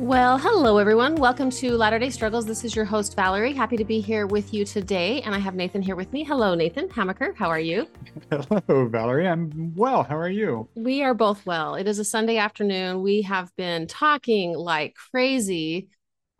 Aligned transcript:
Well, 0.00 0.38
hello 0.38 0.78
everyone. 0.78 1.14
Welcome 1.14 1.50
to 1.50 1.76
Latter 1.76 2.00
day 2.00 2.10
Struggles. 2.10 2.44
This 2.44 2.64
is 2.64 2.74
your 2.74 2.84
host, 2.84 3.14
Valerie. 3.14 3.52
Happy 3.52 3.76
to 3.76 3.84
be 3.84 4.00
here 4.00 4.26
with 4.26 4.52
you 4.52 4.64
today. 4.64 5.22
And 5.22 5.34
I 5.34 5.38
have 5.38 5.54
Nathan 5.54 5.80
here 5.82 5.94
with 5.94 6.12
me. 6.12 6.24
Hello, 6.24 6.56
Nathan 6.56 6.88
Hamaker. 6.90 7.32
How 7.36 7.48
are 7.48 7.60
you? 7.60 7.86
Hello, 8.28 8.88
Valerie. 8.88 9.28
I'm 9.28 9.72
well. 9.76 10.02
How 10.02 10.18
are 10.18 10.28
you? 10.28 10.68
We 10.74 11.04
are 11.04 11.14
both 11.14 11.46
well. 11.46 11.76
It 11.76 11.86
is 11.86 12.00
a 12.00 12.04
Sunday 12.04 12.38
afternoon. 12.38 13.02
We 13.02 13.22
have 13.22 13.54
been 13.56 13.86
talking 13.86 14.52
like 14.52 14.96
crazy 14.96 15.88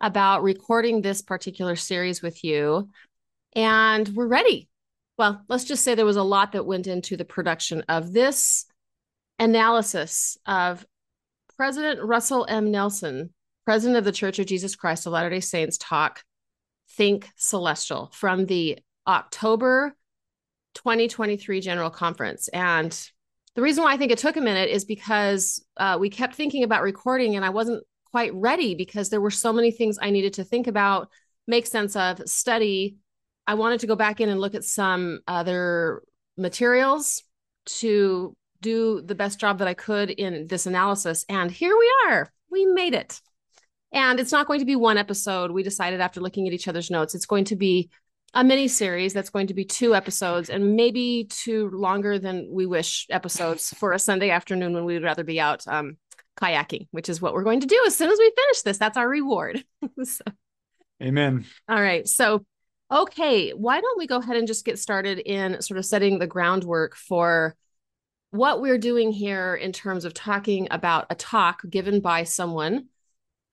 about 0.01 0.43
recording 0.43 1.01
this 1.01 1.21
particular 1.21 1.77
series 1.77 2.21
with 2.21 2.43
you, 2.43 2.89
and 3.55 4.07
we're 4.09 4.27
ready. 4.27 4.67
Well, 5.17 5.41
let's 5.47 5.63
just 5.63 5.83
say 5.85 5.95
there 5.95 6.05
was 6.05 6.17
a 6.17 6.23
lot 6.23 6.51
that 6.51 6.65
went 6.65 6.87
into 6.87 7.15
the 7.15 7.25
production 7.25 7.85
of 7.87 8.11
this 8.11 8.65
analysis 9.39 10.37
of 10.45 10.85
President 11.55 12.03
Russell 12.03 12.45
M. 12.49 12.69
Nelson 12.69 13.31
president 13.65 13.97
of 13.97 14.05
the 14.05 14.11
Church 14.11 14.39
of 14.39 14.45
Jesus 14.45 14.75
Christ 14.75 15.05
of 15.05 15.13
Latter 15.13 15.29
day 15.29 15.39
Saints 15.39 15.77
talk, 15.77 16.23
Think 16.91 17.29
Celestial, 17.35 18.11
from 18.13 18.45
the 18.45 18.79
October 19.07 19.95
2023 20.75 21.61
General 21.61 21.89
Conference. 21.89 22.47
And 22.49 22.97
the 23.55 23.61
reason 23.61 23.83
why 23.83 23.93
I 23.93 23.97
think 23.97 24.11
it 24.11 24.19
took 24.19 24.37
a 24.37 24.41
minute 24.41 24.69
is 24.69 24.85
because 24.85 25.65
uh, 25.77 25.97
we 25.99 26.09
kept 26.09 26.35
thinking 26.35 26.63
about 26.63 26.83
recording 26.83 27.35
and 27.35 27.43
I 27.43 27.49
wasn't 27.49 27.83
quite 28.11 28.33
ready 28.33 28.75
because 28.75 29.09
there 29.09 29.21
were 29.21 29.31
so 29.31 29.51
many 29.51 29.71
things 29.71 29.97
I 30.01 30.09
needed 30.09 30.33
to 30.33 30.43
think 30.43 30.67
about, 30.67 31.09
make 31.47 31.65
sense 31.65 31.95
of, 31.95 32.21
study. 32.25 32.97
I 33.47 33.55
wanted 33.55 33.79
to 33.81 33.87
go 33.87 33.95
back 33.95 34.19
in 34.19 34.29
and 34.29 34.39
look 34.39 34.55
at 34.55 34.63
some 34.63 35.19
other 35.27 36.03
materials 36.37 37.23
to 37.65 38.35
do 38.61 39.01
the 39.01 39.15
best 39.15 39.39
job 39.39 39.59
that 39.59 39.67
I 39.67 39.73
could 39.73 40.09
in 40.09 40.47
this 40.47 40.65
analysis. 40.65 41.25
And 41.29 41.49
here 41.49 41.75
we 41.77 41.93
are. 42.07 42.31
We 42.49 42.65
made 42.65 42.93
it. 42.93 43.21
And 43.95 44.19
it's 44.19 44.33
not 44.33 44.45
going 44.45 44.59
to 44.59 44.65
be 44.65 44.75
one 44.75 44.97
episode. 44.97 45.51
We 45.51 45.63
decided 45.63 46.01
after 46.01 46.19
looking 46.19 46.47
at 46.47 46.53
each 46.53 46.67
other's 46.67 46.91
notes, 46.91 47.15
it's 47.15 47.25
going 47.25 47.45
to 47.45 47.55
be 47.55 47.89
a 48.33 48.43
mini 48.43 48.67
series 48.67 49.13
that's 49.13 49.29
going 49.29 49.47
to 49.47 49.53
be 49.53 49.63
two 49.63 49.95
episodes 49.95 50.49
and 50.49 50.75
maybe 50.75 51.27
two 51.29 51.69
longer 51.69 52.19
than 52.19 52.49
we 52.51 52.65
wish 52.65 53.07
episodes 53.09 53.73
for 53.73 53.93
a 53.93 53.99
Sunday 53.99 54.29
afternoon 54.29 54.73
when 54.73 54.83
we 54.83 54.95
would 54.95 55.03
rather 55.03 55.23
be 55.23 55.39
out 55.39 55.65
um, 55.67 55.95
kayaking, 56.37 56.87
which 56.91 57.07
is 57.07 57.21
what 57.21 57.33
we're 57.33 57.45
going 57.45 57.61
to 57.61 57.67
do 57.67 57.81
as 57.87 57.95
soon 57.95 58.11
as 58.11 58.19
we 58.19 58.29
finish 58.35 58.61
this. 58.63 58.77
That's 58.77 58.97
our 58.97 59.07
reward. 59.07 59.63
so, 60.03 60.25
Amen. 61.01 61.45
All 61.69 61.81
right. 61.81 62.05
So, 62.05 62.45
okay, 62.91 63.51
why 63.51 63.79
don't 63.79 63.97
we 63.97 64.07
go 64.07 64.17
ahead 64.17 64.35
and 64.35 64.47
just 64.47 64.65
get 64.65 64.77
started 64.77 65.19
in 65.19 65.61
sort 65.61 65.77
of 65.77 65.85
setting 65.85 66.19
the 66.19 66.27
groundwork 66.27 66.97
for 66.97 67.55
what 68.31 68.61
we're 68.61 68.77
doing 68.77 69.13
here 69.13 69.55
in 69.55 69.71
terms 69.71 70.03
of 70.03 70.13
talking 70.13 70.67
about 70.69 71.05
a 71.09 71.15
talk 71.15 71.61
given 71.69 72.01
by 72.01 72.25
someone 72.25 72.89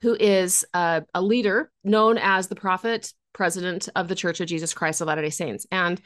who 0.03 0.17
is 0.19 0.65
a, 0.75 1.05
a 1.15 1.23
leader 1.23 1.71
known 1.85 2.19
as 2.19 2.49
the 2.49 2.57
prophet 2.57 3.13
president 3.33 3.89
of 3.97 4.09
the 4.09 4.15
Church 4.15 4.41
of 4.41 4.49
Jesus 4.49 4.75
Christ 4.75 5.01
of 5.01 5.07
Latter 5.07 5.23
day 5.23 5.31
Saints. 5.31 5.67
And 5.71 6.01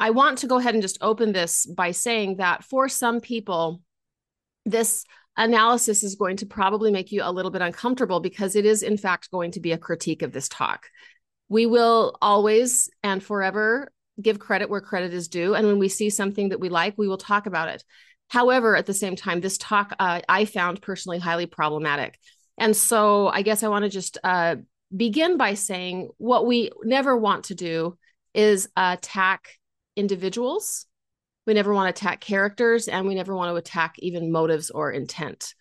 I 0.00 0.10
want 0.10 0.38
to 0.38 0.46
go 0.46 0.58
ahead 0.58 0.74
and 0.74 0.82
just 0.82 0.98
open 1.00 1.32
this 1.32 1.66
by 1.66 1.90
saying 1.90 2.36
that 2.36 2.64
for 2.64 2.88
some 2.88 3.20
people, 3.20 3.82
this 4.64 5.04
analysis 5.36 6.02
is 6.02 6.14
going 6.14 6.36
to 6.38 6.46
probably 6.46 6.90
make 6.90 7.12
you 7.12 7.22
a 7.22 7.32
little 7.32 7.50
bit 7.50 7.62
uncomfortable 7.62 8.20
because 8.20 8.56
it 8.56 8.64
is, 8.64 8.82
in 8.82 8.96
fact, 8.96 9.30
going 9.30 9.50
to 9.52 9.60
be 9.60 9.72
a 9.72 9.78
critique 9.78 10.22
of 10.22 10.32
this 10.32 10.48
talk. 10.48 10.86
We 11.48 11.66
will 11.66 12.16
always 12.22 12.90
and 13.02 13.22
forever 13.22 13.92
give 14.20 14.38
credit 14.38 14.70
where 14.70 14.80
credit 14.80 15.12
is 15.12 15.28
due. 15.28 15.54
And 15.54 15.66
when 15.66 15.78
we 15.78 15.88
see 15.88 16.10
something 16.10 16.50
that 16.50 16.60
we 16.60 16.68
like, 16.68 16.94
we 16.96 17.08
will 17.08 17.18
talk 17.18 17.46
about 17.46 17.68
it. 17.68 17.84
However, 18.28 18.76
at 18.76 18.86
the 18.86 18.94
same 18.94 19.16
time, 19.16 19.40
this 19.40 19.58
talk 19.58 19.94
uh, 19.98 20.20
I 20.28 20.44
found 20.44 20.80
personally 20.80 21.18
highly 21.18 21.46
problematic. 21.46 22.18
And 22.58 22.76
so 22.76 23.28
I 23.28 23.42
guess 23.42 23.62
I 23.62 23.68
want 23.68 23.84
to 23.84 23.88
just 23.88 24.18
uh, 24.22 24.56
begin 24.94 25.36
by 25.36 25.54
saying 25.54 26.10
what 26.18 26.46
we 26.46 26.70
never 26.84 27.16
want 27.16 27.44
to 27.44 27.54
do 27.54 27.96
is 28.34 28.68
attack 28.76 29.58
individuals. 29.96 30.86
We 31.46 31.54
never 31.54 31.74
want 31.74 31.94
to 31.94 32.00
attack 32.00 32.20
characters, 32.20 32.88
and 32.88 33.06
we 33.06 33.14
never 33.14 33.34
want 33.34 33.50
to 33.50 33.56
attack 33.56 33.96
even 33.98 34.30
motives 34.30 34.70
or 34.70 34.92
intent. 34.92 35.54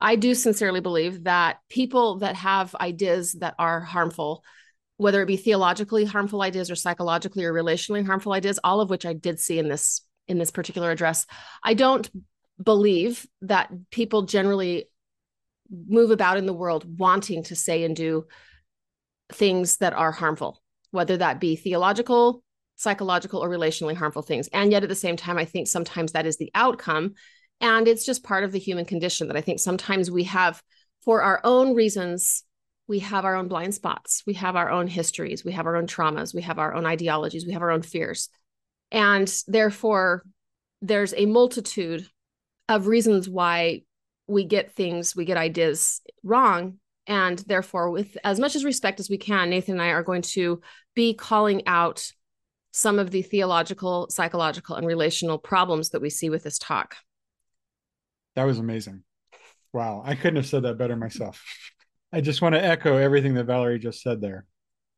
I 0.00 0.16
do 0.16 0.34
sincerely 0.34 0.80
believe 0.80 1.24
that 1.24 1.58
people 1.68 2.18
that 2.18 2.34
have 2.36 2.74
ideas 2.74 3.34
that 3.34 3.54
are 3.58 3.80
harmful, 3.80 4.42
whether 4.96 5.22
it 5.22 5.26
be 5.26 5.36
theologically 5.36 6.04
harmful 6.04 6.42
ideas 6.42 6.70
or 6.70 6.74
psychologically 6.74 7.44
or 7.44 7.52
relationally 7.52 8.04
harmful 8.04 8.32
ideas, 8.32 8.58
all 8.64 8.80
of 8.80 8.90
which 8.90 9.06
I 9.06 9.12
did 9.12 9.38
see 9.38 9.58
in 9.58 9.68
this 9.68 10.00
in 10.26 10.38
this 10.38 10.50
particular 10.50 10.90
address, 10.90 11.26
I 11.62 11.74
don't 11.74 12.08
believe 12.62 13.26
that 13.42 13.70
people 13.90 14.22
generally 14.22 14.86
move 15.70 16.10
about 16.10 16.36
in 16.36 16.46
the 16.46 16.52
world 16.52 16.98
wanting 16.98 17.42
to 17.44 17.56
say 17.56 17.84
and 17.84 17.94
do 17.94 18.26
things 19.32 19.76
that 19.78 19.92
are 19.92 20.12
harmful, 20.12 20.62
whether 20.90 21.16
that 21.16 21.40
be 21.40 21.56
theological, 21.56 22.42
psychological, 22.76 23.40
or 23.40 23.48
relationally 23.48 23.94
harmful 23.94 24.22
things. 24.22 24.48
And 24.48 24.72
yet 24.72 24.82
at 24.82 24.88
the 24.88 24.94
same 24.94 25.16
time, 25.16 25.38
I 25.38 25.44
think 25.44 25.68
sometimes 25.68 26.12
that 26.12 26.26
is 26.26 26.38
the 26.38 26.50
outcome. 26.54 27.14
And 27.60 27.86
it's 27.86 28.06
just 28.06 28.24
part 28.24 28.44
of 28.44 28.52
the 28.52 28.58
human 28.58 28.84
condition 28.84 29.28
that 29.28 29.36
I 29.36 29.42
think 29.42 29.60
sometimes 29.60 30.10
we 30.10 30.24
have, 30.24 30.62
for 31.04 31.22
our 31.22 31.40
own 31.44 31.74
reasons, 31.74 32.44
we 32.88 32.98
have 33.00 33.24
our 33.24 33.36
own 33.36 33.46
blind 33.46 33.74
spots, 33.74 34.24
we 34.26 34.34
have 34.34 34.56
our 34.56 34.70
own 34.70 34.88
histories, 34.88 35.44
we 35.44 35.52
have 35.52 35.66
our 35.66 35.76
own 35.76 35.86
traumas, 35.86 36.34
we 36.34 36.42
have 36.42 36.58
our 36.58 36.74
own 36.74 36.86
ideologies, 36.86 37.46
we 37.46 37.52
have 37.52 37.62
our 37.62 37.70
own 37.70 37.82
fears. 37.82 38.28
And 38.90 39.32
therefore, 39.46 40.24
there's 40.82 41.14
a 41.14 41.26
multitude 41.26 42.08
of 42.68 42.88
reasons 42.88 43.28
why 43.28 43.82
we 44.30 44.44
get 44.44 44.72
things, 44.72 45.14
we 45.14 45.24
get 45.24 45.36
ideas 45.36 46.00
wrong. 46.22 46.78
And 47.06 47.38
therefore, 47.40 47.90
with 47.90 48.16
as 48.22 48.38
much 48.38 48.54
as 48.54 48.64
respect 48.64 49.00
as 49.00 49.10
we 49.10 49.18
can, 49.18 49.50
Nathan 49.50 49.74
and 49.74 49.82
I 49.82 49.88
are 49.88 50.02
going 50.02 50.22
to 50.22 50.60
be 50.94 51.14
calling 51.14 51.66
out 51.66 52.12
some 52.72 52.98
of 52.98 53.10
the 53.10 53.22
theological, 53.22 54.06
psychological, 54.10 54.76
and 54.76 54.86
relational 54.86 55.38
problems 55.38 55.90
that 55.90 56.00
we 56.00 56.10
see 56.10 56.30
with 56.30 56.44
this 56.44 56.58
talk. 56.58 56.94
That 58.36 58.44
was 58.44 58.58
amazing. 58.58 59.02
Wow. 59.72 60.02
I 60.04 60.14
couldn't 60.14 60.36
have 60.36 60.46
said 60.46 60.62
that 60.62 60.78
better 60.78 60.96
myself. 60.96 61.44
I 62.12 62.20
just 62.20 62.42
want 62.42 62.54
to 62.54 62.64
echo 62.64 62.96
everything 62.96 63.34
that 63.34 63.44
Valerie 63.44 63.78
just 63.78 64.02
said 64.02 64.20
there. 64.20 64.44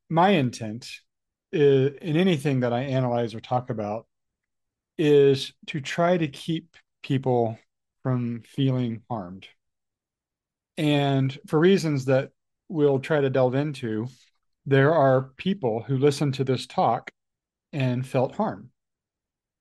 My 0.09 0.29
intent 0.29 0.89
is, 1.51 1.91
in 2.01 2.15
anything 2.17 2.61
that 2.61 2.73
I 2.73 2.83
analyze 2.83 3.35
or 3.35 3.39
talk 3.39 3.69
about 3.69 4.07
is 4.97 5.53
to 5.67 5.81
try 5.81 6.17
to 6.17 6.27
keep 6.27 6.75
people 7.01 7.57
from 8.03 8.43
feeling 8.45 9.01
harmed. 9.09 9.47
And 10.77 11.37
for 11.47 11.59
reasons 11.59 12.05
that 12.05 12.31
we'll 12.67 12.99
try 12.99 13.21
to 13.21 13.29
delve 13.29 13.55
into, 13.55 14.07
there 14.65 14.93
are 14.93 15.31
people 15.37 15.83
who 15.83 15.97
listen 15.97 16.31
to 16.33 16.43
this 16.43 16.67
talk 16.67 17.11
and 17.71 18.05
felt 18.05 18.35
harm. 18.35 18.69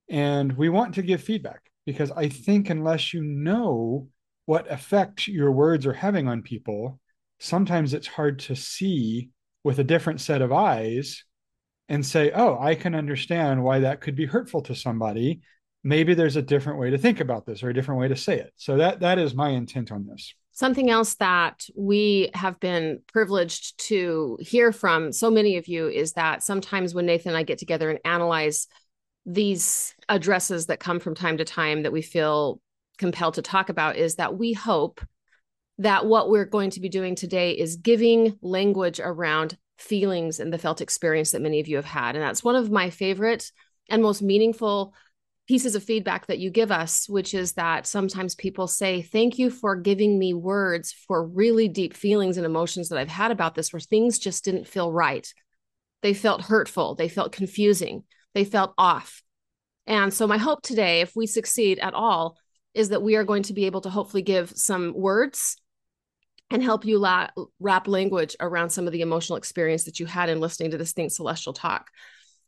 And 0.09 0.53
we 0.53 0.69
want 0.69 0.95
to 0.95 1.03
give 1.03 1.23
feedback 1.23 1.63
because 1.87 2.11
I 2.11 2.29
think 2.29 2.71
unless 2.71 3.15
you 3.15 3.23
know 3.23 4.09
what 4.47 4.71
effect 4.71 5.29
your 5.29 5.51
words 5.53 5.87
are 5.87 5.93
having 5.93 6.29
on 6.29 6.43
people, 6.43 7.01
sometimes 7.41 7.95
it's 7.95 8.07
hard 8.07 8.41
to 8.41 8.57
see 8.57 9.31
with 9.65 9.79
a 9.79 9.85
different 9.85 10.21
set 10.21 10.43
of 10.43 10.53
eyes 10.53 11.25
and 11.89 12.05
say, 12.05 12.31
oh, 12.33 12.59
I 12.59 12.75
can 12.75 12.95
understand 12.95 13.63
why 13.63 13.81
that 13.81 14.01
could 14.01 14.15
be 14.17 14.27
hurtful 14.27 14.63
to 14.63 14.75
somebody 14.75 15.41
maybe 15.85 16.15
there's 16.15 16.37
a 16.37 16.43
different 16.43 16.79
way 16.79 16.91
to 16.91 16.99
think 16.99 17.21
about 17.21 17.47
this 17.47 17.63
or 17.63 17.71
a 17.71 17.75
different 17.75 18.01
way 18.01 18.09
to 18.09 18.17
say 18.17 18.39
it. 18.39 18.53
So 18.57 18.77
that 18.77 19.01
that 19.01 19.19
is 19.19 19.35
my 19.35 19.51
intent 19.51 19.93
on 19.93 20.07
this. 20.07 20.35
Something 20.53 20.91
else 20.91 21.15
that 21.15 21.67
we 21.75 22.31
have 22.35 22.61
been 22.61 23.01
privileged 23.11 23.79
to 23.87 24.39
hear 24.41 24.71
from 24.71 25.11
so 25.11 25.31
many 25.31 25.57
of 25.57 25.67
you 25.67 25.89
is 25.89 26.13
that 26.13 26.43
sometimes 26.43 26.95
when 26.95 27.07
Nathan 27.07 27.31
and 27.31 27.39
I 27.39 27.43
get 27.43 27.59
together 27.59 27.89
and 27.89 27.99
analyze 28.05 28.69
these 29.25 29.95
addresses 30.09 30.67
that 30.67 30.81
come 30.81 31.01
from 31.01 31.15
time 31.15 31.39
to 31.39 31.45
time 31.45 31.85
that 31.85 31.93
we 31.93 32.03
feel 32.03 32.61
compelled 32.99 33.35
to 33.35 33.43
talk 33.43 33.71
about 33.71 33.97
is 33.97 34.17
that 34.17 34.37
we 34.37 34.53
hope 34.53 35.01
that 35.79 36.07
what 36.07 36.29
we're 36.29 36.45
going 36.45 36.71
to 36.71 36.81
be 36.81 36.89
doing 36.89 37.15
today 37.15 37.53
is 37.53 37.77
giving 37.77 38.39
language 38.43 39.01
around 39.01 39.57
feelings 39.79 40.39
and 40.39 40.53
the 40.53 40.59
felt 40.59 40.81
experience 40.81 41.33
that 41.33 41.43
many 41.43 41.61
of 41.61 41.69
you 41.69 41.77
have 41.77 41.85
had. 41.85 42.15
And 42.15 42.23
that's 42.23 42.45
one 42.45 42.57
of 42.57 42.71
my 42.71 42.91
favorite 42.91 43.51
and 43.89 44.03
most 44.03 44.23
meaningful 44.23 44.95
pieces 45.53 45.75
of 45.75 45.85
feedback 45.85 46.29
that 46.29 46.39
you 46.39 46.49
give 46.49 46.73
us, 46.73 47.07
which 47.11 47.35
is 47.35 47.53
that 47.53 47.87
sometimes 47.87 48.35
people 48.35 48.67
say, 48.67 49.03
Thank 49.03 49.39
you 49.39 49.51
for 49.51 49.77
giving 49.77 50.19
me 50.19 50.33
words 50.33 50.95
for 51.07 51.27
really 51.27 51.69
deep 51.69 51.93
feelings 51.93 52.39
and 52.39 52.47
emotions 52.47 52.89
that 52.89 52.99
I've 52.99 53.09
had 53.09 53.31
about 53.31 53.55
this, 53.55 53.71
where 53.71 53.79
things 53.79 54.19
just 54.19 54.47
didn't 54.47 54.67
feel 54.67 54.91
right. 54.91 55.31
They 56.01 56.15
felt 56.15 56.41
hurtful, 56.41 56.95
they 56.95 57.11
felt 57.11 57.33
confusing, 57.33 58.05
they 58.33 58.47
felt 58.47 58.73
off. 58.79 59.23
And 59.87 60.15
so, 60.15 60.27
my 60.27 60.39
hope 60.39 60.63
today, 60.63 61.03
if 61.03 61.15
we 61.15 61.27
succeed 61.27 61.79
at 61.81 61.93
all, 61.93 62.39
is 62.73 62.89
that 62.89 63.03
we 63.03 63.17
are 63.17 63.25
going 63.25 63.43
to 63.43 63.53
be 63.53 63.67
able 63.67 63.83
to 63.83 63.91
hopefully 63.91 64.23
give 64.23 64.53
some 64.57 64.95
words 64.95 65.59
and 66.51 66.63
help 66.63 66.87
you 66.87 66.99
la- 66.99 67.29
wrap 67.61 67.87
language 67.87 68.37
around 68.41 68.71
some 68.71 68.87
of 68.87 68.95
the 68.95 69.03
emotional 69.03 69.37
experience 69.37 69.85
that 69.85 70.01
you 70.01 70.07
had 70.07 70.31
in 70.31 70.41
listening 70.41 70.71
to 70.71 70.79
this 70.79 70.95
Think 70.95 71.13
Celestial 71.13 71.53
talk. 71.53 71.91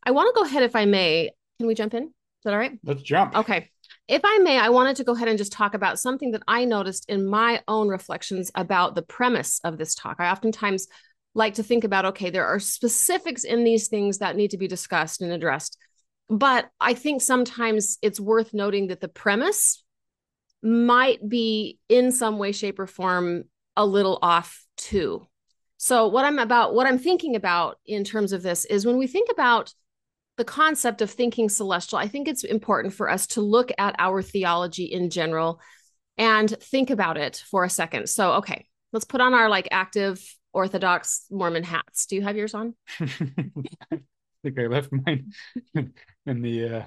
I 0.03 0.12
want 0.12 0.35
to 0.35 0.41
go 0.41 0.47
ahead, 0.47 0.62
if 0.62 0.75
I 0.75 0.87
may. 0.87 1.29
Can 1.59 1.67
we 1.67 1.75
jump 1.75 1.93
in? 1.93 2.15
That 2.44 2.52
all 2.52 2.58
right? 2.58 2.79
Let's 2.85 3.02
jump. 3.02 3.37
Okay. 3.37 3.70
if 4.08 4.23
I 4.25 4.38
may, 4.38 4.58
I 4.58 4.69
wanted 4.69 4.96
to 4.96 5.05
go 5.05 5.14
ahead 5.14 5.29
and 5.29 5.38
just 5.38 5.52
talk 5.52 5.75
about 5.75 5.99
something 5.99 6.31
that 6.32 6.43
I 6.46 6.64
noticed 6.64 7.08
in 7.08 7.26
my 7.26 7.62
own 7.69 7.88
reflections 7.88 8.50
about 8.55 8.94
the 8.94 9.02
premise 9.02 9.61
of 9.64 9.79
this 9.79 9.94
talk. 9.94 10.17
I 10.19 10.31
oftentimes 10.31 10.87
like 11.35 11.55
to 11.55 11.62
think 11.62 11.85
about 11.85 12.05
okay, 12.05 12.31
there 12.31 12.46
are 12.46 12.61
specifics 12.61 13.44
in 13.44 13.64
these 13.64 13.88
things 13.88 14.19
that 14.19 14.37
need 14.37 14.50
to 14.50 14.58
be 14.58 14.69
discussed 14.69 15.20
and 15.20 15.32
addressed. 15.32 15.76
But 16.29 16.70
I 16.81 16.94
think 16.94 17.20
sometimes 17.20 17.99
it's 18.00 18.20
worth 18.20 18.55
noting 18.55 18.87
that 18.88 19.00
the 19.00 19.08
premise 19.08 19.82
might 20.62 21.26
be 21.29 21.79
in 21.88 22.11
some 22.12 22.38
way, 22.38 22.52
shape, 22.52 22.79
or 22.79 22.87
form 22.87 23.44
a 23.76 23.85
little 23.85 24.19
off 24.23 24.64
too. 24.76 25.26
So, 25.76 26.08
what 26.08 26.25
I'm 26.25 26.38
about, 26.38 26.75
what 26.75 26.87
I'm 26.87 26.99
thinking 26.99 27.37
about 27.37 27.79
in 27.85 28.05
terms 28.05 28.32
of 28.32 28.43
this 28.43 28.64
is 28.64 28.87
when 28.87 28.97
we 28.97 29.06
think 29.06 29.29
about 29.31 29.75
the 30.37 30.45
concept 30.45 31.01
of 31.01 31.11
thinking 31.11 31.49
celestial, 31.49 31.99
I 31.99 32.09
think 32.09 32.29
it's 32.29 32.45
important 32.45 32.95
for 32.95 33.09
us 33.09 33.27
to 33.29 33.41
look 33.41 33.71
at 33.79 33.95
our 33.99 34.23
theology 34.23 34.85
in 34.85 35.11
general 35.11 35.61
and 36.17 36.51
think 36.51 36.91
about 36.91 37.17
it 37.17 37.43
for 37.51 37.65
a 37.65 37.71
second. 37.71 38.09
So, 38.09 38.35
okay, 38.35 38.67
let's 38.93 39.05
put 39.05 39.21
on 39.21 39.35
our 39.35 39.49
like 39.49 39.69
active 39.71 40.23
Orthodox 40.53 41.27
Mormon 41.31 41.65
hats. 41.65 42.07
Do 42.07 42.17
you 42.17 42.23
have 42.23 42.37
yours 42.37 42.55
on? 42.55 42.75
I 43.01 43.99
think 44.43 44.59
I 44.59 44.67
left 44.67 44.91
mine 44.93 45.33
in 45.75 46.43
the 46.43 46.69
uh, 46.69 46.83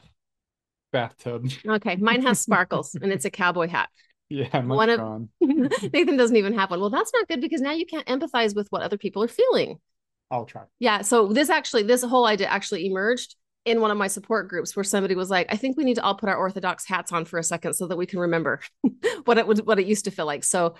bathtub. 0.91 1.49
Okay, 1.65 1.95
mine 1.97 2.21
has 2.23 2.39
sparkles 2.39 2.95
and 2.95 3.11
it's 3.11 3.25
a 3.25 3.29
cowboy 3.29 3.67
hat. 3.67 3.89
Yeah, 4.29 4.61
one 4.61 4.89
of. 4.89 5.29
Nathan 5.41 6.17
doesn't 6.17 6.35
even 6.35 6.53
have 6.53 6.69
one. 6.69 6.81
Well, 6.81 6.89
that's 6.89 7.13
not 7.13 7.27
good 7.29 7.39
because 7.39 7.61
now 7.61 7.71
you 7.71 7.85
can't 7.85 8.07
empathize 8.07 8.55
with 8.55 8.67
what 8.71 8.81
other 8.81 8.97
people 8.97 9.23
are 9.23 9.29
feeling. 9.29 9.79
I'll 10.29 10.45
try. 10.45 10.63
Yeah. 10.79 11.01
So 11.01 11.27
this 11.27 11.49
actually, 11.49 11.83
this 11.83 12.03
whole 12.03 12.25
idea 12.25 12.47
actually 12.47 12.85
emerged 12.85 13.35
in 13.65 13.81
one 13.81 13.91
of 13.91 13.97
my 13.97 14.07
support 14.07 14.47
groups 14.47 14.75
where 14.75 14.83
somebody 14.83 15.15
was 15.15 15.29
like, 15.29 15.47
I 15.51 15.57
think 15.57 15.77
we 15.77 15.83
need 15.83 15.95
to 15.95 16.03
all 16.03 16.15
put 16.15 16.29
our 16.29 16.37
Orthodox 16.37 16.87
hats 16.87 17.11
on 17.11 17.25
for 17.25 17.37
a 17.37 17.43
second 17.43 17.73
so 17.73 17.87
that 17.87 17.97
we 17.97 18.05
can 18.05 18.19
remember 18.19 18.61
what 19.25 19.37
it 19.37 19.47
would 19.47 19.65
what 19.65 19.79
it 19.79 19.87
used 19.87 20.05
to 20.05 20.11
feel 20.11 20.25
like. 20.25 20.43
So 20.43 20.75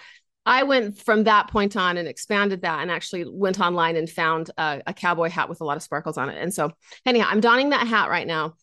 I 0.45 0.63
went 0.63 0.97
from 0.97 1.25
that 1.25 1.49
point 1.49 1.75
on 1.75 1.97
and 1.97 2.07
expanded 2.07 2.61
that 2.61 2.79
and 2.79 2.89
actually 2.89 3.25
went 3.27 3.59
online 3.59 3.97
and 3.97 4.09
found 4.09 4.49
a, 4.57 4.81
a 4.88 4.94
cowboy 4.94 5.29
hat 5.29 5.49
with 5.49 5.59
a 5.59 5.65
lot 5.65 5.75
of 5.75 5.83
sparkles 5.83 6.17
on 6.17 6.29
it. 6.29 6.41
And 6.41 6.53
so 6.53 6.71
anyhow, 7.05 7.27
I'm 7.29 7.41
donning 7.41 7.71
that 7.71 7.85
hat 7.85 8.09
right 8.09 8.25
now 8.25 8.53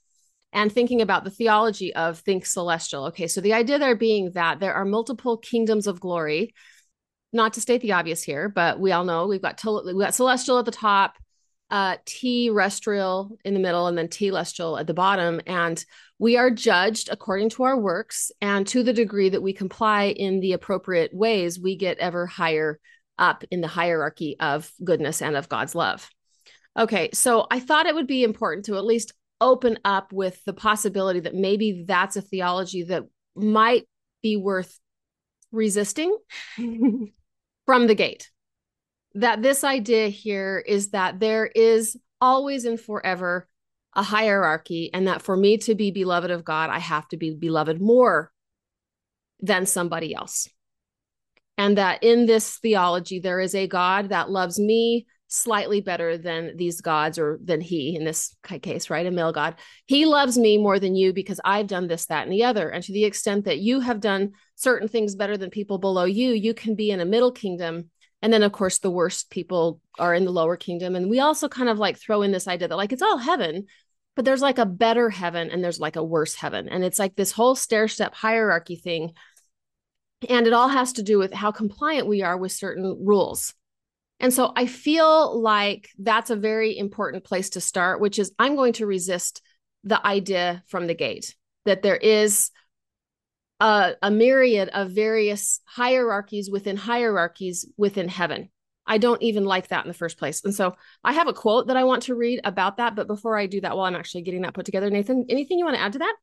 and 0.54 0.72
thinking 0.72 1.02
about 1.02 1.25
the 1.25 1.31
theology 1.31 1.94
of 1.94 2.20
think 2.20 2.46
celestial. 2.46 3.06
Okay, 3.06 3.26
so 3.26 3.42
the 3.42 3.52
idea 3.52 3.78
there 3.78 3.94
being 3.94 4.31
that 4.32 4.60
there 4.60 4.72
are 4.72 4.86
multiple 4.86 5.36
kingdoms 5.36 5.86
of 5.86 6.00
glory 6.00 6.54
not 7.34 7.54
to 7.54 7.60
state 7.60 7.82
the 7.82 7.92
obvious 7.92 8.22
here, 8.22 8.48
but 8.48 8.78
we 8.81 8.92
all 8.92 9.04
know 9.04 9.26
we've 9.26 9.42
got 9.42 9.58
tel- 9.58 9.84
we 9.84 10.02
got 10.02 10.14
celestial 10.14 10.58
at 10.58 10.64
the 10.64 10.70
top, 10.70 11.16
uh, 11.70 11.96
terrestrial 12.06 13.36
in 13.44 13.54
the 13.54 13.60
middle, 13.60 13.86
and 13.88 13.98
then 13.98 14.08
telestial 14.08 14.78
at 14.81 14.86
the 14.86 14.94
bottom, 14.94 15.40
and 15.46 15.84
we 16.19 16.36
are 16.36 16.50
judged 16.50 17.08
according 17.10 17.50
to 17.50 17.64
our 17.64 17.78
works, 17.78 18.31
and 18.40 18.66
to 18.69 18.82
the 18.82 18.92
degree 18.92 19.28
that 19.28 19.42
we 19.42 19.52
comply 19.52 20.04
in 20.04 20.40
the 20.40 20.52
appropriate 20.52 21.12
ways, 21.12 21.58
we 21.58 21.76
get 21.76 21.98
ever 21.98 22.26
higher 22.26 22.78
up 23.19 23.44
in 23.50 23.60
the 23.60 23.69
hierarchy 23.69 24.36
of 24.38 24.70
goodness 24.82 25.20
and 25.20 25.36
of 25.36 25.48
God's 25.48 25.75
love. 25.75 26.08
Okay, 26.78 27.10
so 27.12 27.46
I 27.50 27.60
thought 27.60 27.86
it 27.86 27.94
would 27.94 28.06
be 28.06 28.25
important 28.25 28.66
to 28.66 28.76
at 28.76 28.84
least 28.84 29.12
open 29.40 29.78
up 29.84 30.12
with 30.12 30.42
the 30.44 30.52
possibility 30.52 31.20
that 31.20 31.34
maybe 31.34 31.84
that's 31.86 32.16
a 32.16 32.22
theology 32.22 32.84
that 32.84 33.04
might 33.36 33.86
be 34.22 34.36
worth 34.36 34.78
resisting 35.52 36.16
from 37.66 37.87
the 37.87 37.94
gate. 37.94 38.31
That 39.14 39.43
this 39.43 39.64
idea 39.64 40.08
here 40.08 40.62
is 40.66 40.90
that 40.90 41.20
there 41.20 41.46
is 41.46 41.96
always 42.20 42.64
and 42.64 42.81
forever 42.81 43.49
a 43.94 44.02
hierarchy, 44.02 44.90
and 44.93 45.06
that 45.06 45.22
for 45.22 45.37
me 45.37 45.56
to 45.58 45.75
be 45.75 45.93
beloved 45.93 46.31
of 46.31 46.44
God, 46.44 46.69
I 46.69 46.81
have 46.81 47.06
to 47.08 47.16
be 47.16 47.31
beloved 47.31 47.81
more 47.81 48.32
than 49.40 49.66
somebody 49.66 50.14
else. 50.14 50.49
And 51.56 51.78
that 51.78 52.02
in 52.02 52.26
this 52.26 52.56
theology, 52.58 53.20
there 53.20 53.38
is 53.38 53.55
a 53.55 53.69
God 53.69 54.08
that 54.08 54.31
loves 54.31 54.58
me 54.58 55.06
slightly 55.34 55.81
better 55.81 56.16
than 56.16 56.56
these 56.56 56.81
gods 56.81 57.19
or 57.19 57.38
than 57.42 57.60
he 57.60 57.96
in 57.96 58.04
this 58.04 58.34
case, 58.62 58.88
right? 58.88 59.06
A 59.06 59.10
male 59.10 59.32
God. 59.32 59.56
He 59.86 60.06
loves 60.06 60.38
me 60.38 60.56
more 60.58 60.78
than 60.78 60.94
you 60.94 61.12
because 61.12 61.40
I've 61.44 61.66
done 61.66 61.88
this, 61.88 62.06
that, 62.06 62.25
and 62.25 62.32
the 62.32 62.44
other. 62.44 62.69
And 62.69 62.82
to 62.84 62.92
the 62.92 63.04
extent 63.04 63.44
that 63.46 63.58
you 63.58 63.81
have 63.81 64.00
done 64.00 64.32
certain 64.54 64.88
things 64.88 65.14
better 65.14 65.36
than 65.36 65.50
people 65.50 65.78
below 65.78 66.04
you, 66.04 66.31
you 66.31 66.54
can 66.54 66.75
be 66.75 66.90
in 66.90 67.00
a 67.00 67.04
middle 67.04 67.32
kingdom. 67.32 67.90
And 68.22 68.32
then, 68.32 68.42
of 68.42 68.52
course, 68.52 68.78
the 68.78 68.90
worst 68.90 69.31
people 69.31 69.81
are 69.98 70.14
in 70.14 70.25
the 70.25 70.31
lower 70.31 70.56
kingdom. 70.56 70.96
And 70.96 71.10
we 71.10 71.20
also 71.20 71.48
kind 71.48 71.69
of 71.69 71.78
like 71.78 71.98
throw 71.98 72.22
in 72.22 72.32
this 72.32 72.48
idea 72.48 72.69
that 72.69 72.76
like 72.76 72.92
it's 72.92 73.02
all 73.02 73.19
heaven, 73.19 73.66
but 74.16 74.25
there's 74.25 74.42
like 74.42 74.58
a 74.58 74.66
better 74.66 75.10
heaven 75.10 75.50
and 75.50 75.62
there's 75.62 75.81
like 75.81 75.96
a 75.96 76.04
worse 76.04 76.34
heaven. 76.34 76.69
And 76.69 76.84
it's 76.84 76.98
like 76.98 77.16
this 77.16 77.32
whole 77.32 77.54
stair 77.54 77.88
step 77.88 78.14
hierarchy 78.14 78.76
thing. 78.76 79.12
And 80.28 80.46
it 80.46 80.52
all 80.52 80.69
has 80.69 80.94
to 80.94 81.02
do 81.02 81.19
with 81.19 81.34
how 81.34 81.50
compliant 81.50 82.06
we 82.06 82.22
are 82.22 82.36
with 82.36 82.52
certain 82.52 83.04
rules. 83.04 83.52
And 84.20 84.32
so 84.32 84.52
I 84.56 84.66
feel 84.66 85.40
like 85.40 85.90
that's 85.99 86.31
a 86.31 86.37
very 86.37 86.76
important 86.78 87.25
place 87.25 87.50
to 87.50 87.61
start, 87.61 88.00
which 88.00 88.19
is 88.19 88.32
I'm 88.38 88.56
going 88.56 88.75
to 88.75 88.87
resist 88.87 89.43
the 89.82 90.05
idea 90.06 90.62
from 90.66 90.87
the 90.87 90.94
gate 90.94 91.34
that 91.64 91.82
there 91.82 91.96
is 91.96 92.50
a, 93.61 93.94
a 94.02 94.11
myriad 94.11 94.69
of 94.70 94.93
various 94.93 95.61
hierarchies 95.66 96.50
within 96.50 96.76
hierarchies 96.76 97.66
within 97.76 98.08
heaven. 98.08 98.50
I 98.87 98.99
don't 98.99 99.22
even 99.22 99.44
like 99.44 99.69
that 99.69 99.84
in 99.84 99.88
the 99.88 99.94
first 99.94 100.19
place. 100.19 100.44
And 100.44 100.55
so 100.55 100.75
I 101.02 101.14
have 101.14 101.28
a 101.28 101.32
quote 101.32 101.69
that 101.69 101.76
I 101.76 101.84
want 101.84 102.02
to 102.05 102.14
read 102.14 102.40
about 102.44 102.76
that. 102.76 102.94
But 102.94 103.06
before 103.06 103.38
I 103.38 103.46
do 103.46 103.60
that, 103.62 103.76
while 103.76 103.87
I'm 103.87 103.96
actually 103.96 104.22
getting 104.22 104.43
that 104.43 104.55
put 104.55 104.67
together, 104.67 104.90
Nathan, 104.90 105.25
anything 105.28 105.58
you 105.58 105.64
want 105.64 105.76
to 105.76 105.82
add 105.82 105.94
to 105.94 106.00
that? 106.00 106.14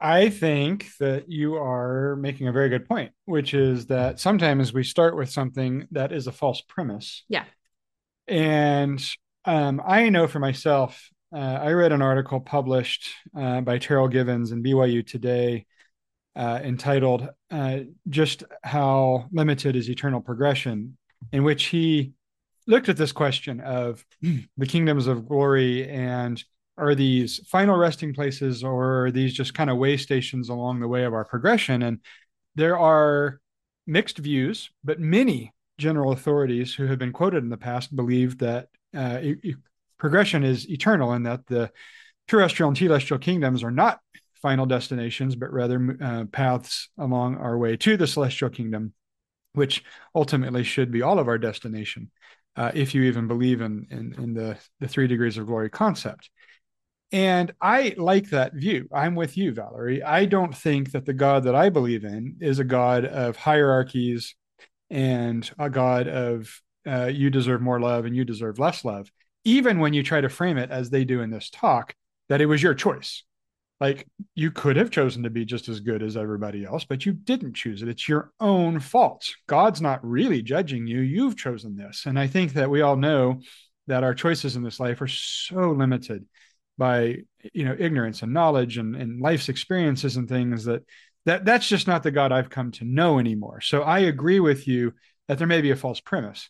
I 0.00 0.28
think 0.28 0.88
that 1.00 1.30
you 1.30 1.56
are 1.56 2.16
making 2.16 2.48
a 2.48 2.52
very 2.52 2.68
good 2.68 2.86
point, 2.86 3.12
which 3.24 3.54
is 3.54 3.86
that 3.86 4.20
sometimes 4.20 4.72
we 4.72 4.84
start 4.84 5.16
with 5.16 5.30
something 5.30 5.88
that 5.92 6.12
is 6.12 6.26
a 6.26 6.32
false 6.32 6.60
premise. 6.60 7.24
Yeah. 7.28 7.44
And 8.28 9.02
um, 9.44 9.80
I 9.84 10.08
know 10.10 10.26
for 10.26 10.38
myself, 10.38 11.10
uh, 11.34 11.38
I 11.38 11.72
read 11.72 11.92
an 11.92 12.02
article 12.02 12.40
published 12.40 13.08
uh, 13.36 13.62
by 13.62 13.78
Terryl 13.78 14.10
Givens 14.10 14.52
in 14.52 14.62
BYU 14.62 15.06
Today 15.06 15.66
uh, 16.34 16.60
entitled 16.62 17.28
uh, 17.50 17.78
Just 18.08 18.44
How 18.62 19.28
Limited 19.32 19.76
is 19.76 19.88
Eternal 19.88 20.20
Progression, 20.20 20.98
in 21.32 21.42
which 21.42 21.64
he 21.64 22.12
looked 22.66 22.88
at 22.88 22.96
this 22.96 23.12
question 23.12 23.60
of 23.60 24.04
the 24.22 24.66
kingdoms 24.66 25.06
of 25.06 25.26
glory 25.26 25.88
and 25.88 26.42
are 26.78 26.94
these 26.94 27.40
final 27.46 27.76
resting 27.76 28.12
places 28.12 28.62
or 28.62 29.06
are 29.06 29.10
these 29.10 29.32
just 29.32 29.54
kind 29.54 29.70
of 29.70 29.78
way 29.78 29.96
stations 29.96 30.48
along 30.48 30.80
the 30.80 30.88
way 30.88 31.04
of 31.04 31.14
our 31.14 31.24
progression? 31.24 31.82
And 31.82 32.00
there 32.54 32.78
are 32.78 33.40
mixed 33.86 34.18
views, 34.18 34.70
but 34.84 35.00
many 35.00 35.54
general 35.78 36.12
authorities 36.12 36.74
who 36.74 36.86
have 36.86 36.98
been 36.98 37.12
quoted 37.12 37.42
in 37.42 37.50
the 37.50 37.56
past 37.56 37.94
believe 37.94 38.38
that 38.38 38.68
uh, 38.94 39.20
progression 39.98 40.42
is 40.42 40.68
eternal 40.70 41.12
and 41.12 41.26
that 41.26 41.46
the 41.46 41.70
terrestrial 42.28 42.68
and 42.68 42.78
celestial 42.78 43.18
kingdoms 43.18 43.62
are 43.62 43.70
not 43.70 44.00
final 44.40 44.66
destinations, 44.66 45.34
but 45.34 45.52
rather 45.52 45.96
uh, 46.02 46.24
paths 46.26 46.88
along 46.98 47.36
our 47.36 47.56
way 47.58 47.76
to 47.76 47.96
the 47.96 48.06
celestial 48.06 48.50
kingdom, 48.50 48.92
which 49.54 49.82
ultimately 50.14 50.62
should 50.62 50.90
be 50.90 51.02
all 51.02 51.18
of 51.18 51.28
our 51.28 51.38
destination, 51.38 52.10
uh, 52.56 52.70
if 52.74 52.94
you 52.94 53.02
even 53.02 53.26
believe 53.26 53.60
in, 53.60 53.86
in, 53.90 54.14
in 54.22 54.34
the, 54.34 54.56
the 54.80 54.88
three 54.88 55.06
degrees 55.06 55.38
of 55.38 55.46
glory 55.46 55.70
concept. 55.70 56.30
And 57.12 57.52
I 57.60 57.94
like 57.96 58.30
that 58.30 58.54
view. 58.54 58.88
I'm 58.92 59.14
with 59.14 59.36
you, 59.36 59.52
Valerie. 59.52 60.02
I 60.02 60.24
don't 60.24 60.54
think 60.54 60.90
that 60.90 61.06
the 61.06 61.12
God 61.12 61.44
that 61.44 61.54
I 61.54 61.68
believe 61.68 62.04
in 62.04 62.36
is 62.40 62.58
a 62.58 62.64
God 62.64 63.04
of 63.04 63.36
hierarchies 63.36 64.34
and 64.90 65.48
a 65.58 65.70
God 65.70 66.08
of 66.08 66.60
uh, 66.86 67.06
you 67.06 67.30
deserve 67.30 67.60
more 67.60 67.80
love 67.80 68.04
and 68.04 68.16
you 68.16 68.24
deserve 68.24 68.58
less 68.58 68.84
love. 68.84 69.10
Even 69.44 69.78
when 69.78 69.94
you 69.94 70.02
try 70.02 70.20
to 70.20 70.28
frame 70.28 70.58
it 70.58 70.70
as 70.70 70.90
they 70.90 71.04
do 71.04 71.20
in 71.20 71.30
this 71.30 71.50
talk, 71.50 71.94
that 72.28 72.40
it 72.40 72.46
was 72.46 72.62
your 72.62 72.74
choice. 72.74 73.22
Like 73.78 74.06
you 74.34 74.50
could 74.50 74.76
have 74.76 74.90
chosen 74.90 75.22
to 75.24 75.30
be 75.30 75.44
just 75.44 75.68
as 75.68 75.80
good 75.80 76.02
as 76.02 76.16
everybody 76.16 76.64
else, 76.64 76.84
but 76.84 77.04
you 77.04 77.12
didn't 77.12 77.54
choose 77.54 77.82
it. 77.82 77.88
It's 77.88 78.08
your 78.08 78.32
own 78.40 78.80
fault. 78.80 79.28
God's 79.46 79.82
not 79.82 80.04
really 80.04 80.42
judging 80.42 80.86
you. 80.86 81.00
You've 81.00 81.36
chosen 81.36 81.76
this. 81.76 82.06
And 82.06 82.18
I 82.18 82.26
think 82.26 82.54
that 82.54 82.70
we 82.70 82.80
all 82.80 82.96
know 82.96 83.40
that 83.86 84.02
our 84.02 84.14
choices 84.14 84.56
in 84.56 84.62
this 84.62 84.80
life 84.80 85.00
are 85.02 85.06
so 85.06 85.70
limited 85.72 86.24
by 86.78 87.16
you 87.52 87.64
know 87.64 87.76
ignorance 87.78 88.22
and 88.22 88.32
knowledge 88.32 88.78
and, 88.78 88.96
and 88.96 89.20
life's 89.20 89.48
experiences 89.48 90.16
and 90.16 90.28
things 90.28 90.64
that 90.64 90.82
that 91.24 91.44
that's 91.44 91.68
just 91.68 91.86
not 91.86 92.02
the 92.02 92.10
god 92.10 92.32
i've 92.32 92.50
come 92.50 92.70
to 92.72 92.84
know 92.84 93.18
anymore. 93.18 93.60
So 93.60 93.82
i 93.82 94.00
agree 94.00 94.40
with 94.40 94.66
you 94.68 94.92
that 95.28 95.38
there 95.38 95.46
may 95.46 95.60
be 95.60 95.70
a 95.70 95.76
false 95.76 96.00
premise. 96.00 96.48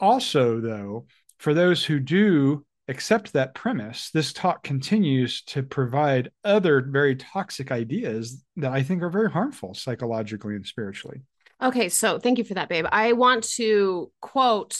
Also 0.00 0.60
though 0.60 1.06
for 1.38 1.54
those 1.54 1.84
who 1.84 2.00
do 2.00 2.64
accept 2.88 3.32
that 3.32 3.54
premise 3.54 4.10
this 4.10 4.32
talk 4.32 4.62
continues 4.62 5.42
to 5.42 5.62
provide 5.62 6.30
other 6.44 6.82
very 6.82 7.16
toxic 7.16 7.72
ideas 7.72 8.44
that 8.56 8.72
i 8.72 8.82
think 8.82 9.02
are 9.02 9.08
very 9.08 9.30
harmful 9.30 9.74
psychologically 9.74 10.54
and 10.54 10.66
spiritually. 10.66 11.22
Okay 11.62 11.88
so 11.88 12.18
thank 12.18 12.38
you 12.38 12.44
for 12.44 12.54
that 12.54 12.68
babe. 12.68 12.86
I 12.90 13.12
want 13.12 13.44
to 13.54 14.10
quote 14.20 14.76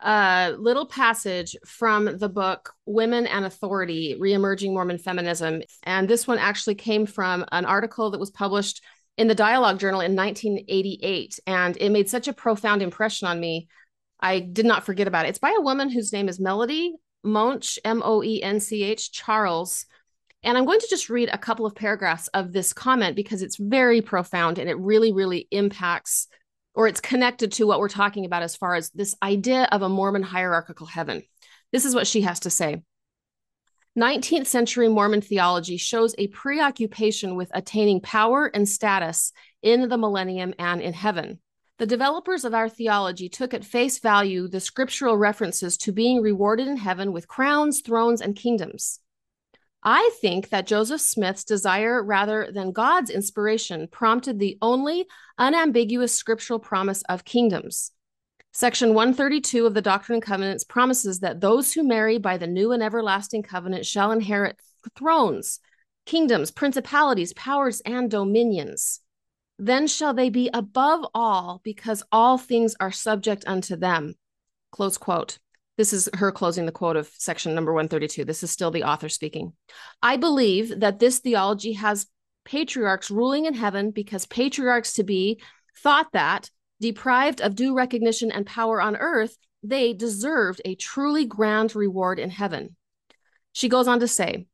a 0.00 0.54
little 0.58 0.86
passage 0.86 1.56
from 1.64 2.18
the 2.18 2.28
book 2.28 2.72
Women 2.86 3.26
and 3.26 3.44
Authority 3.44 4.16
Reemerging 4.20 4.72
Mormon 4.72 4.98
Feminism. 4.98 5.62
And 5.82 6.08
this 6.08 6.26
one 6.26 6.38
actually 6.38 6.76
came 6.76 7.06
from 7.06 7.44
an 7.50 7.64
article 7.64 8.10
that 8.10 8.20
was 8.20 8.30
published 8.30 8.82
in 9.16 9.26
the 9.26 9.34
Dialogue 9.34 9.80
Journal 9.80 10.00
in 10.00 10.14
1988. 10.14 11.40
And 11.46 11.76
it 11.78 11.90
made 11.90 12.08
such 12.08 12.28
a 12.28 12.32
profound 12.32 12.82
impression 12.82 13.26
on 13.26 13.40
me. 13.40 13.68
I 14.20 14.40
did 14.40 14.66
not 14.66 14.86
forget 14.86 15.08
about 15.08 15.26
it. 15.26 15.30
It's 15.30 15.38
by 15.38 15.54
a 15.56 15.62
woman 15.62 15.90
whose 15.90 16.12
name 16.12 16.28
is 16.28 16.40
Melodie 16.40 16.94
Moench, 17.24 17.78
M 17.84 18.02
O 18.04 18.22
E 18.22 18.42
N 18.42 18.60
C 18.60 18.84
H 18.84 19.12
Charles. 19.12 19.86
And 20.44 20.56
I'm 20.56 20.66
going 20.66 20.80
to 20.80 20.88
just 20.88 21.10
read 21.10 21.28
a 21.32 21.38
couple 21.38 21.66
of 21.66 21.74
paragraphs 21.74 22.28
of 22.28 22.52
this 22.52 22.72
comment 22.72 23.16
because 23.16 23.42
it's 23.42 23.56
very 23.56 24.00
profound 24.00 24.58
and 24.58 24.70
it 24.70 24.78
really, 24.78 25.12
really 25.12 25.48
impacts 25.50 26.28
or 26.78 26.86
it's 26.86 27.00
connected 27.00 27.50
to 27.50 27.66
what 27.66 27.80
we're 27.80 27.88
talking 27.88 28.24
about 28.24 28.44
as 28.44 28.54
far 28.54 28.76
as 28.76 28.90
this 28.90 29.16
idea 29.20 29.68
of 29.72 29.82
a 29.82 29.88
Mormon 29.88 30.22
hierarchical 30.22 30.86
heaven. 30.86 31.24
This 31.72 31.84
is 31.84 31.92
what 31.92 32.06
she 32.06 32.20
has 32.20 32.38
to 32.40 32.50
say. 32.50 32.84
19th 33.98 34.46
century 34.46 34.88
Mormon 34.88 35.20
theology 35.20 35.76
shows 35.76 36.14
a 36.18 36.28
preoccupation 36.28 37.34
with 37.34 37.50
attaining 37.52 38.00
power 38.00 38.46
and 38.46 38.68
status 38.68 39.32
in 39.60 39.88
the 39.88 39.98
millennium 39.98 40.54
and 40.56 40.80
in 40.80 40.92
heaven. 40.92 41.40
The 41.78 41.86
developers 41.86 42.44
of 42.44 42.54
our 42.54 42.68
theology 42.68 43.28
took 43.28 43.52
at 43.52 43.64
face 43.64 43.98
value 43.98 44.46
the 44.46 44.60
scriptural 44.60 45.16
references 45.16 45.78
to 45.78 45.90
being 45.90 46.22
rewarded 46.22 46.68
in 46.68 46.76
heaven 46.76 47.10
with 47.10 47.26
crowns, 47.26 47.80
thrones, 47.80 48.20
and 48.20 48.36
kingdoms. 48.36 49.00
I 49.82 50.10
think 50.20 50.48
that 50.48 50.66
Joseph 50.66 51.00
Smith's 51.00 51.44
desire 51.44 52.02
rather 52.02 52.50
than 52.52 52.72
God's 52.72 53.10
inspiration 53.10 53.88
prompted 53.88 54.38
the 54.38 54.58
only 54.60 55.06
unambiguous 55.38 56.14
scriptural 56.14 56.58
promise 56.58 57.02
of 57.08 57.24
kingdoms. 57.24 57.92
Section 58.52 58.92
132 58.92 59.66
of 59.66 59.74
the 59.74 59.82
Doctrine 59.82 60.16
and 60.16 60.22
Covenants 60.22 60.64
promises 60.64 61.20
that 61.20 61.40
those 61.40 61.72
who 61.72 61.84
marry 61.86 62.18
by 62.18 62.38
the 62.38 62.46
new 62.46 62.72
and 62.72 62.82
everlasting 62.82 63.42
covenant 63.42 63.86
shall 63.86 64.10
inherit 64.10 64.58
thrones, 64.96 65.60
kingdoms, 66.06 66.50
principalities, 66.50 67.32
powers, 67.34 67.80
and 67.82 68.10
dominions. 68.10 69.00
Then 69.58 69.86
shall 69.86 70.14
they 70.14 70.30
be 70.30 70.50
above 70.52 71.06
all, 71.14 71.60
because 71.62 72.02
all 72.10 72.38
things 72.38 72.74
are 72.80 72.92
subject 72.92 73.44
unto 73.46 73.76
them. 73.76 74.14
Close 74.72 74.98
quote. 74.98 75.38
This 75.78 75.92
is 75.92 76.10
her 76.14 76.32
closing 76.32 76.66
the 76.66 76.72
quote 76.72 76.96
of 76.96 77.08
section 77.16 77.54
number 77.54 77.72
132. 77.72 78.24
This 78.24 78.42
is 78.42 78.50
still 78.50 78.72
the 78.72 78.82
author 78.82 79.08
speaking. 79.08 79.52
I 80.02 80.16
believe 80.16 80.80
that 80.80 80.98
this 80.98 81.20
theology 81.20 81.74
has 81.74 82.08
patriarchs 82.44 83.10
ruling 83.10 83.46
in 83.46 83.54
heaven 83.54 83.92
because 83.92 84.26
patriarchs 84.26 84.94
to 84.94 85.04
be 85.04 85.40
thought 85.78 86.08
that, 86.12 86.50
deprived 86.80 87.40
of 87.40 87.54
due 87.54 87.76
recognition 87.76 88.32
and 88.32 88.44
power 88.44 88.82
on 88.82 88.96
earth, 88.96 89.36
they 89.62 89.92
deserved 89.92 90.60
a 90.64 90.74
truly 90.74 91.24
grand 91.24 91.76
reward 91.76 92.18
in 92.18 92.30
heaven. 92.30 92.74
She 93.52 93.68
goes 93.68 93.86
on 93.86 94.00
to 94.00 94.08
say, 94.08 94.46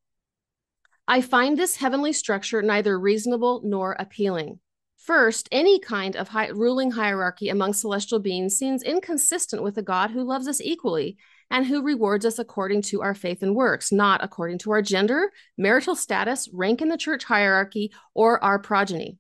I 1.09 1.23
find 1.23 1.59
this 1.59 1.77
heavenly 1.77 2.13
structure 2.13 2.61
neither 2.61 2.99
reasonable 2.99 3.63
nor 3.65 3.97
appealing. 3.99 4.61
First, 5.05 5.51
any 5.53 5.79
kind 5.81 6.17
of 6.17 6.31
ruling 6.55 6.93
hierarchy 6.93 7.51
among 7.51 7.75
celestial 7.75 8.21
beings 8.21 8.57
seems 8.57 8.83
inconsistent 8.83 9.63
with 9.63 9.77
a 9.77 9.83
God 9.83 10.11
who 10.11 10.25
loves 10.25 10.49
us 10.49 10.63
equally 10.63 11.19
and 11.51 11.67
who 11.67 11.83
rewards 11.83 12.25
us 12.25 12.39
according 12.39 12.81
to 12.83 13.03
our 13.03 13.15
faith 13.15 13.43
and 13.43 13.55
works, 13.55 13.93
not 13.93 14.25
according 14.25 14.61
to 14.61 14.71
our 14.71 14.81
gender, 14.81 15.31
marital 15.59 15.95
status, 15.95 16.49
rank 16.55 16.81
in 16.81 16.89
the 16.89 16.97
church 16.97 17.25
hierarchy, 17.25 17.93
or 18.15 18.43
our 18.43 18.59
progeny. 18.59 19.19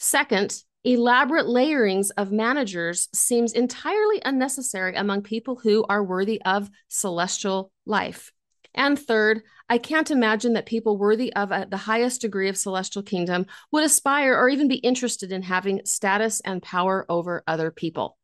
Second, 0.00 0.64
elaborate 0.82 1.46
layerings 1.46 2.10
of 2.10 2.32
managers 2.32 3.08
seems 3.14 3.52
entirely 3.52 4.20
unnecessary 4.24 4.96
among 4.96 5.22
people 5.22 5.54
who 5.54 5.84
are 5.88 6.02
worthy 6.02 6.42
of 6.42 6.68
celestial 6.88 7.70
life. 7.86 8.32
And 8.74 8.98
third, 8.98 9.42
I 9.70 9.78
can't 9.78 10.10
imagine 10.10 10.54
that 10.54 10.66
people 10.66 10.98
worthy 10.98 11.32
of 11.34 11.52
a, 11.52 11.64
the 11.70 11.76
highest 11.76 12.22
degree 12.22 12.48
of 12.48 12.58
celestial 12.58 13.04
kingdom 13.04 13.46
would 13.70 13.84
aspire 13.84 14.36
or 14.36 14.48
even 14.48 14.66
be 14.66 14.74
interested 14.74 15.30
in 15.30 15.42
having 15.42 15.82
status 15.84 16.40
and 16.40 16.60
power 16.60 17.06
over 17.08 17.44
other 17.46 17.70
people. 17.70 18.18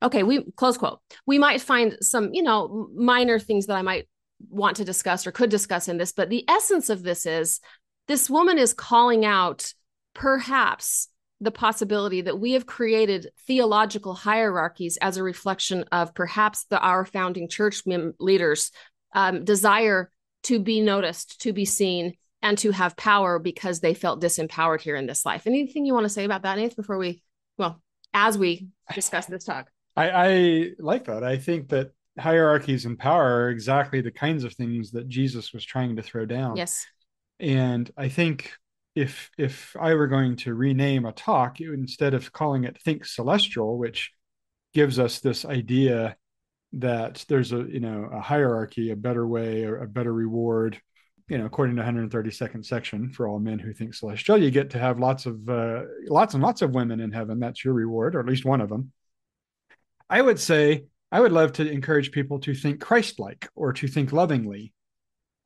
Okay, 0.00 0.22
we 0.22 0.44
close 0.52 0.78
quote. 0.78 1.00
We 1.26 1.38
might 1.38 1.60
find 1.60 1.96
some, 2.02 2.32
you 2.32 2.42
know, 2.42 2.88
minor 2.94 3.40
things 3.40 3.66
that 3.66 3.76
I 3.76 3.82
might 3.82 4.06
want 4.48 4.76
to 4.76 4.84
discuss 4.84 5.26
or 5.26 5.32
could 5.32 5.50
discuss 5.50 5.88
in 5.88 5.96
this, 5.96 6.12
but 6.12 6.30
the 6.30 6.48
essence 6.48 6.88
of 6.88 7.02
this 7.02 7.26
is 7.26 7.60
this 8.06 8.30
woman 8.30 8.56
is 8.56 8.72
calling 8.72 9.24
out 9.24 9.72
perhaps 10.14 11.08
the 11.40 11.50
possibility 11.50 12.20
that 12.20 12.38
we 12.38 12.52
have 12.52 12.64
created 12.64 13.30
theological 13.46 14.14
hierarchies 14.14 14.98
as 14.98 15.16
a 15.16 15.22
reflection 15.22 15.84
of 15.90 16.14
perhaps 16.14 16.64
the 16.66 16.78
our 16.78 17.04
founding 17.04 17.48
church 17.48 17.82
leaders 18.20 18.70
um, 19.14 19.44
desire 19.44 20.12
to 20.46 20.58
be 20.58 20.80
noticed, 20.80 21.40
to 21.42 21.52
be 21.52 21.64
seen, 21.64 22.14
and 22.42 22.56
to 22.58 22.70
have 22.70 22.96
power 22.96 23.38
because 23.38 23.80
they 23.80 23.94
felt 23.94 24.20
disempowered 24.20 24.80
here 24.80 24.96
in 24.96 25.06
this 25.06 25.26
life. 25.26 25.46
Anything 25.46 25.84
you 25.84 25.94
want 25.94 26.04
to 26.04 26.10
say 26.10 26.24
about 26.24 26.42
that, 26.42 26.58
Nath, 26.58 26.76
before 26.76 26.98
we, 26.98 27.22
well, 27.58 27.82
as 28.14 28.38
we 28.38 28.68
discuss 28.94 29.26
this 29.26 29.44
talk? 29.44 29.68
I, 29.96 30.10
I 30.10 30.70
like 30.78 31.06
that. 31.06 31.24
I 31.24 31.38
think 31.38 31.70
that 31.70 31.92
hierarchies 32.18 32.86
and 32.86 32.98
power 32.98 33.42
are 33.42 33.50
exactly 33.50 34.00
the 34.00 34.10
kinds 34.10 34.44
of 34.44 34.54
things 34.54 34.92
that 34.92 35.08
Jesus 35.08 35.52
was 35.52 35.64
trying 35.64 35.96
to 35.96 36.02
throw 36.02 36.26
down. 36.26 36.56
Yes. 36.56 36.86
And 37.40 37.90
I 37.96 38.08
think 38.08 38.52
if 38.94 39.30
if 39.36 39.76
I 39.78 39.94
were 39.94 40.06
going 40.06 40.36
to 40.36 40.54
rename 40.54 41.04
a 41.04 41.12
talk, 41.12 41.58
would, 41.60 41.78
instead 41.78 42.14
of 42.14 42.32
calling 42.32 42.64
it 42.64 42.80
Think 42.80 43.04
Celestial, 43.04 43.76
which 43.76 44.12
gives 44.72 44.98
us 44.98 45.20
this 45.20 45.44
idea 45.44 46.16
that 46.76 47.24
there's 47.28 47.52
a 47.52 47.64
you 47.68 47.80
know 47.80 48.08
a 48.12 48.20
hierarchy, 48.20 48.90
a 48.90 48.96
better 48.96 49.26
way, 49.26 49.64
or 49.64 49.78
a 49.78 49.88
better 49.88 50.12
reward. 50.12 50.80
You 51.28 51.38
know, 51.38 51.46
according 51.46 51.74
to 51.76 51.82
132nd 51.82 52.64
section, 52.64 53.10
for 53.10 53.26
all 53.26 53.40
men 53.40 53.58
who 53.58 53.72
think 53.72 53.94
celestial, 53.94 54.38
you 54.38 54.52
get 54.52 54.70
to 54.70 54.78
have 54.78 55.00
lots 55.00 55.26
of 55.26 55.48
uh, 55.48 55.82
lots 56.08 56.34
and 56.34 56.42
lots 56.42 56.62
of 56.62 56.74
women 56.74 57.00
in 57.00 57.12
heaven. 57.12 57.40
That's 57.40 57.64
your 57.64 57.74
reward, 57.74 58.14
or 58.14 58.20
at 58.20 58.26
least 58.26 58.44
one 58.44 58.60
of 58.60 58.68
them. 58.68 58.92
I 60.08 60.22
would 60.22 60.38
say 60.38 60.84
I 61.10 61.20
would 61.20 61.32
love 61.32 61.52
to 61.54 61.68
encourage 61.68 62.12
people 62.12 62.38
to 62.40 62.54
think 62.54 62.80
Christ-like 62.80 63.48
or 63.56 63.72
to 63.72 63.88
think 63.88 64.12
lovingly, 64.12 64.72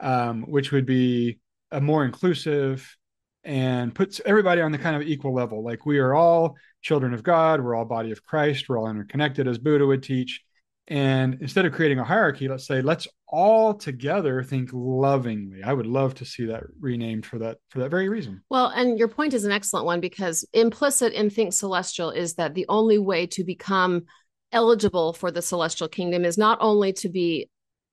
um, 0.01 0.43
which 0.43 0.71
would 0.73 0.85
be 0.85 1.39
a 1.71 1.81
more 1.81 2.05
inclusive 2.05 2.97
and 3.43 3.95
puts 3.95 4.21
everybody 4.27 4.61
on 4.61 4.73
the 4.73 4.79
kind 4.79 4.97
of 4.97 5.03
equal 5.03 5.33
level. 5.33 5.65
Like 5.65 5.87
we 5.87 5.99
are 5.99 6.15
all 6.15 6.57
children 6.83 7.15
of 7.15 7.23
God, 7.23 7.63
we're 7.63 7.75
all 7.75 7.85
body 7.85 8.11
of 8.11 8.23
Christ, 8.23 8.69
we're 8.69 8.79
all 8.79 8.91
interconnected, 8.91 9.49
as 9.49 9.59
Buddha 9.59 9.87
would 9.87 10.03
teach. 10.03 10.43
And 10.91 11.39
instead 11.41 11.67
of 11.67 11.73
creating 11.73 12.01
a 12.01 12.05
hierarchy, 12.05 12.49
let's 12.49 12.67
say 12.67 12.83
let's 12.83 13.07
all 13.29 13.75
together 13.75 14.43
think 14.43 14.71
lovingly. 14.73 15.63
I 15.63 15.73
would 15.73 15.87
love 15.87 16.17
to 16.17 16.25
see 16.25 16.47
that 16.47 16.65
renamed 16.81 17.25
for 17.25 17.39
that 17.39 17.59
for 17.69 17.79
that 17.79 17.91
very 17.91 18.09
reason. 18.09 18.43
Well, 18.51 18.67
and 18.67 18.99
your 18.99 19.07
point 19.07 19.33
is 19.33 19.45
an 19.45 19.53
excellent 19.53 19.87
one 19.87 20.01
because 20.01 20.45
implicit 20.53 21.13
in 21.13 21.31
think 21.31 21.53
celestial 21.53 22.11
is 22.11 22.35
that 22.35 22.55
the 22.55 22.67
only 22.69 22.99
way 22.99 23.29
to 23.29 23.45
become 23.45 24.03
eligible 24.51 25.13
for 25.13 25.31
the 25.31 25.43
celestial 25.43 25.87
kingdom 25.87 26.25
is 26.25 26.37
not 26.37 26.59
only 26.61 26.93
to 26.95 27.09
be 27.09 27.49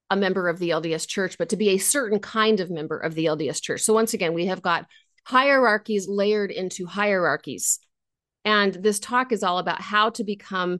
a 0.09 0.15
member 0.15 0.49
of 0.49 0.57
the 0.57 0.69
LDS 0.71 1.07
church, 1.07 1.37
but 1.37 1.49
to 1.49 1.57
be 1.57 1.69
a 1.69 1.77
certain 1.77 2.19
kind 2.19 2.59
of 2.59 2.71
member 2.71 2.97
of 2.97 3.13
the 3.13 3.25
LDS 3.25 3.61
church. 3.61 3.81
So 3.81 3.93
once 3.93 4.15
again, 4.15 4.33
we 4.33 4.47
have 4.47 4.63
got 4.63 4.87
hierarchies 5.23 6.07
layered 6.07 6.49
into 6.49 6.87
hierarchies. 6.87 7.79
And 8.43 8.73
this 8.73 8.99
talk 8.99 9.31
is 9.31 9.43
all 9.43 9.59
about 9.59 9.81
how 9.81 10.09
to 10.11 10.23
become 10.23 10.79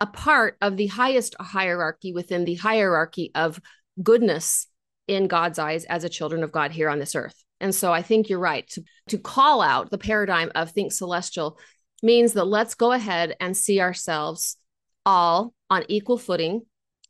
a 0.00 0.06
part 0.06 0.56
of 0.60 0.76
the 0.76 0.86
highest 0.86 1.34
hierarchy 1.38 2.12
within 2.12 2.44
the 2.44 2.54
hierarchy 2.54 3.30
of 3.34 3.60
goodness 4.02 4.66
in 5.06 5.28
God's 5.28 5.58
eyes 5.58 5.84
as 5.84 6.04
a 6.04 6.08
children 6.08 6.42
of 6.42 6.52
God 6.52 6.70
here 6.70 6.88
on 6.88 6.98
this 6.98 7.14
earth. 7.14 7.44
And 7.60 7.74
so 7.74 7.92
I 7.92 8.02
think 8.02 8.28
you're 8.28 8.38
right 8.38 8.66
to, 8.68 8.82
to 9.08 9.18
call 9.18 9.60
out 9.60 9.90
the 9.90 9.98
paradigm 9.98 10.50
of 10.54 10.70
think 10.70 10.92
celestial 10.92 11.58
means 12.02 12.32
that 12.32 12.46
let's 12.46 12.74
go 12.74 12.92
ahead 12.92 13.36
and 13.40 13.56
see 13.56 13.80
ourselves 13.80 14.56
all 15.04 15.52
on 15.68 15.84
equal 15.88 16.16
footing 16.16 16.62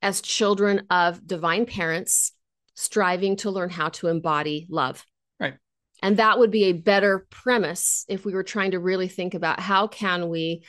as 0.02 0.20
children 0.20 0.86
of 0.90 1.24
divine 1.26 1.66
parents 1.66 2.32
striving 2.74 3.36
to 3.36 3.50
learn 3.50 3.70
how 3.70 3.90
to 3.90 4.08
embody 4.08 4.66
love. 4.70 5.04
Right. 5.38 5.54
And 6.02 6.16
that 6.16 6.38
would 6.38 6.50
be 6.50 6.64
a 6.64 6.72
better 6.72 7.26
premise 7.30 8.04
if 8.08 8.24
we 8.24 8.32
were 8.32 8.42
trying 8.42 8.72
to 8.72 8.78
really 8.78 9.08
think 9.08 9.34
about 9.34 9.60
how 9.60 9.86
can 9.86 10.28
we 10.28 10.64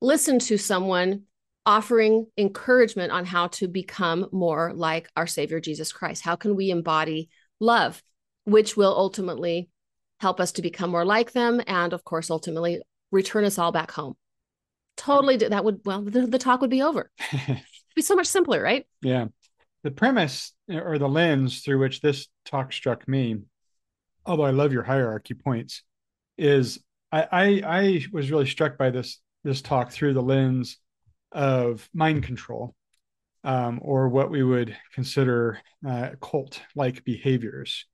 listen 0.00 0.38
to 0.40 0.56
someone 0.56 1.22
offering 1.64 2.26
encouragement 2.36 3.12
on 3.12 3.24
how 3.24 3.46
to 3.48 3.68
become 3.68 4.28
more 4.32 4.72
like 4.74 5.08
our 5.16 5.26
Savior 5.26 5.60
Jesus 5.60 5.92
Christ. 5.92 6.22
How 6.22 6.36
can 6.36 6.56
we 6.56 6.70
embody 6.70 7.28
love, 7.60 8.02
which 8.44 8.76
will 8.76 8.94
ultimately 8.96 9.68
help 10.20 10.40
us 10.40 10.52
to 10.52 10.62
become 10.62 10.90
more 10.90 11.04
like 11.04 11.32
them 11.32 11.60
and, 11.66 11.92
of 11.92 12.04
course, 12.04 12.30
ultimately 12.30 12.80
return 13.10 13.44
us 13.44 13.58
all 13.58 13.72
back 13.72 13.90
home? 13.90 14.14
Totally, 14.96 15.36
that 15.36 15.64
would, 15.64 15.80
well, 15.84 16.02
the, 16.02 16.26
the 16.26 16.38
talk 16.38 16.60
would 16.60 16.70
be 16.70 16.82
over. 16.82 17.10
It'd 17.32 17.62
be 17.94 18.02
so 18.02 18.16
much 18.16 18.26
simpler, 18.26 18.62
right? 18.62 18.86
Yeah. 19.00 19.26
The 19.84 19.90
premise 19.90 20.52
eh, 20.70 20.78
or 20.78 20.98
the 20.98 21.08
lens 21.08 21.60
through 21.60 21.78
which 21.78 22.00
this 22.00 22.28
talk 22.44 22.72
struck 22.72 23.06
me, 23.08 23.38
although 24.26 24.44
I 24.44 24.50
love 24.50 24.72
your 24.72 24.82
hierarchy 24.82 25.34
points, 25.34 25.82
is 26.38 26.80
I, 27.10 27.26
I, 27.30 27.62
I 27.64 28.04
was 28.12 28.30
really 28.30 28.46
struck 28.46 28.78
by 28.78 28.90
this 28.90 29.20
this 29.44 29.60
talk 29.60 29.90
through 29.90 30.14
the 30.14 30.22
lens 30.22 30.78
of 31.32 31.88
mind 31.94 32.24
control. 32.24 32.74
um, 33.44 33.80
or 33.82 34.08
what 34.08 34.30
we 34.30 34.42
would 34.42 34.76
consider 34.94 35.58
uh, 35.86 36.10
cult 36.20 36.60
like 36.74 37.04
behaviors. 37.04 37.86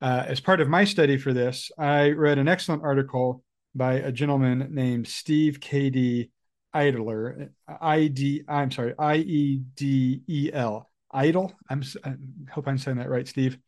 Uh, 0.00 0.24
as 0.26 0.40
part 0.40 0.60
of 0.60 0.68
my 0.68 0.84
study 0.84 1.16
for 1.18 1.32
this, 1.32 1.70
I 1.78 2.10
read 2.10 2.38
an 2.38 2.48
excellent 2.48 2.82
article 2.82 3.42
by 3.74 3.94
a 3.94 4.12
gentleman 4.12 4.68
named 4.72 5.06
Steve 5.08 5.60
K.D. 5.60 6.30
Idler, 6.72 7.50
I 7.80 8.08
D. 8.08 8.42
I'm 8.48 8.70
sorry, 8.70 8.94
I 8.98 9.16
E 9.16 9.62
D 9.74 10.22
E 10.28 10.50
L. 10.52 10.90
Idle. 11.10 11.52
I'm. 11.70 11.82
I 12.04 12.14
hope 12.50 12.68
I'm 12.68 12.78
saying 12.78 12.98
that 12.98 13.08
right, 13.08 13.26
Steve. 13.26 13.58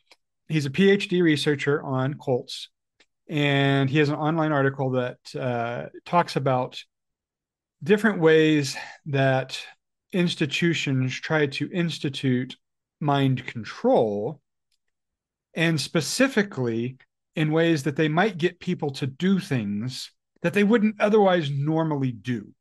He's 0.49 0.67
a 0.67 0.71
PhD 0.71 1.23
researcher 1.23 1.83
on 1.83 2.15
cults, 2.19 2.69
and 3.29 3.89
he 3.89 3.99
has 3.99 4.09
an 4.11 4.17
online 4.17 4.53
article 4.53 4.91
that 4.93 5.19
uh, 5.39 5.87
talks 6.05 6.37
about 6.37 6.83
different 7.83 8.21
ways 8.21 8.77
that 9.07 9.61
institutions 10.13 11.15
try 11.15 11.47
to 11.47 11.71
institute 11.73 12.57
mind 13.01 13.47
control, 13.47 14.41
and 15.55 15.81
specifically 15.81 16.97
in 17.37 17.53
ways 17.53 17.85
that 17.85 17.97
they 17.97 18.09
might 18.09 18.39
get 18.39 18.59
people 18.59 18.91
to 18.91 19.07
do 19.07 19.39
things 19.39 20.11
that 20.43 20.55
they 20.55 20.65
wouldn't 20.65 21.01
otherwise 21.01 21.51
normally 21.51 22.13
do. 22.13 22.53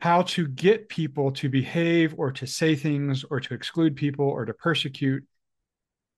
How 0.00 0.22
to 0.22 0.48
get 0.48 0.88
people 0.88 1.30
to 1.32 1.48
behave 1.48 2.14
or 2.16 2.32
to 2.32 2.46
say 2.46 2.74
things 2.74 3.24
or 3.28 3.38
to 3.40 3.54
exclude 3.54 3.96
people 3.96 4.26
or 4.26 4.44
to 4.44 4.54
persecute 4.54 5.24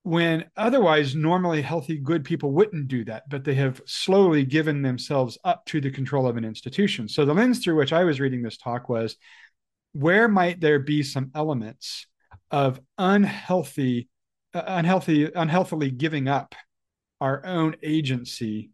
when 0.05 0.45
otherwise 0.57 1.15
normally 1.15 1.63
healthy 1.63 1.97
good 1.97 2.25
people 2.25 2.51
wouldn't 2.51 2.89
do 2.89 3.05
that 3.05 3.23
but 3.29 3.45
they 3.45 3.55
have 3.55 3.81
slowly 3.87 4.45
given 4.45 4.83
themselves 4.83 5.39
up 5.45 5.65
to 5.67 5.81
the 5.81 5.91
control 5.91 6.27
of 6.27 6.37
an 6.37 6.45
institution. 6.45 7.09
So 7.09 7.25
the 7.25 7.35
lens 7.35 7.61
through 7.61 7.77
which 7.77 7.93
i 7.93 8.05
was 8.05 8.21
reading 8.21 8.43
this 8.43 8.57
talk 8.57 8.89
was 8.89 9.17
where 9.93 10.29
might 10.29 10.61
there 10.61 10.79
be 10.79 11.03
some 11.03 11.31
elements 11.35 12.07
of 12.51 12.81
unhealthy 12.99 14.09
uh, 14.55 14.63
unhealthy 14.67 15.31
unhealthily 15.35 15.91
giving 15.91 16.29
up 16.29 16.55
our 17.21 17.45
own 17.47 17.77
agency 17.83 18.71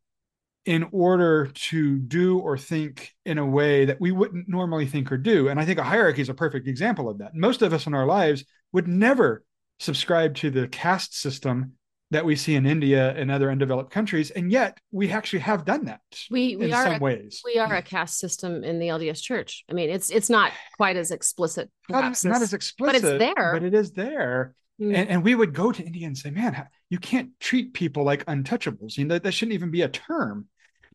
in 0.65 0.87
order 0.93 1.47
to 1.55 1.99
do 1.99 2.39
or 2.39 2.59
think 2.59 3.15
in 3.25 3.39
a 3.39 3.47
way 3.47 3.87
that 3.87 4.01
we 4.01 4.13
wouldn't 4.13 4.49
normally 4.49 4.87
think 4.87 5.11
or 5.13 5.19
do? 5.19 5.49
And 5.49 5.61
i 5.61 5.65
think 5.65 5.79
a 5.79 5.85
hierarchy 5.85 6.23
is 6.23 6.29
a 6.31 6.35
perfect 6.35 6.67
example 6.69 7.09
of 7.11 7.19
that. 7.19 7.35
Most 7.35 7.61
of 7.61 7.73
us 7.75 7.87
in 7.87 7.95
our 7.95 8.07
lives 8.07 8.45
would 8.73 8.89
never 8.89 9.45
subscribe 9.79 10.35
to 10.37 10.51
the 10.51 10.69
caste 10.69 11.19
system 11.19 11.73
that 12.11 12.25
we 12.25 12.37
see 12.37 12.55
in 12.55 12.65
India 12.65 13.15
and 13.17 13.31
other 13.31 13.51
undeveloped 13.51 13.91
countries, 13.91 14.31
and 14.31 14.51
yet 14.51 14.79
we 14.91 15.11
actually 15.11 15.41
have 15.41 15.65
done 15.65 15.85
that. 15.87 16.01
We 16.31 16.57
we 16.57 16.67
in 16.67 16.73
are 16.73 16.85
some 16.85 16.95
a, 16.95 16.99
ways. 16.99 17.43
we 17.45 17.59
are 17.59 17.75
a 17.75 17.83
caste 17.83 18.19
system 18.19 18.65
in 18.65 18.79
the 18.79 18.89
LDS 18.89 19.21
Church. 19.21 19.65
I 19.71 19.75
mean, 19.75 19.91
it's 19.91 20.11
it's 20.11 20.31
not 20.31 20.53
quite 20.77 20.97
as 20.97 21.11
explicit, 21.11 21.71
not, 21.89 22.01
perhaps, 22.01 22.25
not 22.25 22.37
as- 22.37 22.43
as 22.45 22.53
explicit, 22.55 23.03
but 23.03 23.13
it's 23.13 23.35
there. 23.35 23.53
But 23.53 23.63
it 23.63 23.75
is 23.75 23.93
there. 23.93 24.55
Mm. 24.81 24.95
And, 24.95 25.09
and 25.09 25.25
we 25.25 25.35
would 25.35 25.55
go 25.55 25.73
to 25.73 25.83
India 25.83 26.07
and 26.07 26.17
say, 26.17 26.31
man, 26.31 26.67
you 26.89 26.99
can't 26.99 27.31
treat 27.41 27.75
people 27.75 28.05
like 28.05 28.25
untouchables. 28.27 28.97
You 28.97 29.05
know, 29.05 29.15
that, 29.15 29.25
that 29.25 29.33
shouldn't 29.33 29.55
even 29.55 29.71
be 29.71 29.83
a 29.83 29.89
term. 29.89 30.47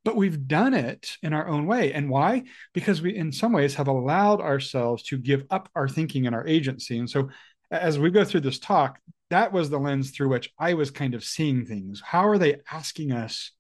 But 0.06 0.16
we've 0.18 0.48
done 0.48 0.74
it 0.74 1.18
in 1.22 1.34
our 1.34 1.48
own 1.48 1.66
way. 1.66 1.94
And 1.94 2.10
why? 2.10 2.44
Because 2.74 3.02
we, 3.02 3.16
in 3.16 3.32
some 3.32 3.54
ways, 3.54 3.75
have 3.75 3.88
allowed 3.88 4.42
ourselves 4.42 5.04
to 5.04 5.18
give 5.18 5.46
up 5.50 5.70
our 5.75 5.88
thinking 5.88 6.28
and 6.28 6.36
our 6.36 6.46
agency. 6.46 6.98
And 6.98 7.10
so, 7.10 7.30
as 7.72 8.00
we 8.00 8.12
go 8.12 8.24
through 8.24 8.41
this 8.41 8.60
talk, 8.60 9.00
that 9.29 9.51
was 9.51 9.70
the 9.70 9.79
lens 9.79 10.12
through 10.12 10.29
which 10.29 10.51
I 10.60 10.75
was 10.75 10.91
kind 10.91 11.13
of 11.15 11.24
seeing 11.24 11.65
things. 11.65 12.01
How 12.05 12.27
are 12.27 12.38
they 12.38 12.58
asking 12.72 13.12
us 13.12 13.51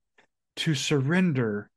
to 0.57 0.75
surrender 0.75 1.69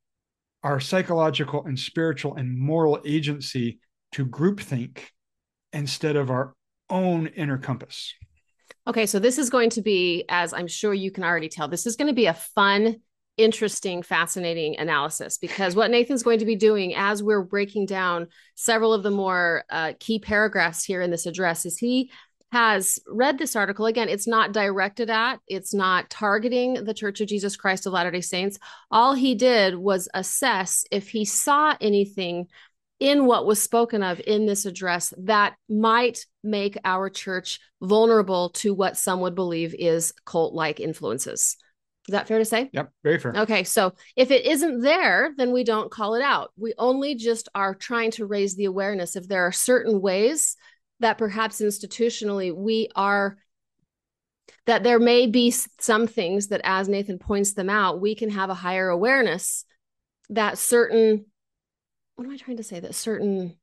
our 0.62 0.80
psychological 0.80 1.64
and 1.64 1.78
spiritual 1.78 2.34
and 2.34 2.58
moral 2.58 3.00
agency 3.06 3.78
to 4.12 4.26
groupthink 4.26 4.98
instead 5.72 6.16
of 6.16 6.30
our 6.30 6.54
own 6.90 7.28
inner 7.28 7.58
compass? 7.58 8.12
Okay, 8.86 9.06
so 9.06 9.18
this 9.18 9.38
is 9.38 9.50
going 9.50 9.70
to 9.70 9.82
be, 9.82 10.24
as 10.28 10.52
I'm 10.52 10.68
sure 10.68 10.94
you 10.94 11.10
can 11.10 11.24
already 11.24 11.48
tell, 11.48 11.68
this 11.68 11.86
is 11.86 11.96
going 11.96 12.08
to 12.08 12.14
be 12.14 12.26
a 12.26 12.34
fun, 12.34 13.00
interesting, 13.36 14.02
fascinating 14.02 14.78
analysis 14.78 15.38
because 15.38 15.76
what 15.76 15.90
Nathan's 15.90 16.22
going 16.22 16.38
to 16.38 16.46
be 16.46 16.56
doing 16.56 16.94
as 16.94 17.22
we're 17.22 17.42
breaking 17.42 17.86
down 17.86 18.28
several 18.54 18.92
of 18.92 19.02
the 19.02 19.10
more 19.10 19.64
uh, 19.70 19.92
key 20.00 20.18
paragraphs 20.18 20.84
here 20.84 21.02
in 21.02 21.10
this 21.10 21.26
address 21.26 21.66
is 21.66 21.76
he 21.76 22.10
has 22.52 22.98
read 23.06 23.38
this 23.38 23.56
article. 23.56 23.86
Again, 23.86 24.08
it's 24.08 24.26
not 24.26 24.52
directed 24.52 25.10
at, 25.10 25.40
it's 25.48 25.74
not 25.74 26.08
targeting 26.08 26.84
the 26.84 26.94
Church 26.94 27.20
of 27.20 27.28
Jesus 27.28 27.56
Christ 27.56 27.86
of 27.86 27.92
Latter 27.92 28.10
day 28.10 28.20
Saints. 28.20 28.58
All 28.90 29.14
he 29.14 29.34
did 29.34 29.74
was 29.74 30.08
assess 30.14 30.84
if 30.90 31.08
he 31.08 31.24
saw 31.24 31.76
anything 31.80 32.46
in 32.98 33.26
what 33.26 33.46
was 33.46 33.62
spoken 33.62 34.02
of 34.02 34.20
in 34.26 34.46
this 34.46 34.64
address 34.64 35.12
that 35.18 35.54
might 35.68 36.24
make 36.42 36.78
our 36.84 37.10
church 37.10 37.60
vulnerable 37.82 38.50
to 38.50 38.72
what 38.72 38.96
some 38.96 39.20
would 39.20 39.34
believe 39.34 39.74
is 39.78 40.14
cult 40.24 40.54
like 40.54 40.80
influences. 40.80 41.56
Is 42.08 42.12
that 42.12 42.28
fair 42.28 42.38
to 42.38 42.44
say? 42.44 42.70
Yep, 42.72 42.92
very 43.02 43.18
fair. 43.18 43.32
Okay, 43.36 43.64
so 43.64 43.92
if 44.14 44.30
it 44.30 44.46
isn't 44.46 44.80
there, 44.80 45.32
then 45.36 45.52
we 45.52 45.64
don't 45.64 45.90
call 45.90 46.14
it 46.14 46.22
out. 46.22 46.52
We 46.56 46.72
only 46.78 47.16
just 47.16 47.48
are 47.54 47.74
trying 47.74 48.12
to 48.12 48.26
raise 48.26 48.54
the 48.54 48.66
awareness 48.66 49.16
if 49.16 49.26
there 49.26 49.44
are 49.46 49.52
certain 49.52 50.00
ways 50.00 50.56
that 51.00 51.18
perhaps 51.18 51.60
institutionally 51.60 52.54
we 52.54 52.88
are 52.94 53.38
that 54.66 54.82
there 54.84 54.98
may 54.98 55.26
be 55.26 55.50
some 55.50 56.06
things 56.06 56.48
that 56.48 56.60
as 56.64 56.88
Nathan 56.88 57.18
points 57.18 57.54
them 57.54 57.68
out, 57.70 58.00
we 58.00 58.14
can 58.14 58.30
have 58.30 58.50
a 58.50 58.54
higher 58.54 58.88
awareness 58.88 59.64
that 60.30 60.58
certain 60.58 61.26
what 62.14 62.24
am 62.24 62.30
I 62.32 62.36
trying 62.36 62.56
to 62.56 62.62
say 62.62 62.80
that 62.80 62.94
certain 62.94 63.56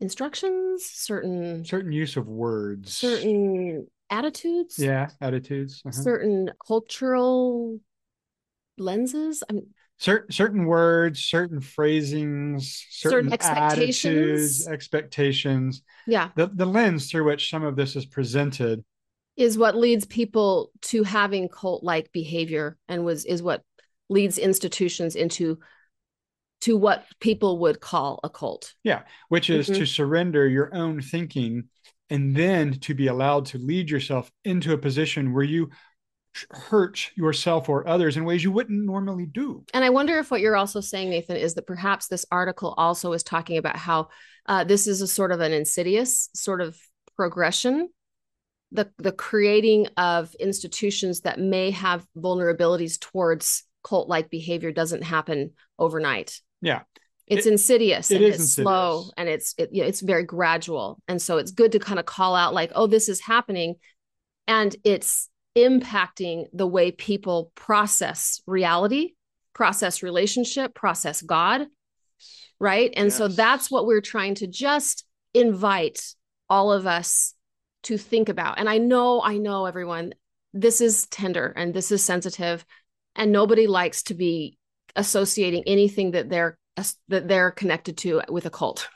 instructions, 0.00 0.84
certain 0.84 1.64
Certain 1.64 1.92
use 1.92 2.16
of 2.16 2.26
words. 2.28 2.96
certain 2.96 3.86
attitudes, 4.12 4.78
Yeah, 4.78 5.10
attitudes. 5.20 5.82
uh-huh. 5.84 5.92
certain 5.92 6.50
cultural 6.64 7.80
lenses. 8.78 9.42
I 9.48 9.52
mean, 9.54 9.66
certain 9.98 10.30
certain 10.32 10.66
words, 10.66 11.20
certain 11.24 11.60
phrasings, 11.60 12.86
certain, 12.90 13.30
Certain 13.30 13.32
expectations. 13.32 14.66
attitudes, 14.66 14.68
expectations. 14.68 15.82
yeah, 16.06 16.30
The 16.36 16.46
the 16.48 16.66
lens 16.66 17.10
through 17.10 17.24
which 17.24 17.50
some 17.50 17.64
of 17.64 17.76
this 17.76 17.96
is 17.96 18.06
presented. 18.06 18.84
is 19.36 19.56
what 19.56 19.74
leads 19.74 20.04
people 20.04 20.70
to 20.82 21.02
having 21.04 21.48
cult 21.48 21.82
like 21.82 22.12
behavior 22.12 22.76
and 22.88 23.04
was 23.04 23.24
is 23.24 23.42
what 23.42 23.62
leads 24.10 24.36
institutions 24.38 25.16
into 25.16 25.58
to 26.60 26.76
what 26.76 27.04
people 27.18 27.58
would 27.58 27.80
call 27.80 28.20
a 28.22 28.28
cult. 28.30 28.74
Yeah. 28.84 29.02
Which 29.30 29.50
is 29.50 29.68
Mhm. 29.68 29.78
to 29.78 29.86
surrender 29.86 30.46
your 30.48 30.72
own 30.74 31.00
thinking 31.00 31.68
and 32.12 32.36
then 32.36 32.74
to 32.80 32.92
be 32.92 33.06
allowed 33.06 33.46
to 33.46 33.58
lead 33.58 33.88
yourself 33.88 34.30
into 34.44 34.74
a 34.74 34.78
position 34.78 35.32
where 35.32 35.42
you 35.42 35.70
hurt 36.50 37.10
yourself 37.16 37.70
or 37.70 37.88
others 37.88 38.18
in 38.18 38.26
ways 38.26 38.44
you 38.44 38.52
wouldn't 38.52 38.84
normally 38.84 39.24
do. 39.24 39.64
And 39.72 39.82
I 39.82 39.88
wonder 39.88 40.18
if 40.18 40.30
what 40.30 40.42
you're 40.42 40.56
also 40.56 40.80
saying, 40.80 41.08
Nathan, 41.08 41.38
is 41.38 41.54
that 41.54 41.66
perhaps 41.66 42.08
this 42.08 42.26
article 42.30 42.74
also 42.76 43.14
is 43.14 43.22
talking 43.22 43.56
about 43.56 43.76
how 43.76 44.08
uh, 44.44 44.62
this 44.62 44.86
is 44.86 45.00
a 45.00 45.06
sort 45.06 45.32
of 45.32 45.40
an 45.40 45.52
insidious 45.52 46.28
sort 46.34 46.60
of 46.60 46.76
progression, 47.16 47.88
the 48.72 48.90
the 48.98 49.12
creating 49.12 49.86
of 49.96 50.34
institutions 50.34 51.22
that 51.22 51.40
may 51.40 51.70
have 51.70 52.06
vulnerabilities 52.16 53.00
towards 53.00 53.64
cult 53.82 54.08
like 54.08 54.28
behavior 54.28 54.70
doesn't 54.70 55.02
happen 55.02 55.52
overnight. 55.78 56.40
Yeah. 56.60 56.82
It's 57.32 57.46
It- 57.46 57.52
insidious 57.52 58.10
it 58.10 58.16
and 58.16 58.24
it's 58.24 58.52
slow 58.54 59.10
and 59.16 59.28
it's 59.28 59.54
it, 59.58 59.70
you 59.72 59.82
know, 59.82 59.88
it's 59.88 60.00
very 60.00 60.24
gradual. 60.24 61.00
And 61.08 61.20
so 61.20 61.38
it's 61.38 61.50
good 61.50 61.72
to 61.72 61.78
kind 61.78 61.98
of 61.98 62.06
call 62.06 62.34
out 62.34 62.54
like, 62.54 62.72
oh, 62.74 62.86
this 62.86 63.08
is 63.08 63.20
happening, 63.20 63.76
and 64.46 64.74
it's 64.84 65.28
impacting 65.56 66.46
the 66.52 66.66
way 66.66 66.90
people 66.92 67.52
process 67.54 68.40
reality, 68.46 69.14
process 69.54 70.02
relationship, 70.02 70.74
process 70.74 71.22
God, 71.22 71.66
right? 72.58 72.92
And 72.96 73.12
so 73.12 73.28
that's 73.28 73.70
what 73.70 73.86
we're 73.86 74.00
trying 74.00 74.36
to 74.36 74.46
just 74.46 75.04
invite 75.34 76.14
all 76.48 76.72
of 76.72 76.86
us 76.86 77.34
to 77.84 77.98
think 77.98 78.28
about. 78.28 78.58
And 78.58 78.68
I 78.68 78.78
know, 78.78 79.22
I 79.22 79.38
know 79.38 79.66
everyone, 79.66 80.14
this 80.54 80.80
is 80.80 81.06
tender 81.06 81.52
and 81.56 81.74
this 81.74 81.90
is 81.90 82.04
sensitive, 82.04 82.64
and 83.16 83.32
nobody 83.32 83.66
likes 83.66 84.04
to 84.04 84.14
be 84.14 84.58
associating 84.96 85.64
anything 85.66 86.12
that 86.12 86.28
they're 86.28 86.58
that 86.76 87.28
they're 87.28 87.50
connected 87.50 87.96
to 87.98 88.22
with 88.28 88.46
a 88.46 88.50
cult. 88.50 88.88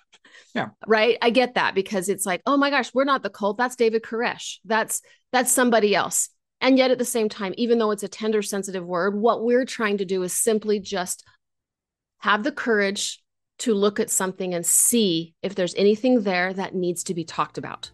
Yeah. 0.54 0.70
Right. 0.86 1.18
I 1.20 1.30
get 1.30 1.54
that 1.54 1.74
because 1.74 2.08
it's 2.08 2.24
like, 2.24 2.40
oh 2.46 2.56
my 2.56 2.70
gosh, 2.70 2.94
we're 2.94 3.04
not 3.04 3.22
the 3.22 3.30
cult. 3.30 3.58
That's 3.58 3.76
David 3.76 4.02
Koresh. 4.02 4.56
That's 4.64 5.02
that's 5.32 5.52
somebody 5.52 5.94
else. 5.94 6.30
And 6.60 6.78
yet 6.78 6.90
at 6.90 6.98
the 6.98 7.04
same 7.04 7.28
time, 7.28 7.52
even 7.58 7.78
though 7.78 7.90
it's 7.90 8.02
a 8.02 8.08
tender, 8.08 8.40
sensitive 8.40 8.84
word, 8.84 9.14
what 9.14 9.44
we're 9.44 9.66
trying 9.66 9.98
to 9.98 10.06
do 10.06 10.22
is 10.22 10.32
simply 10.32 10.80
just 10.80 11.24
have 12.18 12.42
the 12.42 12.52
courage 12.52 13.22
to 13.58 13.74
look 13.74 14.00
at 14.00 14.10
something 14.10 14.54
and 14.54 14.64
see 14.64 15.34
if 15.42 15.54
there's 15.54 15.74
anything 15.74 16.22
there 16.22 16.52
that 16.54 16.74
needs 16.74 17.04
to 17.04 17.14
be 17.14 17.24
talked 17.24 17.58
about. 17.58 17.90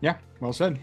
Yeah, 0.00 0.18
well 0.40 0.52
said. 0.52 0.78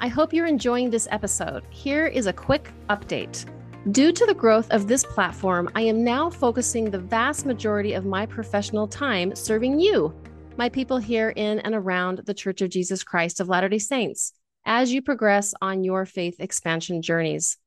I 0.00 0.08
hope 0.08 0.32
you're 0.32 0.46
enjoying 0.46 0.90
this 0.90 1.08
episode. 1.10 1.64
Here 1.70 2.06
is 2.06 2.26
a 2.26 2.32
quick 2.32 2.72
update. 2.90 3.44
Due 3.90 4.12
to 4.12 4.24
the 4.26 4.34
growth 4.34 4.70
of 4.70 4.86
this 4.86 5.02
platform, 5.02 5.68
I 5.74 5.80
am 5.80 6.04
now 6.04 6.30
focusing 6.30 6.88
the 6.88 7.00
vast 7.00 7.44
majority 7.44 7.94
of 7.94 8.04
my 8.04 8.26
professional 8.26 8.86
time 8.86 9.34
serving 9.34 9.80
you, 9.80 10.14
my 10.56 10.68
people 10.68 10.98
here 10.98 11.30
in 11.30 11.58
and 11.58 11.74
around 11.74 12.20
the 12.24 12.32
Church 12.32 12.62
of 12.62 12.70
Jesus 12.70 13.02
Christ 13.02 13.40
of 13.40 13.48
Latter 13.48 13.68
day 13.68 13.80
Saints, 13.80 14.34
as 14.64 14.92
you 14.92 15.02
progress 15.02 15.52
on 15.60 15.82
your 15.82 16.06
faith 16.06 16.36
expansion 16.38 17.02
journeys. 17.02 17.58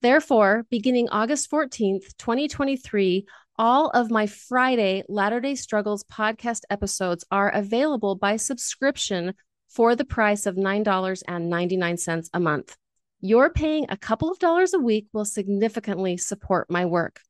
Therefore, 0.00 0.66
beginning 0.68 1.08
August 1.10 1.48
14th, 1.48 2.16
2023, 2.18 3.24
all 3.56 3.88
of 3.90 4.10
my 4.10 4.26
Friday 4.26 5.04
Latter 5.08 5.38
day 5.38 5.54
Struggles 5.54 6.02
podcast 6.02 6.62
episodes 6.70 7.24
are 7.30 7.50
available 7.50 8.16
by 8.16 8.34
subscription 8.34 9.32
for 9.68 9.94
the 9.94 10.04
price 10.04 10.44
of 10.44 10.56
$9.99 10.56 12.30
a 12.34 12.40
month. 12.40 12.76
Your 13.24 13.50
paying 13.50 13.86
a 13.88 13.96
couple 13.96 14.32
of 14.32 14.40
dollars 14.40 14.74
a 14.74 14.80
week 14.80 15.06
will 15.12 15.24
significantly 15.24 16.16
support 16.16 16.68
my 16.68 16.86
work. 16.86 17.20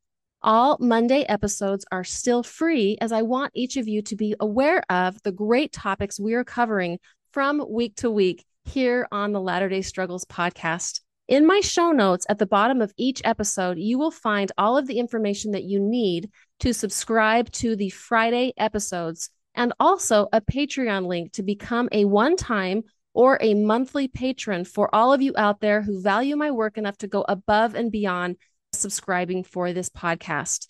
All 0.41 0.79
Monday 0.81 1.25
episodes 1.25 1.85
are 1.93 2.03
still 2.03 2.43
free 2.43 2.97
as 3.03 3.13
I 3.13 3.21
want 3.21 3.53
each 3.55 3.77
of 3.77 3.87
you 3.87 4.01
to 4.05 4.17
be 4.17 4.35
aware 4.41 4.83
of 4.89 5.23
the 5.23 5.33
great 5.33 5.71
topics 5.71 6.19
we 6.19 6.33
are 6.33 6.45
covering 6.45 6.99
from 7.35 7.63
week 7.69 7.95
to 7.97 8.11
week 8.11 8.47
here 8.65 9.07
on 9.13 9.33
the 9.33 9.41
Latter 9.43 9.69
day 9.69 9.83
Struggles 9.83 10.25
podcast. 10.25 11.03
In 11.29 11.47
my 11.47 11.61
show 11.61 11.93
notes 11.93 12.25
at 12.27 12.39
the 12.39 12.47
bottom 12.47 12.81
of 12.81 12.95
each 12.97 13.21
episode, 13.23 13.77
you 13.77 13.99
will 13.99 14.11
find 14.11 14.51
all 14.57 14.79
of 14.79 14.87
the 14.87 14.99
information 14.99 15.51
that 15.51 15.65
you 15.65 15.79
need 15.79 16.31
to 16.61 16.73
subscribe 16.73 17.53
to 17.53 17.77
the 17.77 17.91
Friday 17.91 18.55
episodes 18.57 19.29
and 19.55 19.75
also 19.79 20.27
a 20.33 20.41
Patreon 20.41 21.07
link 21.07 21.33
to 21.33 21.43
become 21.43 21.91
a 21.93 22.07
one 22.07 22.37
time 22.37 22.85
or 23.15 23.39
a 23.41 23.55
monthly 23.55 24.09
patron 24.09 24.65
for 24.65 24.93
all 24.95 25.13
of 25.13 25.21
you 25.23 25.33
out 25.37 25.61
there 25.61 25.83
who 25.83 26.01
value 26.01 26.37
my 26.37 26.51
work 26.51 26.79
enough 26.79 26.97
to 26.99 27.07
go 27.07 27.25
above 27.29 27.75
and 27.75 27.93
beyond 27.93 28.37
subscribing 28.73 29.45
for 29.45 29.73
this 29.73 29.89
podcast. 29.89 30.69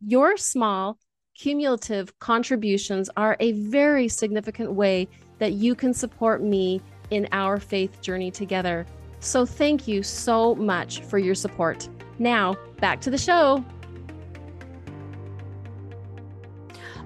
Your 0.00 0.36
small 0.36 0.98
cumulative 1.34 2.18
contributions 2.18 3.10
are 3.16 3.36
a 3.40 3.52
very 3.52 4.08
significant 4.08 4.72
way 4.72 5.08
that 5.38 5.52
you 5.52 5.74
can 5.74 5.94
support 5.94 6.42
me 6.42 6.80
in 7.10 7.28
our 7.32 7.58
faith 7.58 8.00
journey 8.00 8.30
together. 8.30 8.86
So, 9.20 9.46
thank 9.46 9.86
you 9.86 10.02
so 10.02 10.54
much 10.56 11.00
for 11.02 11.18
your 11.18 11.34
support. 11.34 11.88
Now, 12.18 12.56
back 12.80 13.00
to 13.02 13.10
the 13.10 13.18
show. 13.18 13.64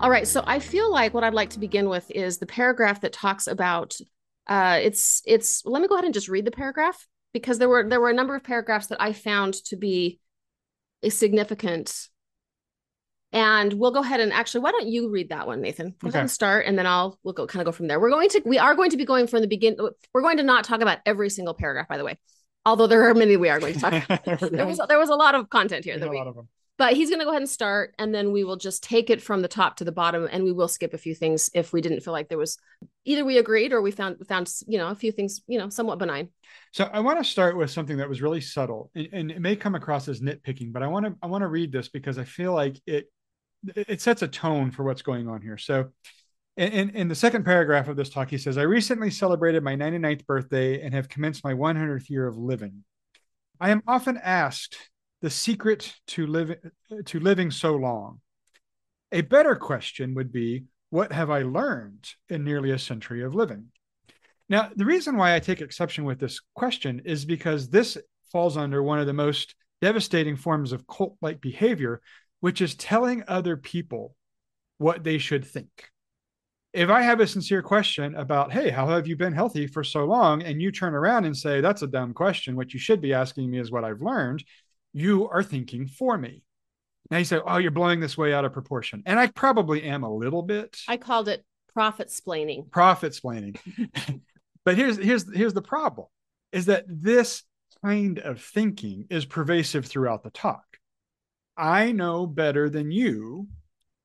All 0.00 0.10
right, 0.10 0.26
so 0.26 0.42
I 0.46 0.58
feel 0.58 0.90
like 0.92 1.14
what 1.14 1.24
I'd 1.24 1.34
like 1.34 1.50
to 1.50 1.58
begin 1.58 1.88
with 1.88 2.10
is 2.10 2.38
the 2.38 2.46
paragraph 2.46 3.00
that 3.00 3.12
talks 3.12 3.46
about 3.46 3.96
uh 4.46 4.78
it's 4.82 5.22
it's 5.26 5.64
let 5.64 5.82
me 5.82 5.88
go 5.88 5.94
ahead 5.94 6.04
and 6.04 6.14
just 6.14 6.28
read 6.28 6.44
the 6.44 6.50
paragraph 6.50 7.06
because 7.32 7.58
there 7.58 7.68
were 7.68 7.88
there 7.88 8.00
were 8.00 8.10
a 8.10 8.14
number 8.14 8.34
of 8.34 8.42
paragraphs 8.42 8.86
that 8.86 9.00
I 9.00 9.12
found 9.12 9.54
to 9.66 9.76
be 9.76 10.20
significant. 11.08 12.08
And 13.32 13.74
we'll 13.74 13.90
go 13.90 14.00
ahead 14.00 14.20
and 14.20 14.32
actually, 14.32 14.60
why 14.62 14.70
don't 14.70 14.86
you 14.86 15.10
read 15.10 15.28
that 15.28 15.46
one, 15.46 15.60
Nathan? 15.60 15.90
Go 15.90 16.08
okay. 16.08 16.10
ahead 16.10 16.20
and 16.22 16.30
start, 16.30 16.64
and 16.64 16.78
then 16.78 16.86
I'll 16.86 17.18
we'll 17.22 17.34
go 17.34 17.46
kind 17.46 17.60
of 17.60 17.66
go 17.66 17.72
from 17.72 17.88
there. 17.88 18.00
We're 18.00 18.10
going 18.10 18.30
to 18.30 18.42
we 18.46 18.58
are 18.58 18.74
going 18.74 18.90
to 18.90 18.96
be 18.96 19.04
going 19.04 19.26
from 19.26 19.42
the 19.42 19.48
beginning. 19.48 19.78
We're 20.14 20.22
going 20.22 20.38
to 20.38 20.42
not 20.42 20.64
talk 20.64 20.80
about 20.80 20.98
every 21.04 21.28
single 21.28 21.52
paragraph, 21.52 21.88
by 21.88 21.98
the 21.98 22.04
way. 22.04 22.18
Although 22.64 22.86
there 22.86 23.08
are 23.08 23.14
many 23.14 23.36
we 23.36 23.48
are 23.50 23.60
going 23.60 23.74
to 23.74 23.80
talk. 23.80 24.24
there 24.24 24.66
was 24.66 24.80
there 24.88 24.98
was 24.98 25.10
a 25.10 25.14
lot 25.14 25.34
of 25.34 25.50
content 25.50 25.84
here 25.84 25.98
that 25.98 26.08
we 26.08 26.22
but 26.78 26.94
he's 26.94 27.08
going 27.08 27.20
to 27.20 27.24
go 27.24 27.30
ahead 27.30 27.42
and 27.42 27.50
start 27.50 27.94
and 27.98 28.14
then 28.14 28.32
we 28.32 28.44
will 28.44 28.56
just 28.56 28.82
take 28.82 29.10
it 29.10 29.22
from 29.22 29.42
the 29.42 29.48
top 29.48 29.76
to 29.76 29.84
the 29.84 29.92
bottom 29.92 30.28
and 30.30 30.44
we 30.44 30.52
will 30.52 30.68
skip 30.68 30.94
a 30.94 30.98
few 30.98 31.14
things 31.14 31.50
if 31.54 31.72
we 31.72 31.80
didn't 31.80 32.00
feel 32.00 32.12
like 32.12 32.28
there 32.28 32.38
was 32.38 32.58
either 33.04 33.24
we 33.24 33.38
agreed 33.38 33.72
or 33.72 33.80
we 33.80 33.90
found 33.90 34.16
found 34.26 34.52
you 34.66 34.78
know 34.78 34.88
a 34.88 34.94
few 34.94 35.12
things 35.12 35.40
you 35.46 35.58
know 35.58 35.68
somewhat 35.68 35.98
benign. 35.98 36.28
So 36.72 36.88
i 36.92 37.00
want 37.00 37.18
to 37.18 37.24
start 37.24 37.56
with 37.56 37.70
something 37.70 37.96
that 37.98 38.08
was 38.08 38.22
really 38.22 38.40
subtle 38.40 38.90
and, 38.94 39.08
and 39.12 39.30
it 39.30 39.40
may 39.40 39.56
come 39.56 39.74
across 39.74 40.08
as 40.08 40.20
nitpicking 40.20 40.72
but 40.72 40.82
i 40.82 40.86
want 40.86 41.06
to 41.06 41.14
i 41.22 41.26
want 41.26 41.42
to 41.42 41.48
read 41.48 41.72
this 41.72 41.88
because 41.88 42.18
i 42.18 42.24
feel 42.24 42.52
like 42.52 42.80
it 42.86 43.10
it 43.74 44.00
sets 44.00 44.22
a 44.22 44.28
tone 44.28 44.70
for 44.70 44.84
what's 44.84 45.02
going 45.02 45.28
on 45.28 45.42
here. 45.42 45.58
So 45.58 45.86
in, 46.56 46.90
in 46.90 47.08
the 47.08 47.14
second 47.14 47.44
paragraph 47.44 47.88
of 47.88 47.96
this 47.96 48.10
talk 48.10 48.30
he 48.30 48.38
says 48.38 48.56
i 48.56 48.62
recently 48.62 49.10
celebrated 49.10 49.62
my 49.62 49.76
99th 49.76 50.24
birthday 50.26 50.80
and 50.82 50.94
have 50.94 51.08
commenced 51.08 51.44
my 51.44 51.52
100th 51.54 52.08
year 52.08 52.26
of 52.26 52.36
living. 52.36 52.84
I 53.60 53.70
am 53.70 53.82
often 53.86 54.18
asked 54.22 54.76
the 55.26 55.30
secret 55.30 55.92
to 56.06 56.24
living 56.24 56.58
to 57.04 57.18
living 57.18 57.50
so 57.50 57.74
long. 57.74 58.20
A 59.10 59.22
better 59.22 59.56
question 59.56 60.14
would 60.14 60.30
be, 60.30 60.66
what 60.90 61.10
have 61.10 61.30
I 61.30 61.42
learned 61.42 62.08
in 62.28 62.44
nearly 62.44 62.70
a 62.70 62.78
century 62.78 63.24
of 63.24 63.34
living? 63.34 63.72
Now, 64.48 64.70
the 64.76 64.84
reason 64.84 65.16
why 65.16 65.34
I 65.34 65.40
take 65.40 65.60
exception 65.60 66.04
with 66.04 66.20
this 66.20 66.40
question 66.54 67.02
is 67.04 67.24
because 67.24 67.68
this 67.68 67.98
falls 68.30 68.56
under 68.56 68.84
one 68.84 69.00
of 69.00 69.08
the 69.08 69.12
most 69.12 69.56
devastating 69.82 70.36
forms 70.36 70.70
of 70.70 70.86
cult 70.86 71.16
like 71.20 71.40
behavior, 71.40 72.00
which 72.38 72.60
is 72.60 72.76
telling 72.76 73.24
other 73.26 73.56
people 73.56 74.14
what 74.78 75.02
they 75.02 75.18
should 75.18 75.44
think. 75.44 75.90
If 76.72 76.88
I 76.88 77.02
have 77.02 77.18
a 77.18 77.26
sincere 77.26 77.62
question 77.62 78.14
about, 78.14 78.52
hey, 78.52 78.70
how 78.70 78.86
have 78.86 79.08
you 79.08 79.16
been 79.16 79.32
healthy 79.32 79.66
for 79.66 79.82
so 79.82 80.04
long? 80.04 80.44
And 80.44 80.62
you 80.62 80.70
turn 80.70 80.94
around 80.94 81.24
and 81.24 81.36
say, 81.36 81.60
that's 81.60 81.82
a 81.82 81.88
dumb 81.88 82.14
question. 82.14 82.54
What 82.54 82.72
you 82.72 82.78
should 82.78 83.00
be 83.00 83.12
asking 83.12 83.50
me 83.50 83.58
is 83.58 83.72
what 83.72 83.82
I've 83.82 84.00
learned 84.00 84.44
you 84.96 85.28
are 85.28 85.42
thinking 85.42 85.86
for 85.86 86.16
me. 86.16 86.42
Now 87.10 87.18
you 87.18 87.24
say, 87.24 87.38
oh, 87.44 87.58
you're 87.58 87.70
blowing 87.70 88.00
this 88.00 88.16
way 88.16 88.32
out 88.32 88.46
of 88.46 88.54
proportion. 88.54 89.02
And 89.04 89.20
I 89.20 89.26
probably 89.26 89.82
am 89.82 90.02
a 90.02 90.12
little 90.12 90.42
bit. 90.42 90.80
I 90.88 90.96
called 90.96 91.28
it 91.28 91.44
prophet 91.74 92.08
splaining. 92.08 92.70
Prophet 92.70 93.12
splaining. 93.12 93.58
but 94.64 94.76
here's 94.76 94.96
here's 94.96 95.30
here's 95.32 95.52
the 95.52 95.62
problem 95.62 96.08
is 96.50 96.66
that 96.66 96.86
this 96.88 97.42
kind 97.84 98.18
of 98.20 98.40
thinking 98.40 99.04
is 99.10 99.26
pervasive 99.26 99.84
throughout 99.84 100.24
the 100.24 100.30
talk. 100.30 100.64
I 101.58 101.92
know 101.92 102.26
better 102.26 102.70
than 102.70 102.90
you 102.90 103.48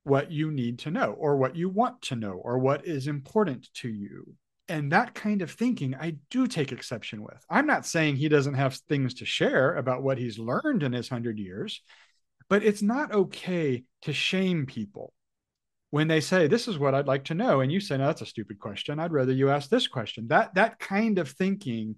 what 0.04 0.30
you 0.30 0.50
need 0.50 0.80
to 0.80 0.90
know 0.90 1.12
or 1.12 1.36
what 1.36 1.56
you 1.56 1.70
want 1.70 2.02
to 2.02 2.16
know 2.16 2.32
or 2.32 2.58
what 2.58 2.86
is 2.86 3.06
important 3.06 3.72
to 3.74 3.88
you 3.88 4.34
and 4.68 4.92
that 4.92 5.14
kind 5.14 5.42
of 5.42 5.50
thinking 5.50 5.94
I 5.94 6.16
do 6.30 6.46
take 6.46 6.72
exception 6.72 7.22
with. 7.22 7.44
I'm 7.50 7.66
not 7.66 7.86
saying 7.86 8.16
he 8.16 8.28
doesn't 8.28 8.54
have 8.54 8.74
things 8.88 9.14
to 9.14 9.26
share 9.26 9.74
about 9.76 10.02
what 10.02 10.18
he's 10.18 10.38
learned 10.38 10.82
in 10.82 10.92
his 10.92 11.10
100 11.10 11.38
years, 11.38 11.82
but 12.48 12.62
it's 12.62 12.82
not 12.82 13.12
okay 13.12 13.84
to 14.02 14.12
shame 14.12 14.66
people 14.66 15.12
when 15.90 16.08
they 16.08 16.20
say 16.20 16.46
this 16.46 16.68
is 16.68 16.78
what 16.78 16.94
I'd 16.94 17.06
like 17.06 17.24
to 17.24 17.34
know 17.34 17.60
and 17.60 17.70
you 17.70 17.78
say 17.78 17.98
no 17.98 18.06
that's 18.06 18.22
a 18.22 18.26
stupid 18.26 18.58
question. 18.58 18.98
I'd 18.98 19.12
rather 19.12 19.32
you 19.32 19.50
ask 19.50 19.68
this 19.68 19.86
question. 19.86 20.28
That 20.28 20.54
that 20.54 20.78
kind 20.78 21.18
of 21.18 21.28
thinking 21.28 21.96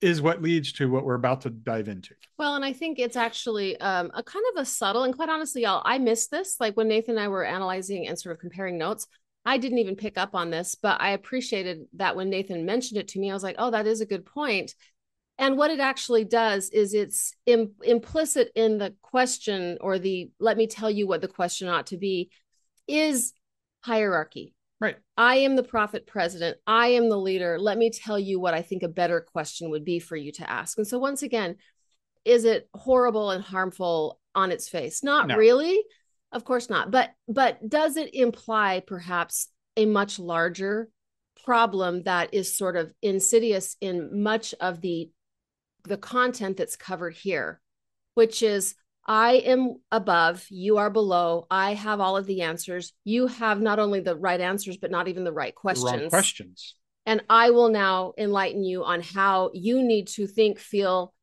is 0.00 0.22
what 0.22 0.40
leads 0.42 0.72
to 0.72 0.90
what 0.90 1.04
we're 1.04 1.14
about 1.14 1.42
to 1.42 1.50
dive 1.50 1.86
into. 1.86 2.14
Well, 2.38 2.56
and 2.56 2.64
I 2.64 2.72
think 2.72 2.98
it's 2.98 3.16
actually 3.16 3.78
um, 3.80 4.10
a 4.14 4.22
kind 4.22 4.44
of 4.54 4.62
a 4.62 4.64
subtle 4.64 5.04
and 5.04 5.14
quite 5.14 5.28
honestly, 5.28 5.62
y'all, 5.62 5.82
I 5.84 5.98
missed 5.98 6.30
this. 6.30 6.56
Like 6.58 6.76
when 6.76 6.88
Nathan 6.88 7.16
and 7.16 7.20
I 7.20 7.28
were 7.28 7.44
analyzing 7.44 8.08
and 8.08 8.18
sort 8.18 8.34
of 8.34 8.40
comparing 8.40 8.78
notes, 8.78 9.06
I 9.44 9.58
didn't 9.58 9.78
even 9.78 9.96
pick 9.96 10.18
up 10.18 10.34
on 10.34 10.50
this, 10.50 10.74
but 10.74 11.00
I 11.00 11.10
appreciated 11.10 11.86
that 11.94 12.14
when 12.14 12.30
Nathan 12.30 12.66
mentioned 12.66 13.00
it 13.00 13.08
to 13.08 13.18
me, 13.18 13.30
I 13.30 13.34
was 13.34 13.42
like, 13.42 13.56
oh, 13.58 13.70
that 13.70 13.86
is 13.86 14.00
a 14.00 14.06
good 14.06 14.26
point. 14.26 14.74
And 15.38 15.56
what 15.56 15.70
it 15.70 15.80
actually 15.80 16.24
does 16.24 16.68
is 16.68 16.92
it's 16.92 17.34
Im- 17.46 17.72
implicit 17.82 18.52
in 18.54 18.76
the 18.76 18.94
question 19.00 19.78
or 19.80 19.98
the 19.98 20.30
let 20.38 20.58
me 20.58 20.66
tell 20.66 20.90
you 20.90 21.06
what 21.06 21.22
the 21.22 21.28
question 21.28 21.68
ought 21.68 21.86
to 21.86 21.96
be 21.96 22.30
is 22.86 23.32
hierarchy. 23.80 24.54
Right. 24.80 24.96
I 25.16 25.36
am 25.36 25.56
the 25.56 25.62
prophet 25.62 26.06
president. 26.06 26.58
I 26.66 26.88
am 26.88 27.08
the 27.08 27.18
leader. 27.18 27.58
Let 27.58 27.78
me 27.78 27.90
tell 27.90 28.18
you 28.18 28.40
what 28.40 28.54
I 28.54 28.62
think 28.62 28.82
a 28.82 28.88
better 28.88 29.20
question 29.20 29.70
would 29.70 29.84
be 29.84 29.98
for 29.98 30.16
you 30.16 30.32
to 30.32 30.50
ask. 30.50 30.78
And 30.78 30.86
so, 30.86 30.98
once 30.98 31.22
again, 31.22 31.56
is 32.24 32.44
it 32.44 32.68
horrible 32.74 33.30
and 33.30 33.44
harmful 33.44 34.18
on 34.34 34.52
its 34.52 34.68
face? 34.68 35.02
Not 35.02 35.28
no. 35.28 35.36
really. 35.36 35.82
Of 36.32 36.44
course 36.44 36.70
not. 36.70 36.90
But 36.90 37.10
but 37.28 37.68
does 37.68 37.96
it 37.96 38.14
imply 38.14 38.82
perhaps 38.86 39.48
a 39.76 39.86
much 39.86 40.18
larger 40.18 40.88
problem 41.44 42.02
that 42.04 42.32
is 42.34 42.56
sort 42.56 42.76
of 42.76 42.92
insidious 43.02 43.76
in 43.80 44.22
much 44.22 44.54
of 44.60 44.80
the 44.80 45.10
the 45.84 45.96
content 45.96 46.56
that's 46.56 46.76
covered 46.76 47.14
here, 47.14 47.60
which 48.14 48.42
is 48.42 48.74
I 49.06 49.32
am 49.32 49.76
above, 49.90 50.46
you 50.50 50.76
are 50.76 50.90
below. 50.90 51.46
I 51.50 51.74
have 51.74 52.00
all 52.00 52.16
of 52.16 52.26
the 52.26 52.42
answers. 52.42 52.92
You 53.04 53.26
have 53.26 53.60
not 53.60 53.78
only 53.78 54.00
the 54.00 54.14
right 54.14 54.40
answers, 54.40 54.76
but 54.76 54.90
not 54.90 55.08
even 55.08 55.24
the 55.24 55.32
right 55.32 55.54
questions. 55.54 55.90
The 55.90 55.98
wrong 55.98 56.10
questions. 56.10 56.74
And 57.06 57.24
I 57.28 57.50
will 57.50 57.70
now 57.70 58.12
enlighten 58.18 58.62
you 58.62 58.84
on 58.84 59.00
how 59.00 59.50
you 59.54 59.82
need 59.82 60.06
to 60.08 60.26
think, 60.26 60.58
feel, 60.58 61.14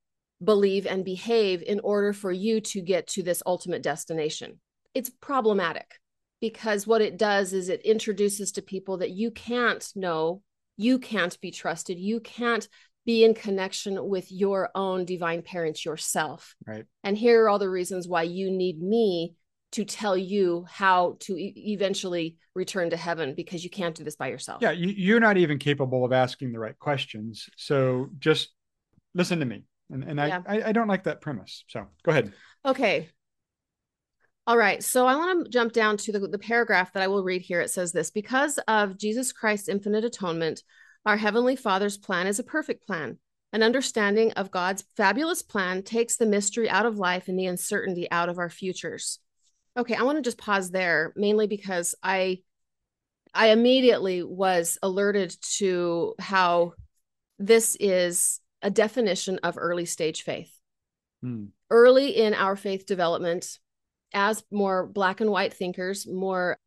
believe, 0.44 0.88
and 0.88 1.06
behave 1.06 1.62
in 1.62 1.80
order 1.82 2.14
for 2.14 2.32
you 2.32 2.60
to 2.62 2.82
get 2.82 3.08
to 3.10 3.24
this 3.24 3.44
ultimate 3.46 3.84
destination 3.84 4.60
it's 4.98 5.12
problematic 5.22 6.00
because 6.42 6.88
what 6.88 7.02
it 7.02 7.18
does 7.18 7.54
is 7.54 7.70
it 7.70 7.82
introduces 7.86 8.52
to 8.54 8.64
people 8.64 8.98
that 8.98 9.12
you 9.12 9.30
can't 9.30 9.88
know, 9.96 10.42
you 10.76 10.98
can't 10.98 11.40
be 11.40 11.52
trusted, 11.52 12.00
you 12.00 12.20
can't 12.20 12.68
be 13.06 13.24
in 13.24 13.36
connection 13.36 14.10
with 14.10 14.32
your 14.32 14.72
own 14.74 15.06
divine 15.06 15.44
parents 15.44 15.86
yourself. 15.86 16.56
Right. 16.66 16.86
And 17.04 17.16
here 17.16 17.44
are 17.44 17.50
all 17.50 17.60
the 17.60 17.70
reasons 17.70 18.08
why 18.08 18.24
you 18.24 18.50
need 18.50 18.82
me 18.82 19.36
to 19.74 19.86
tell 19.86 20.18
you 20.18 20.66
how 20.68 21.18
to 21.20 21.38
e- 21.38 21.54
eventually 21.74 22.38
return 22.56 22.90
to 22.90 22.98
heaven 22.98 23.36
because 23.36 23.64
you 23.64 23.70
can't 23.70 23.96
do 23.96 24.04
this 24.04 24.16
by 24.16 24.30
yourself. 24.30 24.64
Yeah, 24.64 24.72
you, 24.72 25.16
are 25.16 25.20
not 25.20 25.38
even 25.38 25.60
capable 25.60 26.06
of 26.06 26.12
asking 26.12 26.54
the 26.54 26.60
right 26.60 26.78
questions. 26.80 27.50
So 27.56 28.10
just 28.18 28.50
listen 29.14 29.40
to 29.42 29.46
me. 29.46 29.64
And, 29.92 30.04
and 30.04 30.18
yeah. 30.18 30.42
I, 30.48 30.64
I 30.64 30.72
don't 30.72 30.88
like 30.88 31.04
that 31.04 31.22
premise. 31.22 31.64
So 31.68 31.86
go 32.04 32.12
ahead. 32.12 32.34
Okay. 32.66 33.10
All 34.48 34.58
right. 34.58 34.82
So 34.82 35.06
I 35.06 35.18
want 35.18 35.44
to 35.44 35.52
jump 35.52 35.74
down 35.74 35.98
to 35.98 36.14
the, 36.14 36.20
the 36.20 36.40
paragraph 36.40 36.94
that 36.94 37.04
I 37.04 37.08
will 37.08 37.24
read 37.24 37.42
here. 37.42 37.60
It 37.60 37.70
says 37.70 37.92
this 37.92 38.10
Because 38.10 38.58
of 38.70 38.98
Jesus 38.98 39.34
Christ's 39.34 39.68
infinite 39.68 40.06
atonement, 40.06 40.64
our 41.06 41.18
Heavenly 41.18 41.58
Father's 41.58 41.98
plan 41.98 42.28
is 42.28 42.40
a 42.40 42.44
perfect 42.44 42.88
plan. 42.88 43.20
An 43.52 43.62
understanding 43.62 44.32
of 44.34 44.52
God's 44.52 44.86
fabulous 44.96 45.42
plan 45.42 45.84
takes 45.84 46.16
the 46.16 46.26
mystery 46.26 46.70
out 46.70 46.86
of 46.86 46.98
life 46.98 47.28
and 47.28 47.38
the 47.38 47.46
uncertainty 47.46 48.10
out 48.10 48.30
of 48.30 48.40
our 48.40 48.50
futures. 48.50 49.20
Okay, 49.78 49.96
I 49.96 50.04
want 50.04 50.18
to 50.18 50.22
just 50.22 50.38
pause 50.38 50.72
there 50.72 51.14
mainly 51.18 51.48
because 51.48 51.94
I 52.02 52.40
I 53.34 53.48
immediately 53.48 54.24
was 54.24 54.78
alerted 54.82 55.36
to 55.58 56.16
how 56.20 56.74
this 57.38 57.76
is 57.80 58.40
a 58.62 58.72
definition 58.72 59.40
of 59.44 59.58
early 59.58 59.86
stage 59.86 60.24
faith. 60.24 60.54
Hmm. 61.22 61.48
Early 61.70 62.16
in 62.16 62.34
our 62.34 62.56
faith 62.56 62.86
development, 62.86 63.60
as 64.14 64.44
more 64.52 64.86
black 64.86 65.22
and 65.22 65.30
white 65.30 65.54
thinkers, 65.54 66.08
more 66.08 66.58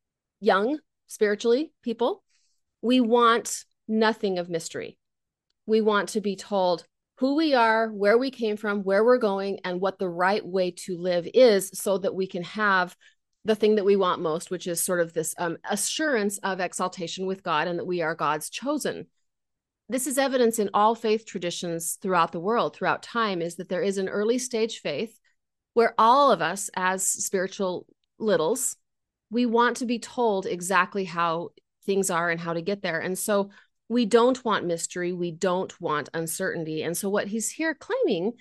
young 0.40 0.78
spiritually 1.06 1.72
people, 1.82 2.22
we 2.82 3.00
want 3.00 3.64
nothing 3.88 4.38
of 4.38 4.48
mystery. 4.48 4.98
We 5.66 5.80
want 5.80 6.10
to 6.10 6.20
be 6.20 6.36
told 6.36 6.86
who 7.18 7.36
we 7.36 7.52
are, 7.52 7.88
where 7.90 8.16
we 8.16 8.30
came 8.30 8.56
from, 8.56 8.82
where 8.82 9.04
we're 9.04 9.18
going, 9.18 9.60
and 9.64 9.80
what 9.80 9.98
the 9.98 10.08
right 10.08 10.44
way 10.44 10.70
to 10.70 10.96
live 10.96 11.28
is 11.34 11.70
so 11.74 11.98
that 11.98 12.14
we 12.14 12.26
can 12.26 12.42
have 12.42 12.96
the 13.44 13.54
thing 13.54 13.74
that 13.74 13.84
we 13.84 13.94
want 13.94 14.22
most, 14.22 14.50
which 14.50 14.66
is 14.66 14.80
sort 14.80 15.00
of 15.00 15.12
this 15.12 15.34
um, 15.38 15.58
assurance 15.68 16.38
of 16.38 16.60
exaltation 16.60 17.26
with 17.26 17.42
God 17.42 17.68
and 17.68 17.78
that 17.78 17.86
we 17.86 18.00
are 18.00 18.14
God's 18.14 18.48
chosen. 18.48 19.06
This 19.90 20.06
is 20.06 20.16
evidence 20.16 20.58
in 20.58 20.70
all 20.72 20.94
faith 20.94 21.26
traditions 21.26 21.98
throughout 22.00 22.32
the 22.32 22.40
world, 22.40 22.74
throughout 22.74 23.02
time, 23.02 23.42
is 23.42 23.56
that 23.56 23.68
there 23.68 23.82
is 23.82 23.98
an 23.98 24.08
early 24.08 24.38
stage 24.38 24.78
faith 24.78 25.19
where 25.74 25.94
all 25.98 26.32
of 26.32 26.42
us, 26.42 26.70
as 26.74 27.06
spiritual 27.06 27.86
littles, 28.18 28.76
we 29.30 29.46
want 29.46 29.76
to 29.78 29.86
be 29.86 29.98
told 29.98 30.46
exactly 30.46 31.04
how 31.04 31.50
things 31.84 32.10
are 32.10 32.30
and 32.30 32.40
how 32.40 32.52
to 32.52 32.62
get 32.62 32.82
there. 32.82 33.00
And 33.00 33.18
so 33.18 33.50
we 33.88 34.06
don't 34.06 34.44
want 34.44 34.66
mystery, 34.66 35.12
we 35.12 35.32
don't 35.32 35.78
want 35.80 36.08
uncertainty. 36.14 36.82
And 36.82 36.96
so 36.96 37.08
what 37.08 37.28
he's 37.28 37.50
here 37.50 37.74
claiming 37.74 38.32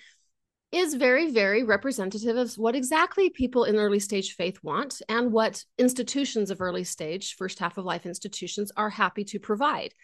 is 0.72 0.94
very, 0.94 1.32
very 1.32 1.64
representative 1.64 2.38
of 2.38 2.54
what 2.54 2.76
exactly 2.76 3.32
people 3.32 3.64
in 3.64 3.76
early 3.76 4.00
stage 4.00 4.36
faith 4.36 4.60
want 4.62 5.02
and 5.10 5.32
what 5.32 5.66
institutions 5.80 6.52
of 6.52 6.62
early 6.62 6.84
stage, 6.84 7.36
first 7.36 7.58
half 7.58 7.78
of 7.78 7.86
life 7.86 8.06
institutions 8.06 8.72
are 8.78 8.92
happy 8.92 9.24
to 9.24 9.40
provide. 9.40 9.96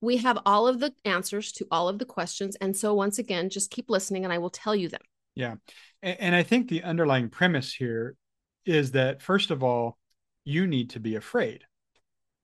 We 0.00 0.16
have 0.16 0.38
all 0.44 0.66
of 0.66 0.80
the 0.80 0.92
answers 1.04 1.52
to 1.52 1.66
all 1.70 1.88
of 1.88 1.98
the 1.98 2.04
questions. 2.04 2.56
And 2.56 2.76
so, 2.76 2.94
once 2.94 3.18
again, 3.18 3.50
just 3.50 3.70
keep 3.70 3.88
listening 3.88 4.24
and 4.24 4.32
I 4.32 4.38
will 4.38 4.50
tell 4.50 4.74
you 4.74 4.88
them. 4.88 5.02
Yeah. 5.40 5.54
And, 6.02 6.20
and 6.20 6.34
I 6.34 6.42
think 6.42 6.68
the 6.68 6.82
underlying 6.82 7.30
premise 7.30 7.72
here 7.72 8.14
is 8.66 8.92
that, 8.92 9.22
first 9.22 9.50
of 9.50 9.62
all, 9.62 9.96
you 10.44 10.66
need 10.66 10.90
to 10.90 11.00
be 11.00 11.16
afraid. 11.16 11.62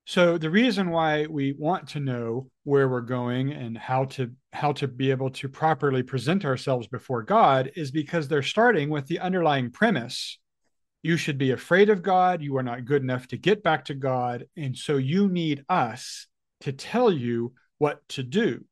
So 0.06 0.38
the 0.38 0.48
reason 0.48 0.88
why 0.88 1.26
we 1.26 1.52
want 1.52 1.88
to 1.88 2.00
know 2.00 2.48
where 2.64 2.88
we're 2.88 3.02
going 3.02 3.52
and 3.52 3.76
how 3.76 4.04
to 4.16 4.30
how 4.52 4.72
to 4.72 4.88
be 4.88 5.10
able 5.10 5.30
to 5.30 5.48
properly 5.48 6.02
present 6.02 6.44
ourselves 6.44 6.86
before 6.86 7.22
God 7.22 7.72
is 7.76 7.90
because 7.90 8.28
they're 8.28 8.42
starting 8.42 8.88
with 8.88 9.06
the 9.08 9.18
underlying 9.18 9.70
premise. 9.70 10.38
You 11.02 11.18
should 11.18 11.36
be 11.36 11.50
afraid 11.50 11.90
of 11.90 12.02
God, 12.02 12.40
you 12.40 12.56
are 12.56 12.62
not 12.62 12.86
good 12.86 13.02
enough 13.02 13.28
to 13.28 13.36
get 13.36 13.62
back 13.62 13.84
to 13.86 13.94
God, 13.94 14.46
and 14.56 14.74
so 14.76 14.96
you 14.96 15.28
need 15.28 15.64
us 15.68 16.28
to 16.60 16.72
tell 16.72 17.12
you 17.12 17.52
what 17.78 18.08
to 18.10 18.22
do. 18.22 18.64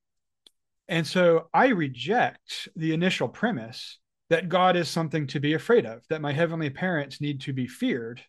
And 0.89 1.07
so 1.07 1.49
I 1.53 1.69
reject 1.69 2.69
the 2.75 2.95
initial 2.95 3.29
premise 3.29 3.99
that 4.31 4.49
God 4.49 4.77
is 4.77 4.89
something 4.89 5.27
to 5.29 5.41
be 5.41 5.55
afraid 5.55 5.87
of, 5.87 6.03
that 6.09 6.23
my 6.23 6.33
heavenly 6.33 6.71
parents 6.71 7.21
need 7.21 7.43
to 7.43 7.53
be 7.53 7.67
feared. 7.67 8.23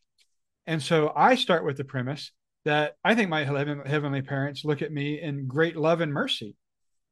And 0.67 0.81
so 0.81 1.11
I 1.15 1.35
start 1.35 1.63
with 1.63 1.77
the 1.77 1.83
premise 1.83 2.31
that 2.65 2.95
I 3.03 3.15
think 3.15 3.29
my 3.29 3.43
heavenly 3.43 4.21
parents 4.21 4.65
look 4.65 4.81
at 4.81 4.91
me 4.91 5.21
in 5.21 5.47
great 5.47 5.75
love 5.75 6.01
and 6.01 6.11
mercy. 6.11 6.55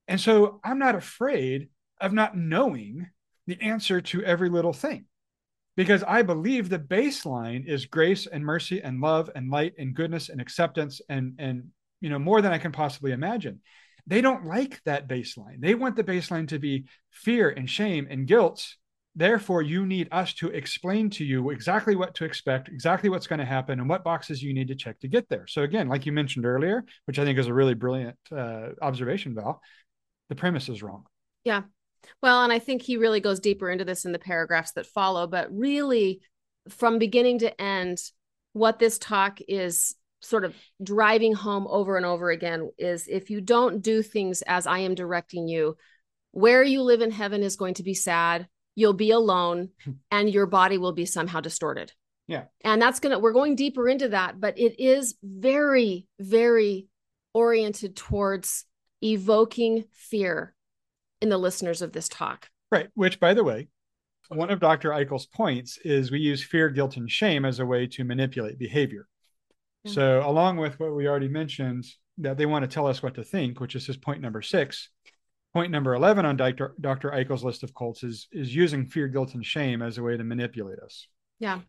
And 0.07 0.19
so 0.19 0.59
I'm 0.63 0.79
not 0.79 0.95
afraid 0.95 1.69
of 2.01 2.11
not 2.11 2.35
knowing 2.35 3.07
the 3.47 3.61
answer 3.61 4.01
to 4.01 4.23
every 4.23 4.49
little 4.49 4.73
thing 4.73 5.05
because 5.75 6.03
I 6.03 6.21
believe 6.21 6.69
the 6.69 6.79
baseline 6.79 7.65
is 7.65 7.85
grace 7.85 8.27
and 8.27 8.43
mercy 8.43 8.81
and 8.81 9.01
love 9.01 9.29
and 9.35 9.49
light 9.49 9.73
and 9.77 9.95
goodness 9.95 10.29
and 10.29 10.39
acceptance 10.41 11.01
and 11.09 11.33
and 11.39 11.69
you 12.01 12.09
know 12.09 12.19
more 12.19 12.41
than 12.41 12.51
I 12.51 12.57
can 12.57 12.71
possibly 12.71 13.11
imagine. 13.11 13.61
They 14.05 14.21
don't 14.21 14.45
like 14.45 14.81
that 14.83 15.07
baseline. 15.07 15.59
They 15.59 15.75
want 15.75 15.95
the 15.95 16.03
baseline 16.03 16.47
to 16.49 16.59
be 16.59 16.85
fear 17.09 17.49
and 17.49 17.69
shame 17.69 18.07
and 18.09 18.27
guilt 18.27 18.75
Therefore, 19.15 19.61
you 19.61 19.85
need 19.85 20.07
us 20.11 20.33
to 20.35 20.47
explain 20.49 21.09
to 21.11 21.23
you 21.23 21.51
exactly 21.51 21.95
what 21.95 22.15
to 22.15 22.25
expect, 22.25 22.67
exactly 22.67 23.09
what's 23.09 23.27
going 23.27 23.39
to 23.39 23.45
happen, 23.45 23.79
and 23.79 23.87
what 23.87 24.03
boxes 24.03 24.41
you 24.41 24.55
need 24.55 24.69
to 24.69 24.75
check 24.75 24.99
to 25.01 25.07
get 25.07 25.29
there. 25.29 25.45
So, 25.45 25.61
again, 25.61 25.87
like 25.87 26.07
you 26.07 26.11
mentioned 26.11 26.45
earlier, 26.47 26.83
which 27.05 27.19
I 27.19 27.23
think 27.23 27.37
is 27.37 27.45
a 27.45 27.53
really 27.53 27.75
brilliant 27.75 28.17
uh, 28.35 28.69
observation, 28.81 29.35
Val, 29.35 29.61
the 30.29 30.35
premise 30.35 30.67
is 30.67 30.81
wrong. 30.81 31.03
Yeah. 31.43 31.61
Well, 32.23 32.43
and 32.43 32.51
I 32.51 32.57
think 32.57 32.81
he 32.81 32.97
really 32.97 33.19
goes 33.19 33.39
deeper 33.39 33.69
into 33.69 33.85
this 33.85 34.03
in 34.03 34.13
the 34.13 34.19
paragraphs 34.19 34.71
that 34.73 34.87
follow, 34.87 35.27
but 35.27 35.55
really, 35.55 36.21
from 36.69 36.97
beginning 36.97 37.39
to 37.39 37.61
end, 37.61 37.99
what 38.53 38.79
this 38.79 38.97
talk 38.97 39.39
is 39.47 39.95
sort 40.23 40.45
of 40.45 40.55
driving 40.81 41.33
home 41.33 41.67
over 41.69 41.97
and 41.97 42.05
over 42.05 42.31
again 42.31 42.71
is 42.77 43.07
if 43.07 43.29
you 43.29 43.41
don't 43.41 43.81
do 43.81 44.01
things 44.01 44.41
as 44.43 44.65
I 44.65 44.79
am 44.79 44.95
directing 44.95 45.47
you, 45.47 45.77
where 46.31 46.63
you 46.63 46.81
live 46.81 47.01
in 47.01 47.11
heaven 47.11 47.43
is 47.43 47.55
going 47.55 47.75
to 47.75 47.83
be 47.83 47.93
sad 47.93 48.47
you'll 48.75 48.93
be 48.93 49.11
alone 49.11 49.69
and 50.11 50.29
your 50.29 50.45
body 50.45 50.77
will 50.77 50.93
be 50.93 51.05
somehow 51.05 51.39
distorted. 51.39 51.91
Yeah. 52.27 52.45
And 52.63 52.81
that's 52.81 52.99
going 52.99 53.11
to, 53.13 53.19
we're 53.19 53.33
going 53.33 53.55
deeper 53.55 53.87
into 53.87 54.09
that, 54.09 54.39
but 54.39 54.57
it 54.57 54.81
is 54.81 55.15
very, 55.21 56.07
very 56.19 56.87
oriented 57.33 57.95
towards 57.95 58.65
evoking 59.01 59.85
fear 59.91 60.55
in 61.21 61.29
the 61.29 61.37
listeners 61.37 61.81
of 61.81 61.91
this 61.91 62.07
talk. 62.07 62.49
Right. 62.71 62.87
Which, 62.93 63.19
by 63.19 63.33
the 63.33 63.43
way, 63.43 63.67
one 64.29 64.49
of 64.49 64.61
Dr. 64.61 64.91
Eichel's 64.91 65.25
points 65.25 65.77
is 65.83 66.11
we 66.11 66.19
use 66.19 66.43
fear, 66.43 66.69
guilt, 66.69 66.95
and 66.95 67.11
shame 67.11 67.43
as 67.43 67.59
a 67.59 67.65
way 67.65 67.87
to 67.87 68.05
manipulate 68.05 68.57
behavior. 68.57 69.07
Yeah. 69.83 69.91
So, 69.91 70.23
along 70.25 70.57
with 70.57 70.79
what 70.79 70.95
we 70.95 71.07
already 71.07 71.27
mentioned, 71.27 71.85
that 72.19 72.37
they 72.37 72.45
want 72.45 72.63
to 72.63 72.73
tell 72.73 72.87
us 72.87 73.01
what 73.01 73.15
to 73.15 73.23
think, 73.23 73.59
which 73.59 73.75
is 73.75 73.85
his 73.85 73.97
point 73.97 74.21
number 74.21 74.41
six, 74.41 74.89
point 75.53 75.71
number 75.71 75.93
11 75.93 76.25
on 76.25 76.37
Dr. 76.37 76.75
Dr. 76.79 77.11
Eichel's 77.11 77.43
list 77.43 77.63
of 77.63 77.73
cults 77.73 78.03
is, 78.03 78.27
is 78.31 78.55
using 78.55 78.85
fear, 78.85 79.07
guilt, 79.07 79.33
and 79.33 79.45
shame 79.45 79.81
as 79.81 79.97
a 79.97 80.03
way 80.03 80.17
to 80.17 80.23
manipulate 80.23 80.79
us. 80.79 81.07
Yeah. 81.39 81.59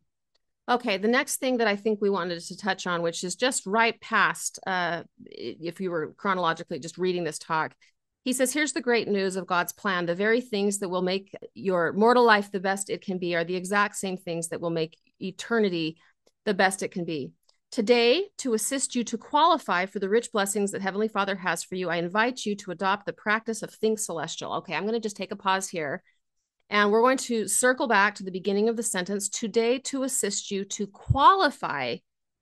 Okay. 0.69 0.97
The 0.97 1.09
next 1.09 1.37
thing 1.37 1.59
that 1.59 1.69
I 1.69 1.77
think 1.77 2.01
we 2.01 2.09
wanted 2.09 2.41
to 2.41 2.57
touch 2.57 2.87
on, 2.87 3.03
which 3.03 3.23
is 3.25 3.37
just 3.37 3.67
right 3.67 4.01
past, 4.01 4.59
uh, 4.67 5.03
if 5.27 5.81
you 5.81 5.91
were 5.91 6.15
chronologically 6.17 6.79
just 6.79 6.97
reading 6.97 7.25
this 7.25 7.39
talk, 7.39 7.75
he 8.25 8.33
says, 8.33 8.53
Here's 8.53 8.73
the 8.73 8.81
great 8.81 9.07
news 9.07 9.37
of 9.37 9.47
God's 9.47 9.75
plan. 9.75 10.07
The 10.07 10.15
very 10.15 10.41
things 10.41 10.79
that 10.79 10.89
will 10.89 11.03
make 11.03 11.35
your 11.53 11.93
mortal 11.93 12.25
life 12.25 12.51
the 12.51 12.61
best 12.61 12.89
it 12.89 13.03
can 13.03 13.19
be 13.19 13.35
are 13.35 13.45
the 13.45 13.57
exact 13.57 13.97
same 13.97 14.17
things 14.17 14.49
that 14.49 14.61
will 14.61 14.71
make 14.71 14.97
eternity 15.21 15.99
the 16.47 16.55
best 16.55 16.83
it 16.83 16.91
can 16.91 17.05
be. 17.05 17.33
Today, 17.75 18.29
to 18.39 18.55
assist 18.55 18.95
you 18.95 19.03
to 19.03 19.19
qualify 19.19 19.87
for 19.87 19.99
the 19.99 20.09
rich 20.09 20.31
blessings 20.31 20.71
that 20.71 20.81
Heavenly 20.81 21.09
Father 21.09 21.35
has 21.35 21.65
for 21.65 21.75
you, 21.75 21.91
I 21.91 21.97
invite 21.97 22.47
you 22.47 22.55
to 22.55 22.71
adopt 22.71 23.05
the 23.05 23.13
practice 23.13 23.65
of 23.65 23.75
Think 23.75 23.99
Celestial. 23.99 24.53
Okay, 24.53 24.77
I'm 24.77 24.85
going 24.85 24.95
to 24.95 25.01
just 25.01 25.17
take 25.17 25.33
a 25.33 25.37
pause 25.37 25.69
here. 25.69 26.01
And 26.71 26.93
we're 26.93 27.01
going 27.01 27.19
to 27.19 27.49
circle 27.49 27.89
back 27.89 28.15
to 28.15 28.23
the 28.23 28.31
beginning 28.31 28.69
of 28.69 28.77
the 28.77 28.85
sentence 28.85 29.29
today 29.29 29.81
to 29.87 30.05
assist 30.05 30.53
you 30.53 30.65
to 30.67 30.87
qualify 30.87 31.97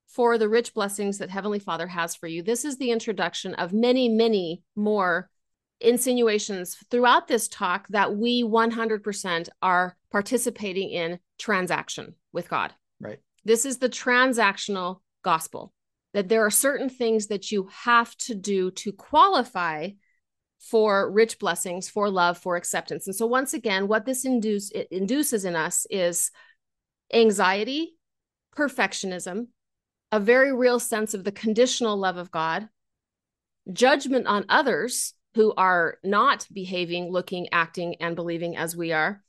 for 0.07 0.37
the 0.37 0.51
rich 0.51 0.75
blessings 0.75 1.17
that 1.17 1.31
Heavenly 1.31 1.61
Father 1.61 1.87
has 1.87 2.15
for 2.15 2.27
you. 2.27 2.43
This 2.43 2.67
is 2.67 2.77
the 2.77 2.91
introduction 2.91 3.55
of 3.55 3.73
many, 3.73 4.11
many 4.11 4.63
more 4.77 5.31
insinuations 5.81 6.77
throughout 6.91 7.27
this 7.27 7.49
talk 7.49 7.89
that 7.89 8.15
we 8.15 8.45
100% 8.45 9.49
are 9.63 9.97
participating 10.11 10.91
in 10.91 11.19
transaction 11.39 12.17
with 12.35 12.51
God. 12.51 12.75
Right. 13.01 13.21
This 13.47 13.65
is 13.65 13.79
the 13.79 13.89
transactional 13.89 14.99
gospel 15.23 15.73
that 16.15 16.29
there 16.29 16.45
are 16.45 16.51
certain 16.51 16.89
things 16.89 17.29
that 17.29 17.51
you 17.51 17.69
have 17.73 18.15
to 18.17 18.35
do 18.35 18.71
to 18.71 18.93
qualify 18.93 19.91
for 20.59 21.11
rich 21.11 21.39
blessings, 21.39 21.89
for 21.89 22.09
love, 22.09 22.39
for 22.39 22.57
acceptance. 22.57 23.07
And 23.07 23.17
so, 23.17 23.27
once 23.27 23.55
again, 23.55 23.89
what 23.89 24.05
this 24.05 24.25
induce, 24.25 24.71
induces 24.71 25.45
in 25.45 25.57
us 25.57 25.87
is 25.91 26.31
anxiety, 27.13 27.97
perfectionism, 28.57 29.49
a 30.13 30.21
very 30.21 30.55
real 30.55 30.79
sense 30.79 31.15
of 31.15 31.25
the 31.25 31.33
conditional 31.33 31.97
love 31.97 32.17
of 32.17 32.31
God, 32.31 32.69
judgment 33.73 34.27
on 34.27 34.45
others 34.49 35.15
who 35.35 35.53
are 35.57 35.99
not 36.05 36.47
behaving, 36.53 37.11
looking, 37.11 37.49
acting, 37.53 37.97
and 38.01 38.15
believing 38.15 38.57
as 38.57 38.77
we 38.77 38.93
are, 38.93 39.23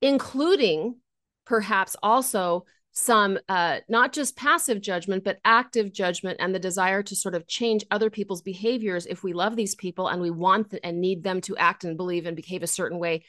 including 0.00 0.96
perhaps 1.44 1.94
also 2.02 2.64
some 2.92 3.38
uh, 3.48 3.78
not 3.88 4.12
just 4.12 4.36
passive 4.36 4.80
judgment 4.80 5.22
but 5.22 5.38
active 5.44 5.92
judgment 5.92 6.36
and 6.40 6.54
the 6.54 6.58
desire 6.58 7.02
to 7.02 7.14
sort 7.14 7.34
of 7.34 7.46
change 7.46 7.84
other 7.90 8.10
people's 8.10 8.42
behaviors 8.42 9.06
if 9.06 9.22
we 9.22 9.32
love 9.32 9.54
these 9.54 9.76
people 9.76 10.08
and 10.08 10.20
we 10.20 10.30
want 10.30 10.70
th- 10.70 10.80
and 10.82 11.00
need 11.00 11.22
them 11.22 11.40
to 11.40 11.56
act 11.56 11.84
and 11.84 11.96
believe 11.96 12.26
and 12.26 12.36
behave 12.36 12.62
a 12.62 12.66
certain 12.66 12.98
way 12.98 13.22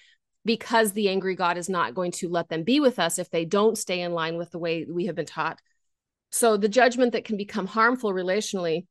because 0.45 0.91
the 0.91 1.10
angry 1.10 1.36
God 1.36 1.58
is 1.58 1.69
not 1.69 1.93
going 1.93 2.12
to 2.13 2.30
let 2.30 2.50
them 2.50 2.63
be 2.63 2.80
with 2.80 3.00
us 3.00 3.19
if 3.19 3.30
they 3.30 3.45
don't 3.45 3.78
stay 3.78 4.02
in 4.02 4.13
line 4.13 4.38
with 4.38 4.52
the 4.52 4.60
way 4.60 4.86
we 4.89 5.06
have 5.06 5.15
been 5.15 5.26
taught. 5.26 5.60
So 6.32 6.58
the 6.58 6.69
judgment 6.69 7.12
that 7.12 7.26
can 7.26 7.38
become 7.38 7.67
harmful 7.67 8.13
relationally. 8.13 8.88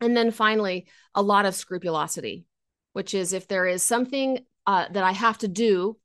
And 0.00 0.16
then 0.16 0.30
finally, 0.30 0.86
a 1.14 1.22
lot 1.22 1.44
of 1.44 1.54
scrupulosity, 1.54 2.44
which 2.92 3.14
is 3.14 3.32
if 3.32 3.48
there 3.48 3.66
is 3.66 3.82
something 3.82 4.38
uh, 4.66 4.86
that 4.92 5.02
I 5.02 5.12
have 5.12 5.38
to 5.38 5.48
do 5.48 5.98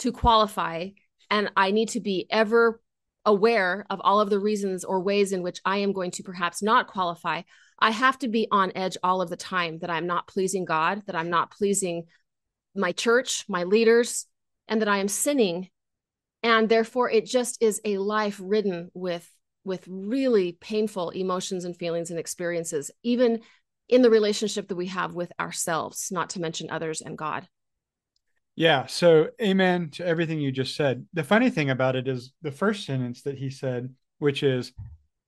to 0.00 0.12
qualify, 0.12 0.90
and 1.30 1.50
I 1.56 1.70
need 1.70 1.90
to 1.90 2.00
be 2.00 2.26
ever 2.30 2.80
aware 3.28 3.84
of 3.90 4.00
all 4.02 4.20
of 4.20 4.30
the 4.30 4.40
reasons 4.40 4.84
or 4.84 5.00
ways 5.00 5.32
in 5.32 5.42
which 5.42 5.60
I 5.62 5.78
am 5.78 5.92
going 5.92 6.10
to 6.12 6.22
perhaps 6.22 6.62
not 6.62 6.86
qualify, 6.86 7.42
I 7.78 7.90
have 7.90 8.18
to 8.20 8.28
be 8.28 8.48
on 8.50 8.72
edge 8.74 8.96
all 9.02 9.20
of 9.20 9.28
the 9.28 9.36
time 9.36 9.80
that 9.80 9.90
I'm 9.90 10.06
not 10.06 10.26
pleasing 10.26 10.64
God, 10.64 11.02
that 11.06 11.14
I'm 11.14 11.28
not 11.28 11.50
pleasing 11.50 12.06
my 12.74 12.92
church, 12.92 13.44
my 13.46 13.64
leaders, 13.64 14.24
and 14.66 14.80
that 14.80 14.88
I 14.88 14.98
am 14.98 15.08
sinning. 15.08 15.68
And 16.42 16.70
therefore, 16.70 17.10
it 17.10 17.26
just 17.26 17.62
is 17.62 17.82
a 17.84 17.98
life 17.98 18.40
ridden 18.42 18.90
with, 18.94 19.30
with 19.62 19.84
really 19.86 20.52
painful 20.52 21.10
emotions 21.10 21.66
and 21.66 21.76
feelings 21.76 22.08
and 22.08 22.18
experiences, 22.18 22.90
even 23.02 23.40
in 23.90 24.00
the 24.00 24.10
relationship 24.10 24.68
that 24.68 24.76
we 24.76 24.86
have 24.86 25.14
with 25.14 25.32
ourselves, 25.38 26.08
not 26.10 26.30
to 26.30 26.40
mention 26.40 26.70
others 26.70 27.02
and 27.02 27.18
God. 27.18 27.46
Yeah. 28.58 28.86
So, 28.86 29.28
amen 29.40 29.90
to 29.90 30.04
everything 30.04 30.40
you 30.40 30.50
just 30.50 30.74
said. 30.74 31.06
The 31.12 31.22
funny 31.22 31.48
thing 31.48 31.70
about 31.70 31.94
it 31.94 32.08
is 32.08 32.32
the 32.42 32.50
first 32.50 32.84
sentence 32.84 33.22
that 33.22 33.38
he 33.38 33.50
said, 33.50 33.94
which 34.18 34.42
is, 34.42 34.72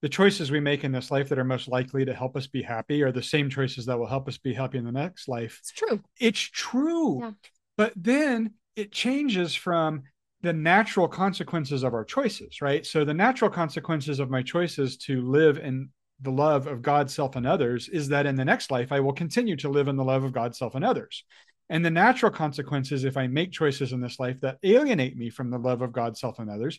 the 0.01 0.09
choices 0.09 0.51
we 0.51 0.59
make 0.59 0.83
in 0.83 0.91
this 0.91 1.11
life 1.11 1.29
that 1.29 1.39
are 1.39 1.43
most 1.43 1.67
likely 1.67 2.03
to 2.05 2.13
help 2.13 2.35
us 2.35 2.47
be 2.47 2.61
happy 2.61 3.03
are 3.03 3.11
the 3.11 3.23
same 3.23 3.49
choices 3.49 3.85
that 3.85 3.97
will 3.97 4.07
help 4.07 4.27
us 4.27 4.37
be 4.37 4.53
happy 4.53 4.79
in 4.79 4.83
the 4.83 4.91
next 4.91 5.27
life. 5.29 5.59
It's 5.61 5.71
true. 5.71 6.01
It's 6.19 6.39
true. 6.41 7.19
Yeah. 7.19 7.31
But 7.77 7.93
then 7.95 8.55
it 8.75 8.91
changes 8.91 9.55
from 9.55 10.03
the 10.41 10.53
natural 10.53 11.07
consequences 11.07 11.83
of 11.83 11.93
our 11.93 12.03
choices, 12.03 12.61
right? 12.61 12.85
So 12.85 13.05
the 13.05 13.13
natural 13.13 13.51
consequences 13.51 14.19
of 14.19 14.29
my 14.29 14.41
choices 14.41 14.97
to 14.97 15.21
live 15.21 15.57
in 15.57 15.89
the 16.19 16.31
love 16.31 16.67
of 16.67 16.81
God, 16.81 17.09
self, 17.09 17.35
and 17.35 17.47
others 17.47 17.87
is 17.87 18.09
that 18.09 18.25
in 18.25 18.35
the 18.35 18.45
next 18.45 18.71
life, 18.71 18.91
I 18.91 18.99
will 18.99 19.13
continue 19.13 19.55
to 19.57 19.69
live 19.69 19.87
in 19.87 19.95
the 19.95 20.03
love 20.03 20.23
of 20.23 20.33
God, 20.33 20.55
self, 20.55 20.75
and 20.75 20.83
others. 20.83 21.23
And 21.71 21.85
the 21.85 21.89
natural 21.89 22.33
consequences, 22.33 23.05
if 23.05 23.15
I 23.15 23.27
make 23.27 23.53
choices 23.53 23.93
in 23.93 24.01
this 24.01 24.19
life 24.19 24.41
that 24.41 24.57
alienate 24.61 25.15
me 25.15 25.29
from 25.29 25.49
the 25.49 25.57
love 25.57 25.81
of 25.81 25.93
God, 25.93 26.17
self, 26.17 26.37
and 26.37 26.49
others, 26.49 26.77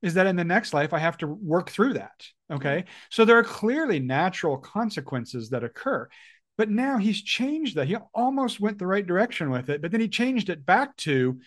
is 0.00 0.14
that 0.14 0.28
in 0.28 0.36
the 0.36 0.44
next 0.44 0.72
life 0.72 0.94
I 0.94 1.00
have 1.00 1.18
to 1.18 1.26
work 1.26 1.70
through 1.70 1.94
that. 1.94 2.20
Mm-hmm. 2.50 2.54
Okay. 2.54 2.84
So 3.10 3.24
there 3.24 3.36
are 3.36 3.44
clearly 3.44 3.98
natural 3.98 4.56
consequences 4.56 5.50
that 5.50 5.64
occur. 5.64 6.08
But 6.56 6.70
now 6.70 6.98
he's 6.98 7.20
changed 7.20 7.74
that. 7.76 7.88
He 7.88 7.96
almost 8.14 8.60
went 8.60 8.78
the 8.78 8.86
right 8.86 9.06
direction 9.06 9.50
with 9.50 9.70
it, 9.70 9.82
but 9.82 9.90
then 9.90 10.00
he 10.00 10.08
changed 10.08 10.50
it 10.50 10.64
back 10.64 10.96
to 10.98 11.40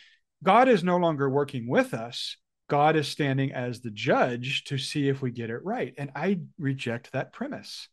God 0.43 0.67
is 0.67 0.83
no 0.83 0.97
longer 0.97 1.29
working 1.29 1.69
with 1.69 1.93
us. 1.93 2.35
God 2.67 2.97
is 2.97 3.07
standing 3.07 3.53
as 3.53 3.79
the 3.79 3.91
judge 3.91 4.65
to 4.65 4.77
see 4.77 5.07
if 5.07 5.21
we 5.21 5.31
get 5.31 5.49
it 5.49 5.63
right. 5.63 5.93
And 5.97 6.11
I 6.13 6.41
reject 6.59 7.13
that 7.13 7.31
premise. 7.31 7.87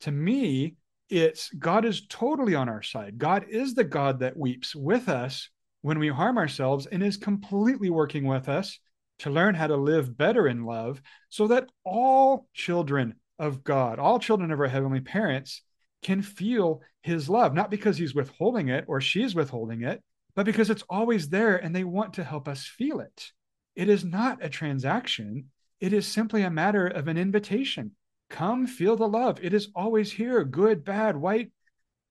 To 0.00 0.10
me, 0.10 0.74
it's 1.12 1.50
God 1.50 1.84
is 1.84 2.06
totally 2.06 2.54
on 2.54 2.70
our 2.70 2.82
side. 2.82 3.18
God 3.18 3.44
is 3.50 3.74
the 3.74 3.84
God 3.84 4.20
that 4.20 4.36
weeps 4.36 4.74
with 4.74 5.10
us 5.10 5.50
when 5.82 5.98
we 5.98 6.08
harm 6.08 6.38
ourselves 6.38 6.86
and 6.86 7.02
is 7.02 7.18
completely 7.18 7.90
working 7.90 8.24
with 8.24 8.48
us 8.48 8.78
to 9.18 9.28
learn 9.28 9.54
how 9.54 9.66
to 9.66 9.76
live 9.76 10.16
better 10.16 10.48
in 10.48 10.64
love 10.64 11.02
so 11.28 11.48
that 11.48 11.68
all 11.84 12.48
children 12.54 13.14
of 13.38 13.62
God, 13.62 13.98
all 13.98 14.18
children 14.18 14.50
of 14.50 14.58
our 14.58 14.68
heavenly 14.68 15.00
parents, 15.00 15.62
can 16.02 16.22
feel 16.22 16.80
his 17.02 17.28
love, 17.28 17.52
not 17.52 17.70
because 17.70 17.98
he's 17.98 18.14
withholding 18.14 18.68
it 18.68 18.86
or 18.88 19.02
she's 19.02 19.34
withholding 19.34 19.82
it, 19.82 20.02
but 20.34 20.46
because 20.46 20.70
it's 20.70 20.84
always 20.88 21.28
there 21.28 21.58
and 21.58 21.76
they 21.76 21.84
want 21.84 22.14
to 22.14 22.24
help 22.24 22.48
us 22.48 22.64
feel 22.64 23.00
it. 23.00 23.32
It 23.76 23.90
is 23.90 24.02
not 24.02 24.42
a 24.42 24.48
transaction, 24.48 25.50
it 25.78 25.92
is 25.92 26.06
simply 26.06 26.42
a 26.42 26.50
matter 26.50 26.86
of 26.86 27.06
an 27.06 27.18
invitation. 27.18 27.92
Come 28.32 28.66
feel 28.66 28.96
the 28.96 29.06
love. 29.06 29.40
It 29.42 29.52
is 29.52 29.68
always 29.74 30.10
here 30.10 30.42
good, 30.42 30.84
bad, 30.84 31.18
white, 31.18 31.52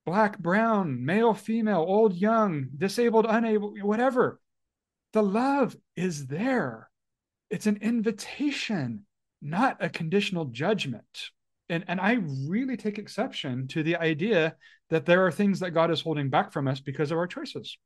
black, 0.06 0.38
brown, 0.38 1.04
male, 1.04 1.34
female, 1.34 1.80
old, 1.80 2.14
young, 2.14 2.68
disabled, 2.78 3.26
unable, 3.28 3.74
whatever. 3.82 4.40
The 5.14 5.22
love 5.22 5.76
is 5.96 6.28
there. 6.28 6.88
It's 7.50 7.66
an 7.66 7.78
invitation, 7.82 9.04
not 9.42 9.78
a 9.80 9.90
conditional 9.90 10.44
judgment. 10.44 11.30
And, 11.68 11.84
and 11.88 12.00
I 12.00 12.20
really 12.46 12.76
take 12.76 12.98
exception 12.98 13.66
to 13.68 13.82
the 13.82 13.96
idea 13.96 14.54
that 14.90 15.06
there 15.06 15.26
are 15.26 15.32
things 15.32 15.58
that 15.58 15.72
God 15.72 15.90
is 15.90 16.02
holding 16.02 16.30
back 16.30 16.52
from 16.52 16.68
us 16.68 16.78
because 16.78 17.10
of 17.10 17.18
our 17.18 17.26
choices. 17.26 17.76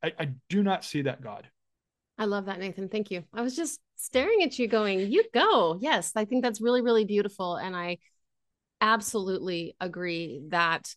I, 0.00 0.12
I 0.16 0.28
do 0.48 0.62
not 0.62 0.84
see 0.84 1.02
that 1.02 1.22
God. 1.22 1.48
I 2.18 2.24
love 2.24 2.46
that, 2.46 2.58
Nathan. 2.58 2.88
Thank 2.88 3.10
you. 3.10 3.22
I 3.32 3.42
was 3.42 3.54
just 3.54 3.80
staring 3.96 4.42
at 4.42 4.58
you 4.58 4.66
going, 4.66 5.12
you 5.12 5.24
go. 5.32 5.78
Yes, 5.80 6.12
I 6.16 6.24
think 6.24 6.42
that's 6.42 6.60
really, 6.60 6.82
really 6.82 7.04
beautiful. 7.04 7.56
And 7.56 7.76
I 7.76 7.98
absolutely 8.80 9.76
agree 9.80 10.42
that 10.48 10.94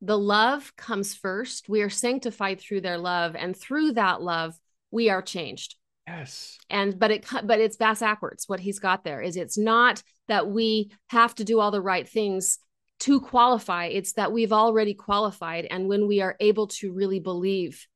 the 0.00 0.18
love 0.18 0.74
comes 0.76 1.14
first. 1.14 1.68
We 1.68 1.82
are 1.82 1.90
sanctified 1.90 2.60
through 2.60 2.82
their 2.82 2.98
love. 2.98 3.34
And 3.36 3.56
through 3.56 3.92
that 3.92 4.22
love, 4.22 4.54
we 4.90 5.10
are 5.10 5.22
changed. 5.22 5.74
Yes. 6.06 6.58
And 6.68 6.98
but 6.98 7.10
it 7.10 7.26
but 7.44 7.60
it's 7.60 7.76
bass 7.76 8.00
backwards. 8.00 8.48
What 8.48 8.60
he's 8.60 8.78
got 8.78 9.04
there 9.04 9.20
is 9.20 9.36
it's 9.36 9.58
not 9.58 10.02
that 10.28 10.48
we 10.48 10.90
have 11.08 11.34
to 11.36 11.44
do 11.44 11.60
all 11.60 11.70
the 11.70 11.80
right 11.80 12.08
things 12.08 12.58
to 13.00 13.20
qualify. 13.20 13.86
It's 13.86 14.14
that 14.14 14.32
we've 14.32 14.52
already 14.52 14.94
qualified, 14.94 15.66
and 15.70 15.88
when 15.88 16.08
we 16.08 16.20
are 16.20 16.36
able 16.40 16.66
to 16.68 16.92
really 16.92 17.20
believe 17.20 17.86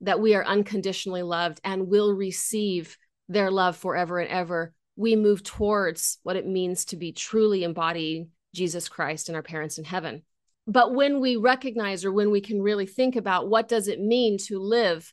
that 0.00 0.20
we 0.20 0.34
are 0.34 0.44
unconditionally 0.44 1.22
loved 1.22 1.60
and 1.64 1.88
will 1.88 2.12
receive 2.12 2.96
their 3.28 3.50
love 3.50 3.76
forever 3.76 4.18
and 4.18 4.30
ever, 4.30 4.72
we 4.96 5.16
move 5.16 5.42
towards 5.42 6.18
what 6.22 6.36
it 6.36 6.46
means 6.46 6.86
to 6.86 6.96
be 6.96 7.12
truly 7.12 7.64
embodying 7.64 8.30
Jesus 8.54 8.88
Christ 8.88 9.28
and 9.28 9.36
our 9.36 9.42
parents 9.42 9.78
in 9.78 9.84
heaven. 9.84 10.22
But 10.66 10.94
when 10.94 11.20
we 11.20 11.36
recognize 11.36 12.04
or 12.04 12.12
when 12.12 12.30
we 12.30 12.40
can 12.40 12.60
really 12.60 12.86
think 12.86 13.16
about 13.16 13.48
what 13.48 13.68
does 13.68 13.88
it 13.88 14.00
mean 14.00 14.38
to 14.46 14.58
live 14.58 15.12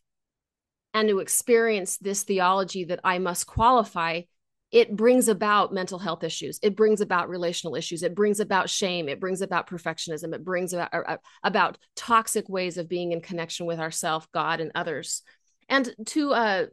and 0.93 1.08
to 1.10 1.19
experience 1.19 1.98
this 1.98 2.24
theology 2.24 2.86
that 2.86 3.00
I 3.04 3.19
must 3.19 3.48
qualify, 3.48 4.21
it 4.71 4.95
brings 4.95 5.28
about 5.28 5.73
mental 5.73 5.99
health 5.99 6.23
issues. 6.23 6.60
It 6.62 6.75
brings 6.75 6.99
about 6.99 7.30
relational 7.30 7.75
issues. 7.75 8.04
It 8.04 8.15
brings 8.15 8.39
about 8.39 8.69
shame. 8.69 9.08
It 9.08 9.19
brings 9.19 9.41
about 9.41 9.69
perfectionism. 9.69 10.34
It 10.34 10.43
brings 10.43 10.73
about, 10.73 10.89
uh, 10.93 11.17
about 11.43 11.78
toxic 11.95 12.49
ways 12.49 12.78
of 12.78 12.89
being 12.89 13.12
in 13.12 13.21
connection 13.21 13.65
with 13.65 13.80
ourself, 13.80 14.30
God, 14.32 14.60
and 14.60 14.71
others. 14.75 15.21
And 15.69 15.93
to, 16.08 16.34
uh, 16.34 16.65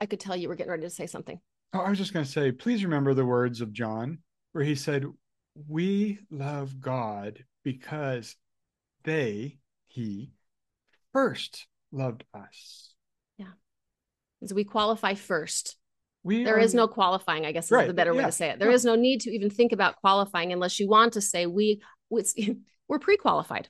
I 0.00 0.06
could 0.06 0.20
tell 0.20 0.36
you 0.36 0.48
were 0.48 0.54
getting 0.54 0.70
ready 0.70 0.82
to 0.82 0.90
say 0.90 1.06
something. 1.06 1.40
Oh, 1.72 1.80
I 1.80 1.88
was 1.88 1.98
just 1.98 2.12
going 2.12 2.24
to 2.24 2.30
say, 2.30 2.52
please 2.52 2.84
remember 2.84 3.14
the 3.14 3.24
words 3.24 3.60
of 3.60 3.72
John, 3.72 4.18
where 4.52 4.64
he 4.64 4.74
said, 4.74 5.06
We 5.68 6.18
love 6.30 6.80
God 6.80 7.44
because 7.62 8.36
they, 9.04 9.58
he, 9.86 10.32
first 11.12 11.66
loved 11.92 12.24
us. 12.34 12.92
yeah 13.38 13.52
So 14.44 14.54
we 14.54 14.64
qualify 14.64 15.14
first. 15.14 15.76
We 16.24 16.42
there 16.42 16.56
are, 16.56 16.60
is 16.60 16.74
no 16.74 16.88
qualifying, 16.88 17.44
I 17.44 17.52
guess 17.52 17.66
is 17.66 17.70
Right, 17.70 17.86
the 17.86 17.94
better 17.94 18.14
way 18.14 18.20
yeah, 18.20 18.26
to 18.26 18.32
say 18.32 18.48
it. 18.48 18.58
There 18.58 18.70
yeah. 18.70 18.74
is 18.74 18.84
no 18.84 18.96
need 18.96 19.20
to 19.22 19.30
even 19.30 19.50
think 19.50 19.72
about 19.72 19.96
qualifying 19.96 20.52
unless 20.52 20.80
you 20.80 20.88
want 20.88 21.12
to 21.12 21.20
say 21.20 21.46
we 21.46 21.82
we're 22.88 22.98
pre-qualified. 22.98 23.68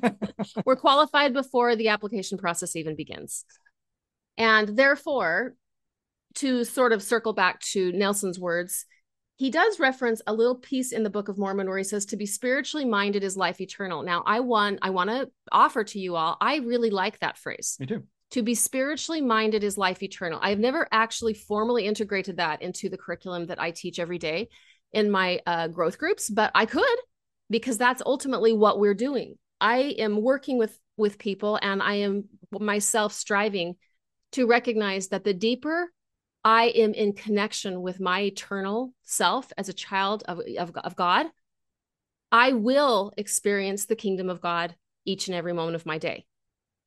we're 0.64 0.76
qualified 0.76 1.32
before 1.32 1.76
the 1.76 1.88
application 1.88 2.38
process 2.38 2.76
even 2.76 2.96
begins. 2.96 3.44
And 4.36 4.76
therefore, 4.76 5.54
to 6.36 6.64
sort 6.64 6.92
of 6.92 7.02
circle 7.02 7.32
back 7.32 7.60
to 7.60 7.92
Nelson's 7.92 8.38
words, 8.38 8.86
he 9.36 9.50
does 9.50 9.80
reference 9.80 10.22
a 10.26 10.32
little 10.32 10.54
piece 10.54 10.92
in 10.92 11.02
the 11.02 11.10
Book 11.10 11.28
of 11.28 11.38
Mormon 11.38 11.66
where 11.66 11.78
he 11.78 11.84
says 11.84 12.06
to 12.06 12.16
be 12.16 12.26
spiritually 12.26 12.84
minded 12.84 13.24
is 13.24 13.36
life 13.36 13.60
eternal. 13.60 14.02
Now, 14.02 14.22
I 14.26 14.40
want 14.40 14.78
I 14.82 14.90
want 14.90 15.10
to 15.10 15.30
offer 15.50 15.84
to 15.84 15.98
you 15.98 16.16
all, 16.16 16.36
I 16.40 16.56
really 16.58 16.90
like 16.90 17.18
that 17.20 17.38
phrase. 17.38 17.76
Me 17.80 17.86
too. 17.86 18.04
To 18.34 18.42
be 18.42 18.56
spiritually 18.56 19.20
minded 19.20 19.62
is 19.62 19.78
life 19.78 20.02
eternal. 20.02 20.40
I've 20.42 20.58
never 20.58 20.88
actually 20.90 21.34
formally 21.34 21.86
integrated 21.86 22.38
that 22.38 22.62
into 22.62 22.88
the 22.88 22.98
curriculum 22.98 23.46
that 23.46 23.60
I 23.60 23.70
teach 23.70 24.00
every 24.00 24.18
day 24.18 24.48
in 24.92 25.08
my 25.08 25.38
uh, 25.46 25.68
growth 25.68 25.98
groups, 25.98 26.28
but 26.28 26.50
I 26.52 26.66
could 26.66 26.98
because 27.48 27.78
that's 27.78 28.02
ultimately 28.04 28.52
what 28.52 28.80
we're 28.80 28.92
doing. 28.92 29.36
I 29.60 29.94
am 29.98 30.20
working 30.20 30.58
with 30.58 30.76
with 30.96 31.16
people 31.16 31.60
and 31.62 31.80
I 31.80 31.94
am 31.94 32.24
myself 32.50 33.12
striving 33.12 33.76
to 34.32 34.48
recognize 34.48 35.10
that 35.10 35.22
the 35.22 35.32
deeper 35.32 35.92
I 36.42 36.70
am 36.70 36.92
in 36.92 37.12
connection 37.12 37.82
with 37.82 38.00
my 38.00 38.22
eternal 38.22 38.94
self 39.04 39.52
as 39.56 39.68
a 39.68 39.72
child 39.72 40.24
of, 40.26 40.40
of, 40.58 40.74
of 40.74 40.96
God, 40.96 41.26
I 42.32 42.54
will 42.54 43.12
experience 43.16 43.84
the 43.84 43.94
kingdom 43.94 44.28
of 44.28 44.40
God 44.40 44.74
each 45.04 45.28
and 45.28 45.36
every 45.36 45.52
moment 45.52 45.76
of 45.76 45.86
my 45.86 45.98
day. 45.98 46.26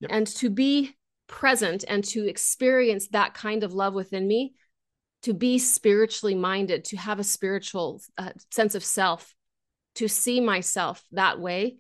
Yep. 0.02 0.12
And 0.14 0.28
to 0.28 0.50
be 0.50 0.97
present 1.28 1.84
and 1.88 2.04
to 2.06 2.28
experience 2.28 3.10
that 3.10 3.34
kind 3.34 3.64
of 3.64 3.74
love 3.74 3.94
within 3.94 4.28
me, 4.28 4.54
to 5.24 5.34
be 5.34 5.60
spiritually 5.60 6.36
minded, 6.36 6.86
to 6.86 6.98
have 6.98 7.20
a 7.20 7.24
spiritual 7.24 8.02
uh, 8.18 8.32
sense 8.52 8.76
of 8.76 8.84
self, 8.84 9.36
to 9.96 10.08
see 10.08 10.40
myself 10.40 11.04
that 11.12 11.40
way, 11.40 11.78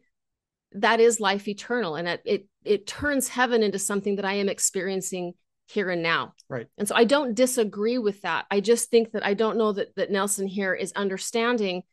that 0.74 1.00
is 1.00 1.20
life 1.20 1.48
eternal. 1.48 1.96
And 1.96 2.08
it, 2.08 2.22
it, 2.26 2.48
it 2.66 2.88
turns 2.88 3.28
heaven 3.28 3.64
into 3.64 3.80
something 3.80 4.18
that 4.18 4.26
I 4.26 4.34
am 4.34 4.50
experiencing 4.50 5.34
here 5.68 5.90
and 5.90 6.02
now. 6.02 6.34
Right. 6.50 6.68
And 6.78 6.88
so 6.88 6.96
I 6.96 7.04
don't 7.04 7.36
disagree 7.36 7.98
with 7.98 8.22
that. 8.22 8.46
I 8.50 8.60
just 8.60 8.90
think 8.90 9.12
that 9.12 9.26
I 9.26 9.34
don't 9.34 9.58
know 9.58 9.74
that 9.74 9.96
that 9.96 10.12
Nelson 10.12 10.48
here 10.48 10.74
is 10.74 10.92
understanding 10.94 11.84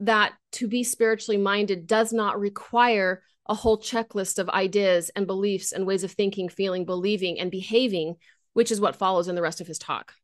that 0.00 0.32
to 0.52 0.66
be 0.66 0.82
spiritually 0.82 1.36
minded 1.36 1.86
does 1.86 2.12
not 2.12 2.40
require 2.40 3.22
a 3.50 3.54
whole 3.54 3.76
checklist 3.76 4.38
of 4.38 4.48
ideas 4.48 5.10
and 5.16 5.26
beliefs 5.26 5.72
and 5.72 5.84
ways 5.84 6.04
of 6.04 6.12
thinking, 6.12 6.48
feeling, 6.48 6.84
believing, 6.84 7.38
and 7.38 7.50
behaving, 7.50 8.14
which 8.52 8.70
is 8.70 8.80
what 8.80 8.94
follows 8.94 9.26
in 9.26 9.34
the 9.34 9.42
rest 9.42 9.60
of 9.60 9.66
his 9.66 9.78
talk. 9.78 10.14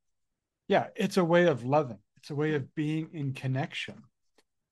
Yeah, 0.68 0.86
it's 0.94 1.16
a 1.16 1.24
way 1.24 1.46
of 1.46 1.64
loving. 1.64 1.98
It's 2.18 2.30
a 2.30 2.36
way 2.36 2.54
of 2.54 2.72
being 2.76 3.10
in 3.12 3.34
connection. 3.34 4.04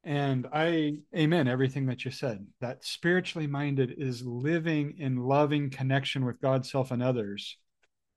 And 0.04 0.46
I 0.52 0.98
amen 1.16 1.48
everything 1.48 1.86
that 1.86 2.04
you 2.04 2.12
said. 2.12 2.46
That 2.60 2.84
spiritually 2.84 3.48
minded 3.48 3.96
is 3.98 4.24
living 4.24 4.94
in 4.98 5.16
loving 5.16 5.70
connection 5.70 6.24
with 6.24 6.40
God, 6.40 6.64
self, 6.64 6.92
and 6.92 7.02
others. 7.02 7.56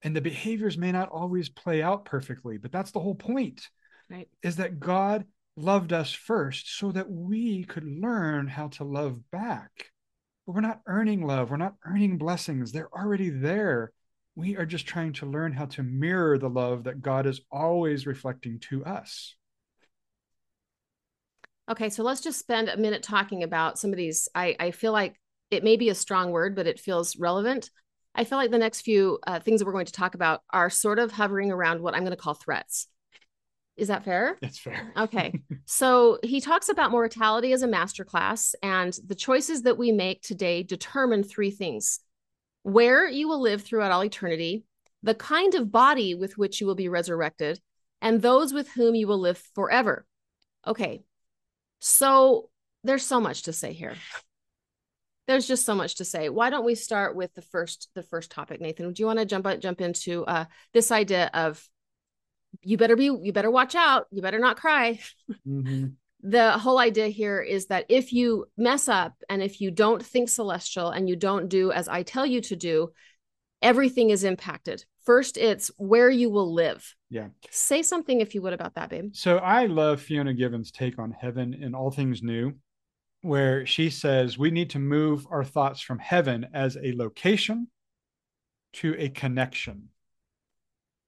And 0.03 0.15
the 0.15 0.21
behaviors 0.21 0.77
may 0.77 0.91
not 0.91 1.09
always 1.09 1.49
play 1.49 1.81
out 1.81 2.05
perfectly, 2.05 2.57
but 2.57 2.71
that's 2.71 2.91
the 2.91 2.99
whole 2.99 3.15
point. 3.15 3.67
Right. 4.07 4.27
Is 4.43 4.57
that 4.57 4.79
God 4.79 5.25
loved 5.55 5.93
us 5.93 6.13
first 6.13 6.77
so 6.77 6.91
that 6.91 7.09
we 7.09 7.63
could 7.63 7.83
learn 7.83 8.47
how 8.47 8.67
to 8.67 8.83
love 8.83 9.19
back. 9.31 9.91
But 10.47 10.55
we're 10.55 10.61
not 10.61 10.81
earning 10.87 11.27
love, 11.27 11.51
we're 11.51 11.57
not 11.57 11.75
earning 11.85 12.17
blessings. 12.17 12.71
They're 12.71 12.93
already 12.97 13.29
there. 13.29 13.91
We 14.35 14.55
are 14.55 14.65
just 14.65 14.87
trying 14.87 15.11
to 15.13 15.25
learn 15.25 15.51
how 15.51 15.65
to 15.65 15.83
mirror 15.83 16.37
the 16.37 16.49
love 16.49 16.85
that 16.85 17.01
God 17.01 17.25
is 17.25 17.41
always 17.51 18.07
reflecting 18.07 18.59
to 18.69 18.85
us. 18.85 19.35
Okay, 21.69 21.89
so 21.89 22.01
let's 22.01 22.21
just 22.21 22.39
spend 22.39 22.69
a 22.69 22.77
minute 22.77 23.03
talking 23.03 23.43
about 23.43 23.77
some 23.77 23.89
of 23.89 23.97
these. 23.97 24.29
I, 24.33 24.55
I 24.57 24.71
feel 24.71 24.93
like 24.93 25.19
it 25.51 25.65
may 25.65 25.75
be 25.75 25.89
a 25.89 25.95
strong 25.95 26.31
word, 26.31 26.55
but 26.55 26.65
it 26.65 26.79
feels 26.79 27.17
relevant. 27.17 27.69
I 28.15 28.23
feel 28.23 28.37
like 28.37 28.51
the 28.51 28.57
next 28.57 28.81
few 28.81 29.19
uh, 29.27 29.41
things 29.41 29.59
that 29.59 29.65
we're 29.65 29.73
going 29.73 29.85
to 29.85 29.91
talk 29.91 30.15
about 30.15 30.43
are 30.51 30.69
sort 30.69 30.97
of 30.97 31.11
hovering 31.11 31.51
around 31.51 31.81
what 31.81 31.93
I'm 31.93 32.03
going 32.03 32.11
to 32.11 32.15
call 32.15 32.35
threats. 32.35 32.87
Is 33.77 33.89
that 33.89 34.03
fair? 34.03 34.37
That's 34.41 34.57
fair. 34.57 34.91
Okay. 34.97 35.39
so 35.65 36.17
he 36.23 36.41
talks 36.41 36.67
about 36.67 36.91
mortality 36.91 37.53
as 37.53 37.61
a 37.61 37.67
masterclass, 37.67 38.55
and 38.63 38.97
the 39.05 39.15
choices 39.15 39.61
that 39.63 39.77
we 39.77 39.91
make 39.91 40.21
today 40.21 40.63
determine 40.63 41.23
three 41.23 41.51
things 41.51 41.99
where 42.63 43.07
you 43.07 43.27
will 43.27 43.39
live 43.39 43.61
throughout 43.61 43.91
all 43.91 44.03
eternity, 44.03 44.65
the 45.03 45.13
kind 45.13 45.55
of 45.55 45.71
body 45.71 46.15
with 46.15 46.37
which 46.37 46.59
you 46.59 46.67
will 46.67 46.75
be 46.75 46.89
resurrected, 46.89 47.59
and 48.01 48.21
those 48.21 48.51
with 48.51 48.67
whom 48.69 48.95
you 48.95 49.07
will 49.07 49.19
live 49.19 49.41
forever. 49.53 50.05
Okay. 50.65 51.03
So 51.79 52.49
there's 52.83 53.05
so 53.05 53.21
much 53.21 53.43
to 53.43 53.53
say 53.53 53.73
here. 53.73 53.95
There's 55.27 55.47
just 55.47 55.65
so 55.65 55.75
much 55.75 55.95
to 55.95 56.05
say. 56.05 56.29
Why 56.29 56.49
don't 56.49 56.65
we 56.65 56.75
start 56.75 57.15
with 57.15 57.33
the 57.35 57.41
first 57.41 57.89
the 57.95 58.03
first 58.03 58.31
topic, 58.31 58.59
Nathan? 58.59 58.91
Do 58.91 59.03
you 59.03 59.07
want 59.07 59.19
to 59.19 59.25
jump 59.25 59.47
jump 59.59 59.81
into 59.81 60.25
uh, 60.25 60.45
this 60.73 60.91
idea 60.91 61.29
of 61.33 61.67
you 62.61 62.77
better 62.77 62.95
be 62.95 63.05
you 63.05 63.31
better 63.33 63.51
watch 63.51 63.75
out. 63.75 64.07
You 64.11 64.21
better 64.21 64.39
not 64.39 64.57
cry. 64.57 64.99
Mm-hmm. 65.47 65.87
the 66.21 66.51
whole 66.53 66.79
idea 66.79 67.07
here 67.07 67.39
is 67.41 67.67
that 67.67 67.85
if 67.89 68.11
you 68.11 68.45
mess 68.57 68.89
up 68.89 69.13
and 69.29 69.41
if 69.41 69.61
you 69.61 69.71
don't 69.71 70.03
think 70.03 70.29
celestial 70.29 70.89
and 70.89 71.07
you 71.07 71.15
don't 71.15 71.47
do 71.47 71.71
as 71.71 71.87
i 71.87 72.01
tell 72.01 72.25
you 72.25 72.41
to 72.41 72.55
do 72.55 72.89
everything 73.61 74.09
is 74.09 74.23
impacted. 74.23 74.83
First 75.03 75.37
it's 75.37 75.71
where 75.77 76.09
you 76.09 76.29
will 76.29 76.53
live. 76.53 76.95
Yeah. 77.09 77.27
Say 77.49 77.81
something 77.81 78.19
if 78.19 78.35
you 78.35 78.41
would 78.41 78.53
about 78.53 78.75
that 78.75 78.89
babe. 78.89 79.11
So 79.13 79.37
i 79.37 79.65
love 79.65 80.01
Fiona 80.01 80.33
Givens' 80.33 80.71
take 80.71 80.99
on 80.99 81.11
heaven 81.11 81.57
and 81.61 81.75
all 81.75 81.91
things 81.91 82.21
new 82.23 82.53
where 83.21 83.65
she 83.65 83.89
says 83.89 84.37
we 84.37 84.51
need 84.51 84.69
to 84.71 84.79
move 84.79 85.25
our 85.29 85.43
thoughts 85.43 85.81
from 85.81 85.99
heaven 85.99 86.47
as 86.53 86.77
a 86.77 86.93
location 86.95 87.67
to 88.73 88.95
a 88.97 89.09
connection 89.09 89.89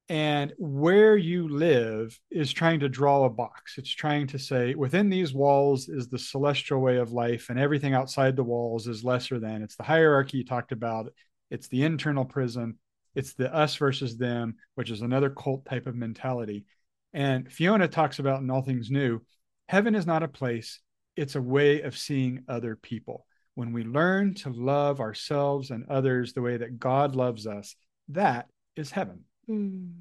and 0.09 0.53
where 0.57 1.15
you 1.15 1.47
live 1.47 2.19
is 2.31 2.51
trying 2.51 2.79
to 2.79 2.89
draw 2.89 3.25
a 3.25 3.29
box. 3.29 3.77
It's 3.77 3.93
trying 3.93 4.25
to 4.27 4.39
say 4.39 4.73
within 4.73 5.09
these 5.09 5.35
walls 5.35 5.87
is 5.87 6.07
the 6.07 6.17
celestial 6.17 6.81
way 6.81 6.97
of 6.97 7.11
life, 7.11 7.49
and 7.49 7.59
everything 7.59 7.93
outside 7.93 8.35
the 8.35 8.43
walls 8.43 8.87
is 8.87 9.03
lesser 9.03 9.39
than. 9.39 9.61
It's 9.61 9.75
the 9.75 9.83
hierarchy 9.83 10.39
you 10.39 10.45
talked 10.45 10.71
about, 10.71 11.13
it's 11.51 11.67
the 11.67 11.83
internal 11.83 12.25
prison, 12.25 12.79
it's 13.13 13.33
the 13.33 13.53
us 13.53 13.75
versus 13.75 14.17
them, 14.17 14.55
which 14.73 14.89
is 14.89 15.01
another 15.01 15.29
cult 15.29 15.65
type 15.65 15.85
of 15.85 15.95
mentality. 15.95 16.65
And 17.13 17.51
Fiona 17.51 17.87
talks 17.87 18.17
about 18.17 18.41
in 18.41 18.49
All 18.49 18.63
Things 18.63 18.89
New 18.89 19.21
heaven 19.67 19.93
is 19.93 20.07
not 20.07 20.23
a 20.23 20.27
place, 20.27 20.79
it's 21.15 21.35
a 21.35 21.41
way 21.41 21.81
of 21.81 21.95
seeing 21.95 22.43
other 22.47 22.75
people. 22.75 23.27
When 23.53 23.73
we 23.73 23.83
learn 23.83 24.33
to 24.35 24.49
love 24.49 24.99
ourselves 24.99 25.69
and 25.69 25.85
others 25.87 26.33
the 26.33 26.41
way 26.41 26.57
that 26.57 26.79
God 26.79 27.15
loves 27.15 27.45
us, 27.45 27.75
that 28.07 28.47
is 28.75 28.89
heaven. 28.89 29.25
Mm. 29.49 29.93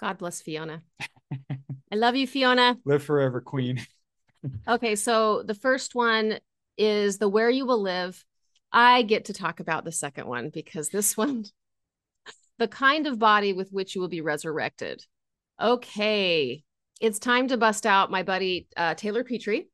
God 0.00 0.18
bless 0.18 0.40
Fiona. 0.40 0.82
I 1.50 1.96
love 1.96 2.16
you, 2.16 2.26
Fiona. 2.26 2.76
Live 2.84 3.02
forever, 3.02 3.40
Queen. 3.40 3.84
okay, 4.68 4.94
so 4.94 5.42
the 5.42 5.54
first 5.54 5.94
one 5.94 6.38
is 6.76 7.18
the 7.18 7.28
where 7.28 7.50
you 7.50 7.66
will 7.66 7.80
live. 7.80 8.24
I 8.72 9.02
get 9.02 9.26
to 9.26 9.32
talk 9.32 9.60
about 9.60 9.84
the 9.84 9.92
second 9.92 10.26
one 10.26 10.50
because 10.52 10.90
this 10.90 11.16
one, 11.16 11.44
the 12.58 12.68
kind 12.68 13.06
of 13.06 13.18
body 13.18 13.52
with 13.52 13.70
which 13.70 13.94
you 13.94 14.00
will 14.00 14.08
be 14.08 14.20
resurrected. 14.20 15.04
Okay, 15.60 16.62
it's 17.00 17.18
time 17.18 17.48
to 17.48 17.56
bust 17.56 17.86
out 17.86 18.10
my 18.10 18.22
buddy 18.22 18.68
uh, 18.76 18.94
Taylor 18.94 19.24
Petrey 19.24 19.68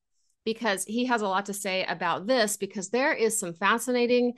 because 0.45 0.85
he 0.85 1.07
has 1.07 1.23
a 1.23 1.29
lot 1.29 1.47
to 1.47 1.55
say 1.55 1.85
about 1.85 2.27
this 2.27 2.57
because 2.57 2.91
there 2.91 3.13
is 3.13 3.39
some 3.39 3.55
fascinating 3.55 4.35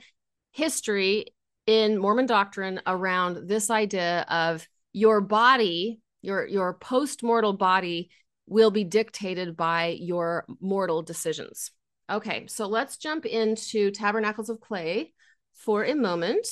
history 0.51 1.25
in 1.67 1.97
Mormon 1.97 2.25
doctrine 2.25 2.81
around 2.85 3.47
this 3.47 3.69
idea 3.69 4.25
of 4.29 4.67
your 4.93 5.21
body, 5.21 5.99
your 6.21 6.47
your 6.47 6.73
post-mortal 6.73 7.53
body 7.53 8.09
will 8.47 8.71
be 8.71 8.83
dictated 8.83 9.57
by 9.57 9.97
your 9.99 10.45
mortal 10.59 11.01
decisions. 11.01 11.71
Okay, 12.09 12.45
so 12.47 12.67
let's 12.67 12.97
jump 12.97 13.25
into 13.25 13.89
Tabernacles 13.89 14.49
of 14.49 14.61
Clay 14.61 15.13
for 15.55 15.83
a 15.83 15.95
moment. 15.95 16.47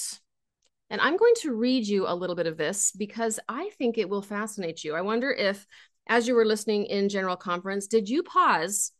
And 0.89 0.99
I'm 0.99 1.17
going 1.17 1.33
to 1.41 1.53
read 1.53 1.87
you 1.87 2.07
a 2.07 2.15
little 2.15 2.35
bit 2.35 2.47
of 2.47 2.57
this 2.57 2.91
because 2.91 3.39
I 3.47 3.69
think 3.77 3.97
it 3.97 4.09
will 4.09 4.21
fascinate 4.21 4.83
you. 4.83 4.95
I 4.95 5.01
wonder 5.01 5.31
if, 5.31 5.65
as 6.07 6.27
you 6.27 6.35
were 6.35 6.45
listening 6.45 6.85
in 6.85 7.09
General 7.09 7.35
Conference, 7.35 7.87
did 7.87 8.09
you 8.09 8.23
pause 8.23 8.91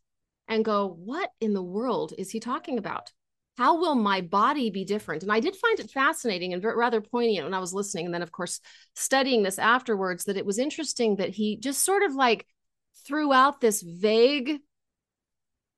and 0.48 0.64
go, 0.64 0.88
What 0.88 1.30
in 1.40 1.54
the 1.54 1.62
world 1.62 2.12
is 2.16 2.30
he 2.30 2.40
talking 2.40 2.78
about? 2.78 3.12
How 3.56 3.78
will 3.78 3.94
my 3.94 4.20
body 4.20 4.70
be 4.70 4.84
different? 4.84 5.22
And 5.22 5.30
I 5.30 5.40
did 5.40 5.54
find 5.56 5.78
it 5.78 5.90
fascinating 5.90 6.52
and 6.52 6.64
rather 6.64 7.00
poignant 7.00 7.44
when 7.44 7.54
I 7.54 7.60
was 7.60 7.72
listening. 7.72 8.06
And 8.06 8.14
then, 8.14 8.22
of 8.22 8.32
course, 8.32 8.60
studying 8.94 9.42
this 9.42 9.58
afterwards, 9.58 10.24
that 10.24 10.36
it 10.36 10.46
was 10.46 10.58
interesting 10.58 11.16
that 11.16 11.30
he 11.30 11.56
just 11.56 11.84
sort 11.84 12.02
of 12.02 12.14
like 12.14 12.46
threw 13.06 13.32
out 13.32 13.60
this 13.60 13.80
vague, 13.80 14.58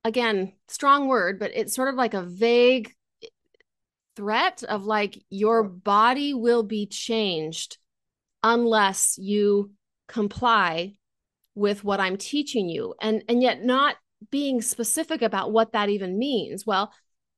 again, 0.05 0.55
strong 0.69 1.07
word, 1.07 1.39
but 1.39 1.51
it's 1.55 1.75
sort 1.75 1.89
of 1.89 1.97
like 1.97 2.15
a 2.15 2.23
vague 2.23 2.95
eh, 3.23 3.27
threat 4.17 4.63
of 4.63 4.85
like 4.85 5.23
your 5.29 5.63
body 5.63 6.33
will 6.33 6.63
be 6.63 6.87
changed 6.87 7.77
unless 8.43 9.19
you 9.19 9.73
comply 10.09 10.95
with 11.55 11.85
what 11.85 12.01
I'm 12.01 12.17
teaching 12.17 12.71
you. 12.71 12.95
And 13.03 13.23
and 13.29 13.43
yet 13.43 13.63
not 13.63 13.97
being 14.31 14.63
specific 14.63 15.21
about 15.21 15.53
what 15.53 15.73
that 15.73 15.91
even 15.91 16.19
means. 16.19 16.65
Well, 16.65 16.93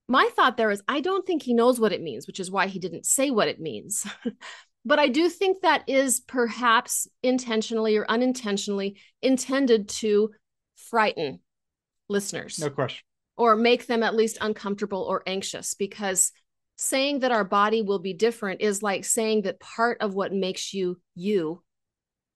my 0.08 0.28
thought 0.34 0.56
there 0.56 0.70
is 0.70 0.82
I 0.88 1.00
don't 1.00 1.26
think 1.26 1.42
he 1.42 1.54
knows 1.54 1.78
what 1.78 1.92
it 1.92 2.02
means, 2.02 2.26
which 2.26 2.40
is 2.40 2.50
why 2.50 2.66
he 2.66 2.78
didn't 2.78 3.06
say 3.06 3.30
what 3.30 3.48
it 3.48 3.60
means. 3.60 4.06
but 4.84 4.98
I 4.98 5.08
do 5.08 5.28
think 5.28 5.60
that 5.60 5.84
is 5.86 6.20
perhaps 6.20 7.06
intentionally 7.22 7.96
or 7.96 8.06
unintentionally 8.08 8.98
intended 9.22 9.88
to 9.88 10.30
frighten 10.76 11.40
listeners. 12.08 12.58
No 12.58 12.70
question. 12.70 13.04
Or 13.36 13.54
make 13.54 13.86
them 13.86 14.02
at 14.02 14.16
least 14.16 14.38
uncomfortable 14.40 15.02
or 15.02 15.22
anxious 15.26 15.74
because 15.74 16.32
saying 16.76 17.20
that 17.20 17.32
our 17.32 17.44
body 17.44 17.82
will 17.82 17.98
be 17.98 18.14
different 18.14 18.62
is 18.62 18.82
like 18.82 19.04
saying 19.04 19.42
that 19.42 19.60
part 19.60 20.00
of 20.00 20.14
what 20.14 20.32
makes 20.32 20.72
you 20.72 21.00
you, 21.14 21.62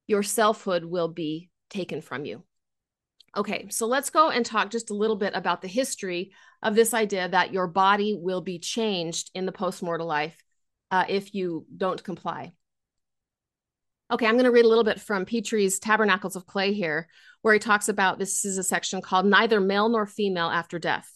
your 0.06 0.22
selfhood 0.22 0.84
will 0.84 1.08
be 1.08 1.48
taken 1.70 2.00
from 2.00 2.24
you. 2.24 2.44
Okay, 3.34 3.66
so 3.70 3.86
let's 3.86 4.10
go 4.10 4.28
and 4.28 4.44
talk 4.44 4.70
just 4.70 4.90
a 4.90 4.94
little 4.94 5.16
bit 5.16 5.32
about 5.34 5.62
the 5.62 5.68
history 5.68 6.32
of 6.62 6.74
this 6.74 6.92
idea 6.92 7.28
that 7.28 7.52
your 7.52 7.66
body 7.66 8.16
will 8.20 8.42
be 8.42 8.58
changed 8.58 9.30
in 9.34 9.46
the 9.46 9.52
post-mortal 9.52 10.06
life 10.06 10.44
uh, 10.90 11.04
if 11.08 11.34
you 11.34 11.66
don't 11.74 12.02
comply. 12.04 12.52
Okay, 14.10 14.26
I'm 14.26 14.34
going 14.34 14.44
to 14.44 14.50
read 14.50 14.66
a 14.66 14.68
little 14.68 14.84
bit 14.84 15.00
from 15.00 15.24
Petrey's 15.24 15.78
Tabernacles 15.78 16.36
of 16.36 16.46
Clay 16.46 16.74
here, 16.74 17.08
where 17.40 17.54
he 17.54 17.58
talks 17.58 17.88
about 17.88 18.18
this 18.18 18.44
is 18.44 18.58
a 18.58 18.62
section 18.62 19.00
called 19.00 19.24
Neither 19.24 19.58
Male 19.58 19.88
Nor 19.88 20.04
Female 20.04 20.50
After 20.50 20.78
Death. 20.78 21.10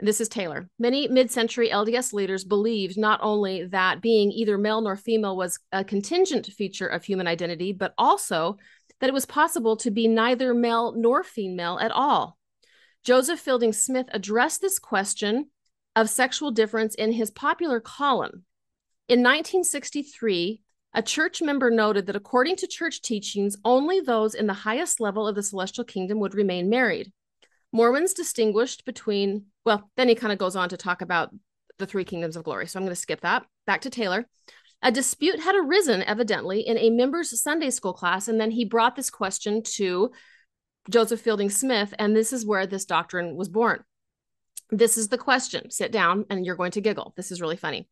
This 0.00 0.20
is 0.20 0.28
Taylor. 0.28 0.68
Many 0.78 1.06
mid 1.06 1.30
century 1.30 1.70
LDS 1.70 2.12
leaders 2.12 2.44
believed 2.44 2.98
not 2.98 3.20
only 3.22 3.66
that 3.66 4.00
being 4.00 4.30
either 4.32 4.56
male 4.56 4.80
nor 4.80 4.96
female 4.96 5.36
was 5.36 5.58
a 5.72 5.84
contingent 5.84 6.46
feature 6.46 6.86
of 6.86 7.04
human 7.04 7.26
identity, 7.26 7.72
but 7.72 7.94
also 7.98 8.58
that 9.00 9.08
it 9.08 9.14
was 9.14 9.26
possible 9.26 9.76
to 9.76 9.90
be 9.90 10.08
neither 10.08 10.54
male 10.54 10.92
nor 10.96 11.22
female 11.22 11.78
at 11.80 11.92
all. 11.92 12.38
Joseph 13.04 13.40
Fielding 13.40 13.72
Smith 13.72 14.06
addressed 14.12 14.60
this 14.60 14.78
question 14.78 15.50
of 15.94 16.10
sexual 16.10 16.50
difference 16.50 16.94
in 16.94 17.12
his 17.12 17.30
popular 17.30 17.80
column. 17.80 18.44
In 19.08 19.20
1963, 19.20 20.60
a 20.94 21.02
church 21.02 21.42
member 21.42 21.70
noted 21.70 22.06
that 22.06 22.16
according 22.16 22.56
to 22.56 22.66
church 22.66 23.02
teachings, 23.02 23.56
only 23.64 24.00
those 24.00 24.34
in 24.34 24.46
the 24.46 24.52
highest 24.52 25.00
level 25.00 25.26
of 25.26 25.34
the 25.34 25.42
celestial 25.42 25.84
kingdom 25.84 26.18
would 26.20 26.34
remain 26.34 26.68
married. 26.68 27.12
Mormons 27.72 28.14
distinguished 28.14 28.84
between, 28.84 29.46
well, 29.64 29.90
then 29.96 30.08
he 30.08 30.14
kind 30.14 30.32
of 30.32 30.38
goes 30.38 30.56
on 30.56 30.70
to 30.70 30.76
talk 30.76 31.02
about 31.02 31.30
the 31.78 31.86
three 31.86 32.04
kingdoms 32.04 32.36
of 32.36 32.44
glory. 32.44 32.66
So 32.66 32.78
I'm 32.78 32.84
going 32.84 32.94
to 32.94 33.00
skip 33.00 33.20
that. 33.20 33.44
Back 33.66 33.82
to 33.82 33.90
Taylor. 33.90 34.26
A 34.82 34.92
dispute 34.92 35.40
had 35.40 35.56
arisen, 35.56 36.02
evidently, 36.02 36.60
in 36.60 36.78
a 36.78 36.90
member's 36.90 37.40
Sunday 37.40 37.70
school 37.70 37.92
class, 37.92 38.28
and 38.28 38.40
then 38.40 38.52
he 38.52 38.64
brought 38.64 38.94
this 38.94 39.10
question 39.10 39.62
to 39.74 40.12
Joseph 40.88 41.20
Fielding 41.20 41.50
Smith, 41.50 41.92
and 41.98 42.14
this 42.14 42.32
is 42.32 42.46
where 42.46 42.66
this 42.66 42.84
doctrine 42.84 43.34
was 43.34 43.48
born. 43.48 43.82
This 44.70 44.96
is 44.96 45.08
the 45.08 45.18
question. 45.18 45.70
Sit 45.70 45.90
down, 45.90 46.26
and 46.30 46.46
you're 46.46 46.56
going 46.56 46.70
to 46.72 46.80
giggle. 46.80 47.12
This 47.16 47.32
is 47.32 47.40
really 47.40 47.56
funny. 47.56 47.88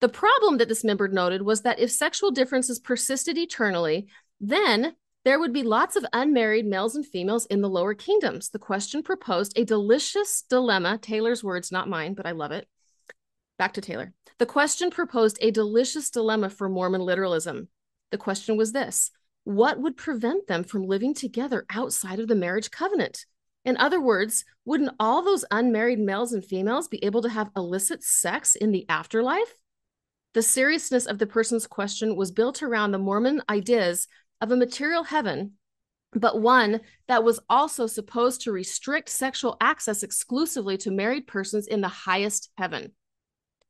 The 0.00 0.08
problem 0.08 0.58
that 0.58 0.68
this 0.68 0.84
member 0.84 1.08
noted 1.08 1.42
was 1.42 1.62
that 1.62 1.78
if 1.78 1.90
sexual 1.90 2.30
differences 2.30 2.78
persisted 2.78 3.38
eternally, 3.38 4.08
then 4.40 4.94
there 5.24 5.38
would 5.38 5.52
be 5.52 5.62
lots 5.62 5.96
of 5.96 6.06
unmarried 6.12 6.66
males 6.66 6.96
and 6.96 7.06
females 7.06 7.46
in 7.46 7.60
the 7.60 7.68
lower 7.68 7.94
kingdoms. 7.94 8.48
The 8.48 8.58
question 8.58 9.02
proposed 9.02 9.52
a 9.56 9.64
delicious 9.64 10.42
dilemma, 10.48 10.98
Taylor's 10.98 11.44
words, 11.44 11.70
not 11.70 11.88
mine, 11.88 12.14
but 12.14 12.26
I 12.26 12.30
love 12.32 12.52
it. 12.52 12.66
Back 13.60 13.74
to 13.74 13.82
Taylor. 13.82 14.14
The 14.38 14.46
question 14.46 14.90
proposed 14.90 15.36
a 15.42 15.50
delicious 15.50 16.08
dilemma 16.08 16.48
for 16.48 16.70
Mormon 16.70 17.02
literalism. 17.02 17.68
The 18.10 18.16
question 18.16 18.56
was 18.56 18.72
this 18.72 19.10
What 19.44 19.78
would 19.78 19.98
prevent 19.98 20.46
them 20.46 20.64
from 20.64 20.86
living 20.86 21.12
together 21.12 21.66
outside 21.68 22.20
of 22.20 22.28
the 22.28 22.34
marriage 22.34 22.70
covenant? 22.70 23.26
In 23.66 23.76
other 23.76 24.00
words, 24.00 24.46
wouldn't 24.64 24.94
all 24.98 25.22
those 25.22 25.44
unmarried 25.50 25.98
males 25.98 26.32
and 26.32 26.42
females 26.42 26.88
be 26.88 27.04
able 27.04 27.20
to 27.20 27.28
have 27.28 27.50
illicit 27.54 28.02
sex 28.02 28.56
in 28.56 28.72
the 28.72 28.88
afterlife? 28.88 29.52
The 30.32 30.40
seriousness 30.40 31.04
of 31.04 31.18
the 31.18 31.26
person's 31.26 31.66
question 31.66 32.16
was 32.16 32.32
built 32.32 32.62
around 32.62 32.92
the 32.92 32.98
Mormon 32.98 33.42
ideas 33.50 34.08
of 34.40 34.50
a 34.50 34.56
material 34.56 35.04
heaven, 35.04 35.52
but 36.14 36.40
one 36.40 36.80
that 37.08 37.24
was 37.24 37.40
also 37.50 37.86
supposed 37.86 38.40
to 38.40 38.52
restrict 38.52 39.10
sexual 39.10 39.58
access 39.60 40.02
exclusively 40.02 40.78
to 40.78 40.90
married 40.90 41.26
persons 41.26 41.66
in 41.66 41.82
the 41.82 41.88
highest 41.88 42.48
heaven. 42.56 42.92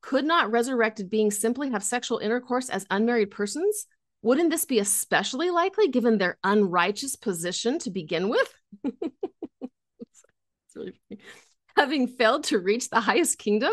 Could 0.02 0.24
not 0.24 0.50
resurrected 0.50 1.10
beings 1.10 1.38
simply 1.38 1.70
have 1.70 1.84
sexual 1.84 2.18
intercourse 2.18 2.68
as 2.68 2.86
unmarried 2.90 3.30
persons? 3.30 3.86
Wouldn't 4.22 4.50
this 4.50 4.64
be 4.64 4.78
especially 4.78 5.50
likely 5.50 5.88
given 5.88 6.18
their 6.18 6.38
unrighteous 6.44 7.16
position 7.16 7.78
to 7.80 7.90
begin 7.90 8.28
with? 8.28 8.54
really 10.80 10.94
Having 11.76 12.08
failed 12.08 12.44
to 12.44 12.58
reach 12.58 12.90
the 12.90 13.00
highest 13.00 13.38
kingdom, 13.38 13.72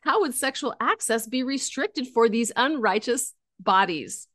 how 0.00 0.20
would 0.20 0.34
sexual 0.34 0.74
access 0.80 1.26
be 1.26 1.42
restricted 1.42 2.08
for 2.08 2.28
these 2.28 2.52
unrighteous 2.56 3.34
bodies? 3.60 4.28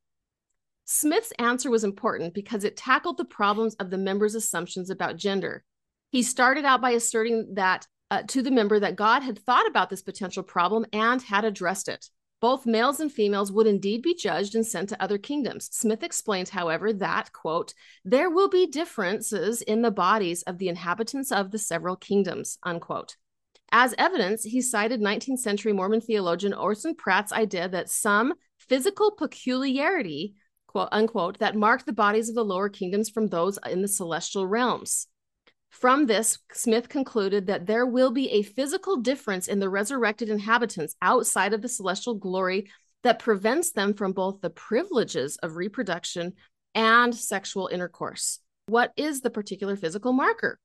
Smith's 0.85 1.31
answer 1.37 1.69
was 1.69 1.83
important 1.83 2.33
because 2.33 2.63
it 2.63 2.75
tackled 2.75 3.17
the 3.17 3.25
problems 3.25 3.75
of 3.75 3.89
the 3.89 3.97
members' 3.97 4.35
assumptions 4.35 4.89
about 4.89 5.17
gender. 5.17 5.63
He 6.11 6.23
started 6.23 6.65
out 6.65 6.81
by 6.81 6.91
asserting 6.91 7.53
that 7.53 7.87
uh, 8.11 8.23
to 8.27 8.41
the 8.41 8.51
member 8.51 8.79
that 8.79 8.95
God 8.95 9.21
had 9.21 9.39
thought 9.39 9.67
about 9.67 9.89
this 9.89 10.01
potential 10.01 10.43
problem 10.43 10.85
and 10.93 11.21
had 11.21 11.45
addressed 11.45 11.87
it. 11.87 12.07
Both 12.41 12.65
males 12.65 12.99
and 12.99 13.11
females 13.11 13.51
would 13.51 13.67
indeed 13.67 14.01
be 14.01 14.15
judged 14.15 14.55
and 14.55 14.65
sent 14.65 14.89
to 14.89 15.03
other 15.03 15.17
kingdoms. 15.17 15.69
Smith 15.71 16.03
explained, 16.03 16.49
however, 16.49 16.93
that, 16.93 17.33
quote, 17.33 17.73
there 18.05 18.29
will 18.29 18.49
be 18.49 18.65
differences 18.65 19.61
in 19.61 19.81
the 19.81 19.91
bodies 19.91 20.41
of 20.43 20.57
the 20.57 20.69
inhabitants 20.69 21.31
of 21.31 21.51
the 21.51 21.59
several 21.59 21.97
kingdoms, 21.97 22.57
unquote. 22.63 23.17
As 23.71 23.93
evidence, 23.97 24.43
he 24.43 24.61
cited 24.61 25.01
19th 25.01 25.39
century 25.39 25.73
Mormon 25.73 26.01
theologian 26.01 26.53
Orson 26.53 26.95
Pratt's 26.95 27.33
idea 27.33 27.67
that 27.67 27.89
some 27.89 28.33
physical 28.57 29.11
peculiarity 29.11 30.35
quote 30.69 30.89
unquote, 30.91 31.39
that 31.39 31.55
marked 31.55 31.87
the 31.87 31.93
bodies 31.93 32.29
of 32.29 32.35
the 32.35 32.45
lower 32.45 32.69
kingdoms 32.69 33.09
from 33.09 33.27
those 33.27 33.57
in 33.69 33.81
the 33.81 33.87
celestial 33.87 34.45
realms. 34.45 35.07
From 35.69 36.07
this, 36.07 36.39
Smith 36.51 36.89
concluded 36.89 37.47
that 37.47 37.65
there 37.65 37.85
will 37.85 38.11
be 38.11 38.29
a 38.31 38.43
physical 38.43 38.97
difference 38.97 39.47
in 39.47 39.59
the 39.59 39.69
resurrected 39.69 40.29
inhabitants 40.29 40.95
outside 41.01 41.53
of 41.53 41.61
the 41.61 41.69
celestial 41.69 42.15
glory 42.15 42.69
that 43.03 43.19
prevents 43.19 43.71
them 43.71 43.93
from 43.93 44.11
both 44.11 44.41
the 44.41 44.49
privileges 44.49 45.37
of 45.37 45.55
reproduction 45.55 46.33
and 46.75 47.15
sexual 47.15 47.67
intercourse. 47.67 48.39
What 48.67 48.91
is 48.97 49.21
the 49.21 49.29
particular 49.29 49.75
physical 49.75 50.11
marker? 50.11 50.59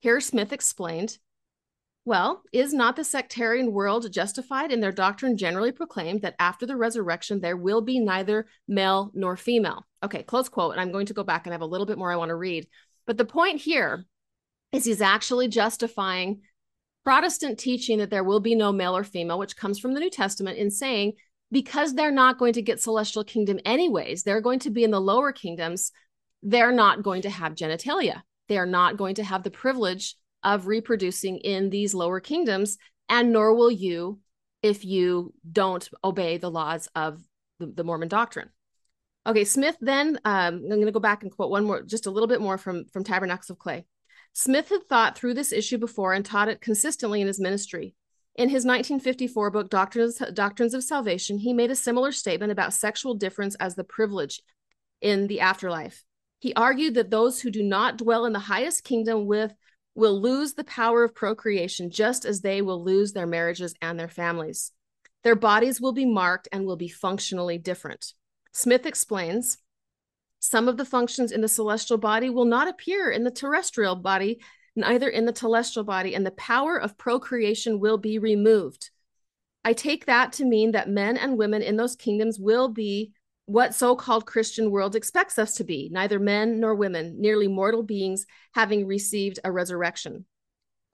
Here, 0.00 0.20
Smith 0.20 0.52
explained 0.52 1.18
well, 2.08 2.42
is 2.54 2.72
not 2.72 2.96
the 2.96 3.04
sectarian 3.04 3.70
world 3.70 4.10
justified 4.10 4.72
in 4.72 4.80
their 4.80 4.92
doctrine 4.92 5.36
generally 5.36 5.72
proclaimed 5.72 6.22
that 6.22 6.36
after 6.38 6.64
the 6.64 6.74
resurrection 6.74 7.40
there 7.40 7.54
will 7.54 7.82
be 7.82 8.00
neither 8.00 8.46
male 8.66 9.10
nor 9.12 9.36
female? 9.36 9.86
Okay, 10.02 10.22
close 10.22 10.48
quote. 10.48 10.72
And 10.72 10.80
I'm 10.80 10.90
going 10.90 11.04
to 11.04 11.12
go 11.12 11.22
back 11.22 11.44
and 11.44 11.52
have 11.52 11.60
a 11.60 11.66
little 11.66 11.86
bit 11.86 11.98
more 11.98 12.10
I 12.10 12.16
want 12.16 12.30
to 12.30 12.34
read. 12.34 12.66
But 13.06 13.18
the 13.18 13.26
point 13.26 13.60
here 13.60 14.06
is 14.72 14.84
he's 14.84 15.00
actually 15.00 15.48
justifying 15.48 16.40
Protestant 17.04 17.58
teaching 17.58 17.98
that 17.98 18.10
there 18.10 18.24
will 18.24 18.40
be 18.40 18.54
no 18.54 18.70
male 18.70 18.96
or 18.96 19.04
female, 19.04 19.38
which 19.38 19.56
comes 19.56 19.78
from 19.78 19.94
the 19.94 20.00
New 20.00 20.10
Testament, 20.10 20.58
in 20.58 20.70
saying 20.70 21.14
because 21.50 21.94
they're 21.94 22.10
not 22.10 22.38
going 22.38 22.52
to 22.52 22.62
get 22.62 22.82
celestial 22.82 23.24
kingdom 23.24 23.58
anyways, 23.64 24.22
they're 24.22 24.42
going 24.42 24.58
to 24.58 24.70
be 24.70 24.84
in 24.84 24.90
the 24.90 25.00
lower 25.00 25.32
kingdoms, 25.32 25.92
they're 26.42 26.72
not 26.72 27.02
going 27.02 27.22
to 27.22 27.30
have 27.30 27.54
genitalia. 27.54 28.22
They 28.48 28.58
are 28.58 28.66
not 28.66 28.96
going 28.96 29.14
to 29.16 29.24
have 29.24 29.42
the 29.42 29.50
privilege 29.50 30.16
of 30.42 30.66
reproducing 30.66 31.38
in 31.38 31.70
these 31.70 31.94
lower 31.94 32.20
kingdoms, 32.20 32.78
and 33.08 33.32
nor 33.32 33.54
will 33.54 33.70
you 33.70 34.20
if 34.62 34.84
you 34.84 35.32
don't 35.50 35.88
obey 36.04 36.36
the 36.36 36.50
laws 36.50 36.88
of 36.94 37.22
the, 37.58 37.66
the 37.66 37.84
Mormon 37.84 38.08
doctrine. 38.08 38.50
Okay, 39.26 39.44
Smith 39.44 39.76
then, 39.80 40.18
um, 40.24 40.54
I'm 40.54 40.68
going 40.68 40.86
to 40.86 40.92
go 40.92 41.00
back 41.00 41.22
and 41.22 41.32
quote 41.32 41.50
one 41.50 41.64
more, 41.64 41.82
just 41.82 42.06
a 42.06 42.10
little 42.10 42.26
bit 42.26 42.40
more 42.40 42.58
from, 42.58 42.86
from 42.92 43.04
Tabernacles 43.04 43.50
of 43.50 43.58
Clay. 43.58 43.84
Smith 44.38 44.68
had 44.68 44.86
thought 44.86 45.18
through 45.18 45.34
this 45.34 45.50
issue 45.50 45.76
before 45.78 46.12
and 46.12 46.24
taught 46.24 46.46
it 46.46 46.60
consistently 46.60 47.20
in 47.20 47.26
his 47.26 47.40
ministry. 47.40 47.96
In 48.36 48.50
his 48.50 48.64
1954 48.64 49.50
book, 49.50 49.68
Doctrines, 49.68 50.22
Doctrines 50.32 50.74
of 50.74 50.84
Salvation, 50.84 51.38
he 51.38 51.52
made 51.52 51.72
a 51.72 51.74
similar 51.74 52.12
statement 52.12 52.52
about 52.52 52.72
sexual 52.72 53.16
difference 53.16 53.56
as 53.56 53.74
the 53.74 53.82
privilege 53.82 54.40
in 55.00 55.26
the 55.26 55.40
afterlife. 55.40 56.04
He 56.38 56.54
argued 56.54 56.94
that 56.94 57.10
those 57.10 57.40
who 57.40 57.50
do 57.50 57.64
not 57.64 57.96
dwell 57.96 58.24
in 58.26 58.32
the 58.32 58.38
highest 58.38 58.84
kingdom 58.84 59.26
with 59.26 59.54
will 59.96 60.20
lose 60.20 60.54
the 60.54 60.62
power 60.62 61.02
of 61.02 61.16
procreation 61.16 61.90
just 61.90 62.24
as 62.24 62.40
they 62.40 62.62
will 62.62 62.84
lose 62.84 63.14
their 63.14 63.26
marriages 63.26 63.74
and 63.82 63.98
their 63.98 64.06
families. 64.06 64.70
Their 65.24 65.34
bodies 65.34 65.80
will 65.80 65.90
be 65.90 66.06
marked 66.06 66.46
and 66.52 66.64
will 66.64 66.76
be 66.76 66.86
functionally 66.86 67.58
different. 67.58 68.12
Smith 68.52 68.86
explains 68.86 69.58
some 70.40 70.68
of 70.68 70.76
the 70.76 70.84
functions 70.84 71.32
in 71.32 71.40
the 71.40 71.48
celestial 71.48 71.98
body 71.98 72.30
will 72.30 72.44
not 72.44 72.68
appear 72.68 73.10
in 73.10 73.24
the 73.24 73.30
terrestrial 73.30 73.96
body, 73.96 74.40
neither 74.76 75.08
in 75.08 75.24
the 75.24 75.32
telestial 75.32 75.84
body, 75.84 76.14
and 76.14 76.24
the 76.24 76.30
power 76.32 76.76
of 76.76 76.96
procreation 76.96 77.80
will 77.80 77.98
be 77.98 78.18
removed. 78.18 78.90
I 79.64 79.72
take 79.72 80.06
that 80.06 80.32
to 80.34 80.44
mean 80.44 80.72
that 80.72 80.88
men 80.88 81.16
and 81.16 81.36
women 81.36 81.62
in 81.62 81.76
those 81.76 81.96
kingdoms 81.96 82.38
will 82.38 82.68
be 82.68 83.12
what 83.46 83.74
so-called 83.74 84.26
Christian 84.26 84.70
world 84.70 84.94
expects 84.94 85.38
us 85.38 85.54
to 85.54 85.64
be, 85.64 85.88
neither 85.90 86.18
men 86.18 86.60
nor 86.60 86.74
women, 86.74 87.16
nearly 87.18 87.48
mortal 87.48 87.82
beings 87.82 88.26
having 88.54 88.86
received 88.86 89.40
a 89.42 89.50
resurrection. 89.50 90.26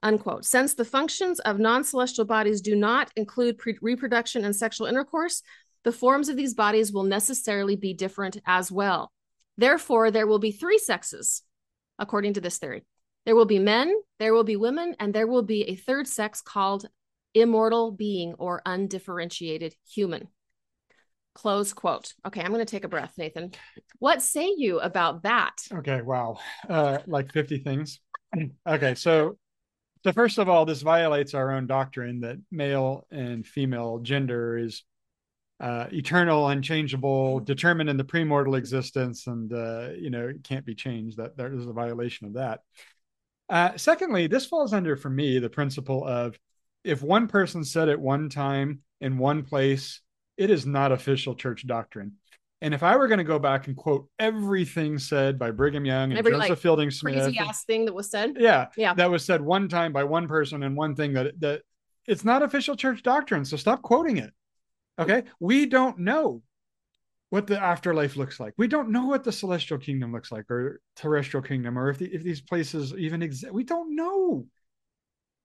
Unquote. 0.01 0.45
Since 0.45 0.73
the 0.73 0.85
functions 0.85 1.39
of 1.41 1.59
non-celestial 1.59 2.25
bodies 2.25 2.61
do 2.61 2.75
not 2.75 3.11
include 3.15 3.57
pre- 3.57 3.77
reproduction 3.81 4.45
and 4.45 4.55
sexual 4.55 4.87
intercourse, 4.87 5.41
the 5.83 5.91
forms 5.91 6.29
of 6.29 6.37
these 6.37 6.53
bodies 6.53 6.91
will 6.91 7.03
necessarily 7.03 7.75
be 7.75 7.93
different 7.93 8.37
as 8.45 8.71
well. 8.71 9.11
Therefore, 9.57 10.11
there 10.11 10.27
will 10.27 10.39
be 10.39 10.51
three 10.51 10.77
sexes, 10.77 11.41
according 11.97 12.33
to 12.33 12.41
this 12.41 12.57
theory. 12.57 12.83
There 13.25 13.35
will 13.35 13.45
be 13.45 13.59
men, 13.59 13.93
there 14.19 14.33
will 14.33 14.43
be 14.43 14.55
women, 14.55 14.95
and 14.99 15.13
there 15.13 15.27
will 15.27 15.43
be 15.43 15.63
a 15.63 15.75
third 15.75 16.07
sex 16.07 16.41
called 16.41 16.85
immortal 17.33 17.91
being 17.91 18.33
or 18.35 18.61
undifferentiated 18.65 19.75
human. 19.87 20.27
Close 21.33 21.73
quote. 21.73 22.13
Okay, 22.25 22.41
I'm 22.41 22.53
going 22.53 22.65
to 22.65 22.65
take 22.65 22.85
a 22.85 22.89
breath, 22.89 23.13
Nathan. 23.17 23.51
What 23.99 24.21
say 24.21 24.53
you 24.55 24.79
about 24.79 25.23
that? 25.23 25.55
Okay, 25.73 26.01
wow. 26.01 26.37
Uh, 26.69 26.99
like 27.07 27.31
50 27.33 27.59
things. 27.59 27.99
okay, 28.67 28.95
so 28.95 29.37
so 30.05 30.13
first 30.13 30.37
of 30.37 30.47
all, 30.47 30.65
this 30.65 30.83
violates 30.83 31.33
our 31.33 31.51
own 31.51 31.65
doctrine 31.65 32.19
that 32.19 32.37
male 32.51 33.07
and 33.09 33.45
female 33.45 33.97
gender 33.99 34.55
is 34.55 34.83
uh, 35.59 35.87
eternal, 35.91 36.49
unchangeable, 36.49 37.39
determined 37.39 37.89
in 37.89 37.97
the 37.97 38.03
premortal 38.03 38.57
existence, 38.57 39.27
and 39.27 39.53
uh, 39.53 39.89
you 39.97 40.09
know 40.09 40.27
it 40.27 40.43
can't 40.43 40.65
be 40.65 40.75
changed. 40.75 41.17
That 41.17 41.37
there 41.37 41.53
is 41.53 41.65
a 41.65 41.73
violation 41.73 42.27
of 42.27 42.33
that. 42.33 42.61
Uh, 43.49 43.77
secondly, 43.77 44.27
this 44.27 44.45
falls 44.45 44.73
under 44.73 44.95
for 44.95 45.09
me 45.09 45.39
the 45.39 45.49
principle 45.49 46.05
of 46.05 46.37
if 46.83 47.01
one 47.01 47.27
person 47.27 47.63
said 47.63 47.89
at 47.89 47.99
one 47.99 48.29
time 48.29 48.81
in 49.01 49.17
one 49.17 49.43
place 49.43 50.01
it 50.37 50.49
is 50.49 50.65
not 50.65 50.91
official 50.91 51.35
church 51.35 51.65
doctrine. 51.65 52.13
And 52.61 52.73
if 52.73 52.83
I 52.83 52.95
were 52.95 53.07
going 53.07 53.19
to 53.19 53.23
go 53.23 53.37
back 53.37 53.67
and 53.67 53.75
quote 53.75 54.07
everything 54.17 54.97
said 54.97 55.37
by 55.37 55.51
Brigham 55.51 55.85
Young 55.85 56.11
and 56.11 56.17
Every, 56.17 56.31
Joseph 56.31 56.49
like, 56.49 56.59
Fielding 56.59 56.91
Smith, 56.91 57.15
crazy 57.15 57.37
ass 57.37 57.63
thing 57.65 57.85
that 57.85 57.93
was 57.93 58.09
said, 58.09 58.37
yeah, 58.39 58.67
yeah, 58.75 58.93
that 58.95 59.09
was 59.09 59.23
said 59.23 59.41
one 59.41 59.69
time 59.69 59.93
by 59.93 60.03
one 60.03 60.27
person 60.27 60.63
and 60.63 60.75
one 60.75 60.95
thing 60.95 61.13
that 61.13 61.39
that 61.41 61.61
it's 62.07 62.23
not 62.23 62.43
official 62.43 62.75
church 62.75 63.03
doctrine. 63.03 63.45
So 63.45 63.57
stop 63.57 63.81
quoting 63.81 64.17
it. 64.17 64.31
Okay, 64.99 65.23
we 65.39 65.65
don't 65.65 65.99
know. 65.99 66.41
what 67.29 67.47
the 67.47 67.59
afterlife 67.61 68.15
looks 68.15 68.39
like. 68.39 68.53
We 68.57 68.67
don't 68.67 68.91
know 68.91 69.05
what 69.07 69.23
the 69.23 69.31
celestial 69.31 69.77
kingdom 69.77 70.11
looks 70.13 70.31
like 70.31 70.49
or 70.49 70.79
terrestrial 70.95 71.43
kingdom 71.43 71.77
or 71.77 71.89
if 71.89 71.97
the, 71.97 72.05
if 72.13 72.23
these 72.23 72.41
places 72.41 72.93
even 72.97 73.21
exist. 73.21 73.51
We 73.53 73.63
don't 73.63 73.95
know. 73.95 74.45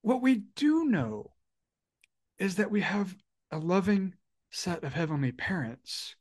What 0.02 0.22
we 0.22 0.42
do 0.56 0.84
know 0.84 1.32
is 2.38 2.56
that 2.56 2.70
we 2.70 2.80
have 2.82 3.14
a 3.50 3.58
loving 3.58 4.14
set 4.50 4.84
of 4.84 4.92
heavenly 4.94 5.32
parents 5.32 6.16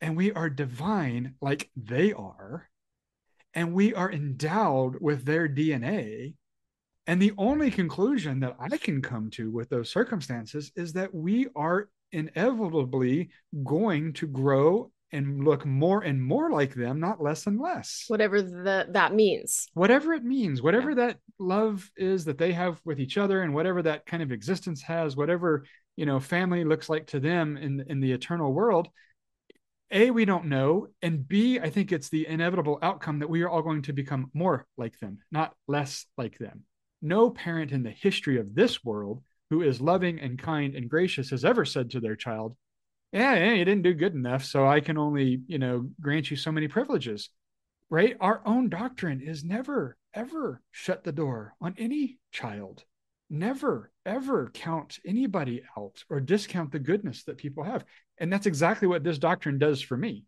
and 0.00 0.16
we 0.16 0.32
are 0.32 0.50
divine 0.50 1.34
like 1.40 1.70
they 1.76 2.12
are 2.12 2.68
and 3.54 3.72
we 3.74 3.94
are 3.94 4.10
endowed 4.12 4.96
with 5.00 5.24
their 5.24 5.48
DNA 5.48 6.34
and 7.06 7.20
the 7.20 7.32
only 7.38 7.70
conclusion 7.70 8.40
that 8.40 8.56
I 8.60 8.76
can 8.76 9.02
come 9.02 9.30
to 9.30 9.50
with 9.50 9.68
those 9.70 9.90
circumstances 9.90 10.70
is 10.76 10.92
that 10.94 11.14
we 11.14 11.48
are 11.56 11.88
inevitably 12.12 13.30
going 13.64 14.12
to 14.14 14.26
grow 14.26 14.90
and 15.12 15.44
look 15.44 15.66
more 15.66 16.02
and 16.02 16.22
more 16.22 16.50
like 16.50 16.74
them, 16.74 17.00
not 17.00 17.22
less 17.22 17.46
and 17.46 17.60
less. 17.60 18.04
Whatever 18.08 18.42
the, 18.42 18.86
that 18.90 19.14
means. 19.14 19.68
Whatever 19.74 20.12
it 20.12 20.24
means, 20.24 20.62
whatever 20.62 20.90
yeah. 20.90 21.06
that 21.06 21.18
love 21.38 21.90
is 21.96 22.24
that 22.26 22.38
they 22.38 22.52
have 22.52 22.80
with 22.84 23.00
each 23.00 23.18
other, 23.18 23.42
and 23.42 23.54
whatever 23.54 23.82
that 23.82 24.06
kind 24.06 24.22
of 24.22 24.32
existence 24.32 24.82
has, 24.82 25.16
whatever 25.16 25.64
you 25.96 26.06
know 26.06 26.20
family 26.20 26.64
looks 26.64 26.88
like 26.88 27.08
to 27.08 27.20
them 27.20 27.56
in 27.56 27.84
in 27.88 28.00
the 28.00 28.12
eternal 28.12 28.52
world. 28.52 28.88
A, 29.92 30.12
we 30.12 30.24
don't 30.24 30.44
know, 30.44 30.86
and 31.02 31.26
B, 31.26 31.58
I 31.58 31.68
think 31.68 31.90
it's 31.90 32.10
the 32.10 32.28
inevitable 32.28 32.78
outcome 32.80 33.18
that 33.18 33.30
we 33.30 33.42
are 33.42 33.48
all 33.48 33.62
going 33.62 33.82
to 33.82 33.92
become 33.92 34.30
more 34.32 34.66
like 34.76 34.96
them, 35.00 35.18
not 35.32 35.52
less 35.66 36.06
like 36.16 36.38
them. 36.38 36.62
No 37.02 37.30
parent 37.30 37.72
in 37.72 37.82
the 37.82 37.90
history 37.90 38.38
of 38.38 38.54
this 38.54 38.84
world 38.84 39.20
who 39.50 39.62
is 39.62 39.80
loving 39.80 40.20
and 40.20 40.38
kind 40.38 40.74
and 40.74 40.88
gracious 40.88 41.30
has 41.30 41.44
ever 41.44 41.64
said 41.64 41.90
to 41.90 42.00
their 42.00 42.16
child, 42.16 42.56
yeah, 43.12 43.34
yeah, 43.34 43.52
you 43.52 43.64
didn't 43.64 43.82
do 43.82 43.92
good 43.92 44.14
enough, 44.14 44.44
so 44.44 44.66
I 44.66 44.80
can 44.80 44.96
only, 44.96 45.42
you 45.46 45.58
know, 45.58 45.90
grant 46.00 46.30
you 46.30 46.36
so 46.36 46.52
many 46.52 46.68
privileges. 46.68 47.28
Right? 47.92 48.16
Our 48.20 48.40
own 48.46 48.68
doctrine 48.68 49.20
is 49.20 49.42
never, 49.42 49.96
ever 50.14 50.62
shut 50.70 51.02
the 51.02 51.10
door 51.10 51.54
on 51.60 51.74
any 51.76 52.20
child. 52.30 52.84
Never, 53.28 53.90
ever 54.06 54.50
count 54.54 55.00
anybody 55.04 55.62
out 55.76 56.04
or 56.08 56.20
discount 56.20 56.70
the 56.70 56.78
goodness 56.78 57.24
that 57.24 57.36
people 57.36 57.64
have. 57.64 57.84
And 58.18 58.32
that's 58.32 58.46
exactly 58.46 58.86
what 58.86 59.02
this 59.02 59.18
doctrine 59.18 59.58
does 59.58 59.82
for 59.82 59.96
me. 59.96 60.24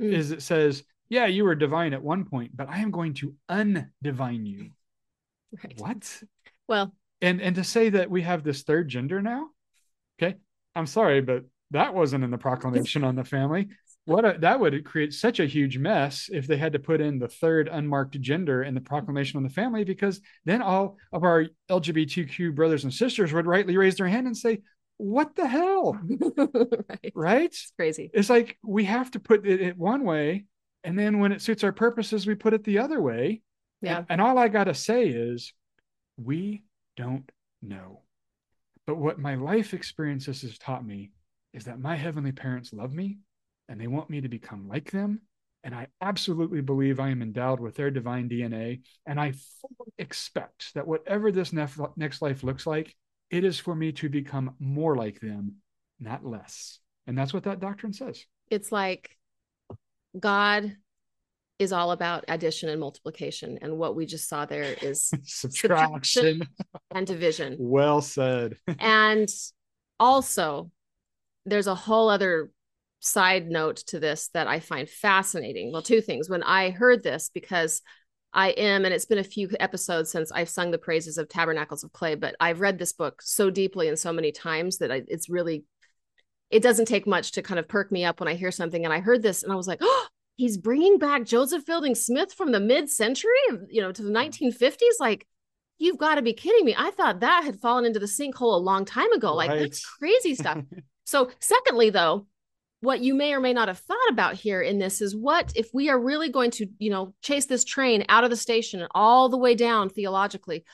Mm. 0.00 0.12
Is 0.12 0.30
it 0.30 0.42
says, 0.42 0.84
yeah, 1.08 1.26
you 1.26 1.42
were 1.42 1.56
divine 1.56 1.94
at 1.94 2.02
one 2.02 2.24
point, 2.24 2.56
but 2.56 2.68
I 2.68 2.78
am 2.78 2.92
going 2.92 3.14
to 3.14 3.34
undivine 3.50 4.46
you. 4.46 4.70
Right. 5.64 5.74
What? 5.78 6.22
Well, 6.68 6.94
and 7.24 7.40
and 7.40 7.56
to 7.56 7.64
say 7.64 7.88
that 7.90 8.10
we 8.10 8.22
have 8.22 8.44
this 8.44 8.62
third 8.62 8.88
gender 8.88 9.22
now, 9.22 9.48
okay, 10.18 10.36
I'm 10.76 10.86
sorry, 10.86 11.20
but 11.20 11.44
that 11.70 11.94
wasn't 11.94 12.22
in 12.22 12.30
the 12.30 12.38
proclamation 12.38 13.02
on 13.02 13.16
the 13.16 13.24
family. 13.24 13.68
What 14.04 14.24
a, 14.24 14.38
that 14.40 14.60
would 14.60 14.84
create 14.84 15.14
such 15.14 15.40
a 15.40 15.46
huge 15.46 15.78
mess 15.78 16.28
if 16.30 16.46
they 16.46 16.58
had 16.58 16.74
to 16.74 16.78
put 16.78 17.00
in 17.00 17.18
the 17.18 17.28
third 17.28 17.68
unmarked 17.72 18.20
gender 18.20 18.62
in 18.62 18.74
the 18.74 18.80
proclamation 18.80 19.38
on 19.38 19.42
the 19.42 19.48
family, 19.48 19.84
because 19.84 20.20
then 20.44 20.60
all 20.60 20.98
of 21.12 21.24
our 21.24 21.46
LGBTQ 21.70 22.54
brothers 22.54 22.84
and 22.84 22.92
sisters 22.92 23.32
would 23.32 23.46
rightly 23.46 23.78
raise 23.78 23.96
their 23.96 24.06
hand 24.06 24.26
and 24.26 24.36
say, 24.36 24.60
"What 24.98 25.34
the 25.34 25.48
hell?" 25.48 25.98
right? 26.36 27.12
right? 27.14 27.44
It's 27.46 27.72
crazy. 27.78 28.10
It's 28.12 28.28
like 28.28 28.58
we 28.62 28.84
have 28.84 29.10
to 29.12 29.20
put 29.20 29.46
it 29.46 29.78
one 29.78 30.04
way, 30.04 30.44
and 30.84 30.98
then 30.98 31.18
when 31.18 31.32
it 31.32 31.40
suits 31.40 31.64
our 31.64 31.72
purposes, 31.72 32.26
we 32.26 32.34
put 32.34 32.52
it 32.52 32.64
the 32.64 32.80
other 32.80 33.00
way. 33.00 33.40
Yeah. 33.80 33.98
And, 33.98 34.06
and 34.10 34.20
all 34.20 34.36
I 34.36 34.48
got 34.48 34.64
to 34.64 34.74
say 34.74 35.08
is, 35.08 35.54
we 36.18 36.62
don't 36.96 37.30
know. 37.62 38.00
But 38.86 38.96
what 38.96 39.18
my 39.18 39.34
life 39.34 39.74
experiences 39.74 40.42
has 40.42 40.58
taught 40.58 40.86
me 40.86 41.12
is 41.52 41.64
that 41.64 41.80
my 41.80 41.96
heavenly 41.96 42.32
parents 42.32 42.72
love 42.72 42.92
me 42.92 43.18
and 43.68 43.80
they 43.80 43.86
want 43.86 44.10
me 44.10 44.20
to 44.20 44.28
become 44.28 44.68
like 44.68 44.90
them. 44.90 45.22
And 45.62 45.74
I 45.74 45.86
absolutely 46.02 46.60
believe 46.60 47.00
I 47.00 47.08
am 47.08 47.22
endowed 47.22 47.60
with 47.60 47.74
their 47.76 47.90
divine 47.90 48.28
DNA. 48.28 48.82
And 49.06 49.18
I 49.18 49.32
fully 49.32 49.92
expect 49.98 50.74
that 50.74 50.86
whatever 50.86 51.32
this 51.32 51.52
next 51.52 52.20
life 52.20 52.42
looks 52.42 52.66
like, 52.66 52.94
it 53.30 53.44
is 53.44 53.58
for 53.58 53.74
me 53.74 53.92
to 53.92 54.10
become 54.10 54.54
more 54.58 54.94
like 54.94 55.20
them, 55.20 55.56
not 55.98 56.26
less. 56.26 56.80
And 57.06 57.16
that's 57.16 57.32
what 57.32 57.44
that 57.44 57.60
doctrine 57.60 57.94
says. 57.94 58.26
It's 58.50 58.70
like 58.70 59.16
God 60.20 60.76
is 61.58 61.72
all 61.72 61.92
about 61.92 62.24
addition 62.28 62.68
and 62.68 62.80
multiplication. 62.80 63.58
And 63.62 63.78
what 63.78 63.94
we 63.94 64.06
just 64.06 64.28
saw 64.28 64.44
there 64.44 64.74
is 64.82 65.10
subtraction 65.24 66.42
and 66.90 67.06
division. 67.06 67.56
Well 67.58 68.00
said. 68.00 68.56
and 68.78 69.28
also, 70.00 70.70
there's 71.46 71.66
a 71.66 71.74
whole 71.74 72.08
other 72.08 72.50
side 73.00 73.48
note 73.48 73.76
to 73.76 74.00
this 74.00 74.28
that 74.34 74.48
I 74.48 74.60
find 74.60 74.88
fascinating. 74.88 75.72
Well, 75.72 75.82
two 75.82 76.00
things. 76.00 76.28
When 76.28 76.42
I 76.42 76.70
heard 76.70 77.02
this, 77.02 77.30
because 77.32 77.82
I 78.32 78.48
am, 78.50 78.84
and 78.84 78.92
it's 78.92 79.04
been 79.04 79.18
a 79.18 79.24
few 79.24 79.48
episodes 79.60 80.10
since 80.10 80.32
I've 80.32 80.48
sung 80.48 80.72
the 80.72 80.78
praises 80.78 81.18
of 81.18 81.28
Tabernacles 81.28 81.84
of 81.84 81.92
Clay, 81.92 82.16
but 82.16 82.34
I've 82.40 82.60
read 82.60 82.78
this 82.78 82.92
book 82.92 83.22
so 83.22 83.48
deeply 83.48 83.88
and 83.88 83.98
so 83.98 84.12
many 84.12 84.32
times 84.32 84.78
that 84.78 84.90
I, 84.90 85.02
it's 85.06 85.28
really, 85.28 85.64
it 86.50 86.62
doesn't 86.62 86.86
take 86.86 87.06
much 87.06 87.32
to 87.32 87.42
kind 87.42 87.60
of 87.60 87.68
perk 87.68 87.92
me 87.92 88.04
up 88.04 88.18
when 88.18 88.28
I 88.28 88.34
hear 88.34 88.50
something. 88.50 88.84
And 88.84 88.92
I 88.92 88.98
heard 88.98 89.22
this 89.22 89.44
and 89.44 89.52
I 89.52 89.56
was 89.56 89.68
like, 89.68 89.78
oh, 89.82 90.06
he's 90.36 90.58
bringing 90.58 90.98
back 90.98 91.24
Joseph 91.24 91.64
Fielding 91.64 91.94
Smith 91.94 92.32
from 92.32 92.52
the 92.52 92.60
mid 92.60 92.90
century, 92.90 93.30
you 93.68 93.80
know, 93.80 93.92
to 93.92 94.02
the 94.02 94.10
mm. 94.10 94.30
1950s. 94.30 95.00
Like, 95.00 95.26
you've 95.78 95.98
got 95.98 96.16
to 96.16 96.22
be 96.22 96.32
kidding 96.32 96.64
me. 96.64 96.74
I 96.76 96.90
thought 96.90 97.20
that 97.20 97.44
had 97.44 97.60
fallen 97.60 97.84
into 97.84 98.00
the 98.00 98.06
sinkhole 98.06 98.54
a 98.54 98.58
long 98.58 98.84
time 98.84 99.12
ago. 99.12 99.34
Like, 99.34 99.50
that's 99.50 99.84
crazy 99.84 100.34
stuff. 100.34 100.58
so, 101.04 101.30
secondly, 101.40 101.90
though, 101.90 102.26
what 102.80 103.00
you 103.00 103.14
may 103.14 103.32
or 103.32 103.40
may 103.40 103.52
not 103.52 103.68
have 103.68 103.78
thought 103.78 104.10
about 104.10 104.34
here 104.34 104.60
in 104.60 104.78
this 104.78 105.00
is 105.00 105.16
what 105.16 105.52
if 105.56 105.70
we 105.72 105.88
are 105.88 105.98
really 105.98 106.28
going 106.28 106.50
to, 106.52 106.66
you 106.78 106.90
know, 106.90 107.14
chase 107.22 107.46
this 107.46 107.64
train 107.64 108.04
out 108.08 108.24
of 108.24 108.30
the 108.30 108.36
station 108.36 108.80
and 108.80 108.90
all 108.94 109.28
the 109.28 109.38
way 109.38 109.54
down 109.54 109.88
theologically, 109.88 110.64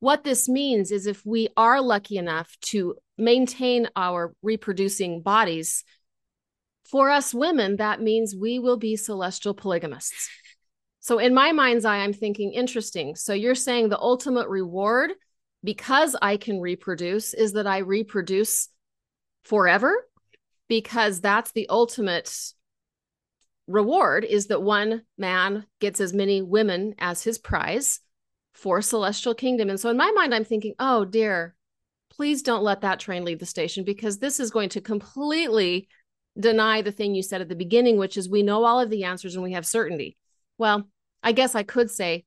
what 0.00 0.24
this 0.24 0.48
means 0.48 0.90
is 0.90 1.06
if 1.06 1.24
we 1.24 1.48
are 1.56 1.80
lucky 1.80 2.16
enough 2.16 2.56
to 2.60 2.96
maintain 3.18 3.86
our 3.94 4.34
reproducing 4.42 5.20
bodies 5.20 5.84
for 6.90 7.10
us 7.10 7.32
women, 7.32 7.76
that 7.76 8.00
means 8.00 8.34
we 8.34 8.58
will 8.58 8.76
be 8.76 8.96
celestial 8.96 9.54
polygamists. 9.54 10.28
So, 11.00 11.18
in 11.18 11.32
my 11.32 11.52
mind's 11.52 11.84
eye, 11.84 11.98
I'm 11.98 12.12
thinking, 12.12 12.52
interesting. 12.52 13.14
So, 13.14 13.32
you're 13.32 13.54
saying 13.54 13.88
the 13.88 13.98
ultimate 13.98 14.48
reward, 14.48 15.12
because 15.64 16.16
I 16.20 16.36
can 16.36 16.60
reproduce, 16.60 17.32
is 17.32 17.52
that 17.52 17.66
I 17.66 17.78
reproduce 17.78 18.68
forever? 19.44 19.94
Because 20.68 21.20
that's 21.20 21.52
the 21.52 21.68
ultimate 21.68 22.52
reward 23.66 24.24
is 24.24 24.48
that 24.48 24.62
one 24.62 25.02
man 25.16 25.64
gets 25.80 26.00
as 26.00 26.12
many 26.12 26.42
women 26.42 26.94
as 26.98 27.22
his 27.22 27.38
prize 27.38 28.00
for 28.52 28.82
celestial 28.82 29.34
kingdom. 29.34 29.70
And 29.70 29.78
so, 29.78 29.90
in 29.90 29.96
my 29.96 30.10
mind, 30.10 30.34
I'm 30.34 30.44
thinking, 30.44 30.74
oh, 30.78 31.04
dear, 31.04 31.54
please 32.10 32.42
don't 32.42 32.64
let 32.64 32.82
that 32.82 33.00
train 33.00 33.24
leave 33.24 33.38
the 33.38 33.46
station 33.46 33.84
because 33.84 34.18
this 34.18 34.40
is 34.40 34.50
going 34.50 34.68
to 34.70 34.80
completely 34.80 35.88
deny 36.38 36.82
the 36.82 36.92
thing 36.92 37.14
you 37.14 37.22
said 37.22 37.40
at 37.40 37.48
the 37.48 37.56
beginning, 37.56 37.96
which 37.96 38.16
is 38.16 38.28
we 38.28 38.42
know 38.42 38.64
all 38.64 38.80
of 38.80 38.90
the 38.90 39.04
answers 39.04 39.34
and 39.34 39.42
we 39.42 39.52
have 39.52 39.66
certainty. 39.66 40.16
Well, 40.58 40.88
I 41.22 41.32
guess 41.32 41.54
I 41.54 41.62
could 41.62 41.90
say 41.90 42.24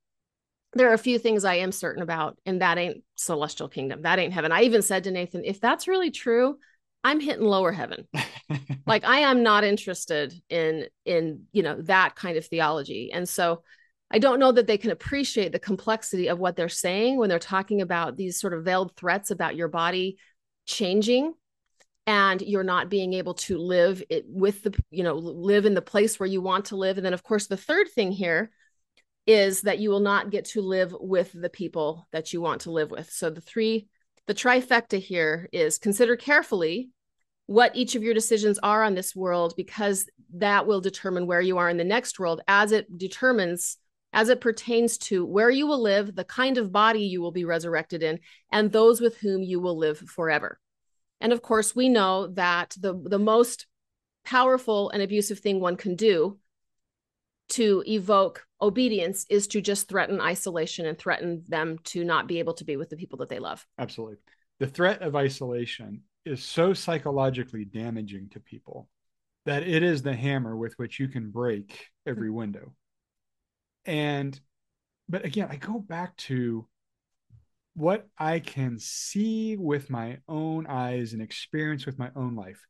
there 0.74 0.90
are 0.90 0.94
a 0.94 0.98
few 0.98 1.18
things 1.18 1.44
I 1.44 1.56
am 1.56 1.72
certain 1.72 2.02
about, 2.02 2.38
and 2.44 2.60
that 2.60 2.78
ain't 2.78 3.04
celestial 3.14 3.68
kingdom. 3.68 4.02
That 4.02 4.18
ain't 4.18 4.32
heaven. 4.32 4.52
I 4.52 4.62
even 4.62 4.82
said 4.82 5.04
to 5.04 5.10
Nathan, 5.10 5.44
if 5.44 5.60
that's 5.60 5.88
really 5.88 6.10
true, 6.10 6.58
I'm 7.02 7.20
hitting 7.20 7.44
lower 7.44 7.70
heaven. 7.70 8.08
like 8.86 9.04
I 9.04 9.20
am 9.20 9.42
not 9.42 9.62
interested 9.62 10.34
in 10.48 10.86
in 11.04 11.44
you 11.52 11.62
know 11.62 11.80
that 11.82 12.16
kind 12.16 12.36
of 12.36 12.46
theology. 12.46 13.12
And 13.12 13.28
so 13.28 13.62
I 14.10 14.18
don't 14.18 14.40
know 14.40 14.52
that 14.52 14.66
they 14.66 14.78
can 14.78 14.90
appreciate 14.90 15.52
the 15.52 15.58
complexity 15.58 16.28
of 16.28 16.38
what 16.38 16.56
they're 16.56 16.68
saying 16.68 17.18
when 17.18 17.28
they're 17.28 17.38
talking 17.38 17.80
about 17.80 18.16
these 18.16 18.40
sort 18.40 18.54
of 18.54 18.64
veiled 18.64 18.96
threats 18.96 19.30
about 19.30 19.56
your 19.56 19.68
body 19.68 20.18
changing 20.66 21.34
and 22.06 22.42
you're 22.42 22.64
not 22.64 22.90
being 22.90 23.14
able 23.14 23.34
to 23.34 23.56
live 23.56 24.02
it 24.10 24.24
with 24.28 24.62
the 24.62 24.74
you 24.90 25.02
know 25.02 25.14
live 25.14 25.66
in 25.66 25.74
the 25.74 25.82
place 25.82 26.18
where 26.18 26.28
you 26.28 26.40
want 26.40 26.66
to 26.66 26.76
live. 26.76 26.96
And 26.96 27.04
then 27.04 27.14
of 27.14 27.22
course 27.22 27.46
the 27.46 27.56
third 27.56 27.88
thing 27.90 28.12
here 28.12 28.50
is 29.26 29.62
that 29.62 29.78
you 29.78 29.90
will 29.90 30.00
not 30.00 30.30
get 30.30 30.44
to 30.44 30.60
live 30.60 30.94
with 30.98 31.32
the 31.32 31.48
people 31.48 32.06
that 32.12 32.32
you 32.32 32.40
want 32.40 32.62
to 32.62 32.70
live 32.70 32.90
with. 32.90 33.10
So 33.10 33.30
the 33.30 33.40
three 33.40 33.88
the 34.26 34.34
trifecta 34.34 34.98
here 34.98 35.48
is 35.52 35.78
consider 35.78 36.16
carefully 36.16 36.90
what 37.46 37.76
each 37.76 37.94
of 37.94 38.02
your 38.02 38.14
decisions 38.14 38.58
are 38.62 38.82
on 38.82 38.94
this 38.94 39.14
world 39.14 39.54
because 39.56 40.06
that 40.34 40.66
will 40.66 40.80
determine 40.80 41.26
where 41.26 41.42
you 41.42 41.58
are 41.58 41.68
in 41.68 41.76
the 41.76 41.84
next 41.84 42.18
world 42.18 42.40
as 42.48 42.72
it 42.72 42.86
determines 42.98 43.76
as 44.14 44.28
it 44.28 44.40
pertains 44.40 44.96
to 44.96 45.26
where 45.26 45.50
you 45.50 45.66
will 45.66 45.82
live 45.82 46.14
the 46.14 46.24
kind 46.24 46.56
of 46.56 46.72
body 46.72 47.00
you 47.00 47.20
will 47.20 47.32
be 47.32 47.44
resurrected 47.44 48.02
in 48.02 48.18
and 48.50 48.72
those 48.72 49.00
with 49.00 49.18
whom 49.18 49.42
you 49.42 49.60
will 49.60 49.76
live 49.76 49.98
forever 49.98 50.58
and 51.20 51.32
of 51.32 51.42
course, 51.42 51.74
we 51.74 51.88
know 51.88 52.28
that 52.28 52.74
the, 52.78 52.94
the 52.94 53.18
most 53.18 53.66
powerful 54.24 54.90
and 54.90 55.02
abusive 55.02 55.38
thing 55.38 55.60
one 55.60 55.76
can 55.76 55.96
do 55.96 56.38
to 57.50 57.82
evoke 57.86 58.46
obedience 58.60 59.26
is 59.28 59.46
to 59.48 59.60
just 59.60 59.88
threaten 59.88 60.20
isolation 60.20 60.86
and 60.86 60.98
threaten 60.98 61.44
them 61.48 61.78
to 61.84 62.04
not 62.04 62.26
be 62.26 62.38
able 62.38 62.54
to 62.54 62.64
be 62.64 62.76
with 62.76 62.88
the 62.88 62.96
people 62.96 63.18
that 63.18 63.28
they 63.28 63.38
love. 63.38 63.66
Absolutely. 63.78 64.16
The 64.60 64.66
threat 64.66 65.02
of 65.02 65.14
isolation 65.14 66.02
is 66.24 66.42
so 66.42 66.72
psychologically 66.72 67.64
damaging 67.64 68.30
to 68.30 68.40
people 68.40 68.88
that 69.44 69.62
it 69.62 69.82
is 69.82 70.02
the 70.02 70.14
hammer 70.14 70.56
with 70.56 70.72
which 70.78 70.98
you 70.98 71.08
can 71.08 71.30
break 71.30 71.88
every 72.06 72.28
hmm. 72.28 72.36
window. 72.36 72.72
And, 73.84 74.38
but 75.08 75.24
again, 75.24 75.48
I 75.50 75.56
go 75.56 75.78
back 75.78 76.16
to 76.16 76.66
what 77.74 78.06
I 78.18 78.38
can 78.38 78.78
see 78.78 79.56
with 79.56 79.90
my 79.90 80.18
own 80.28 80.66
eyes 80.66 81.12
and 81.12 81.20
experience 81.20 81.86
with 81.86 81.98
my 81.98 82.10
own 82.14 82.36
life. 82.36 82.60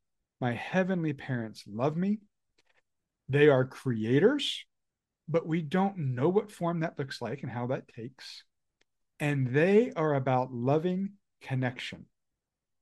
My 0.41 0.53
heavenly 0.53 1.13
parents 1.13 1.65
love 1.67 1.97
me. 1.97 2.19
They 3.29 3.49
are 3.49 3.65
creators, 3.65 4.65
but 5.29 5.47
we 5.47 5.63
don't 5.63 5.97
know 5.97 6.29
what 6.29 6.51
form 6.51 6.81
that 6.81 6.99
looks 6.99 7.21
like 7.23 7.43
and 7.43 7.51
how 7.51 7.69
that 7.69 7.89
takes. 7.89 8.45
And 9.21 9.49
they 9.49 9.93
are 9.95 10.15
about 10.15 10.53
loving 10.53 11.13
connection. 11.41 12.07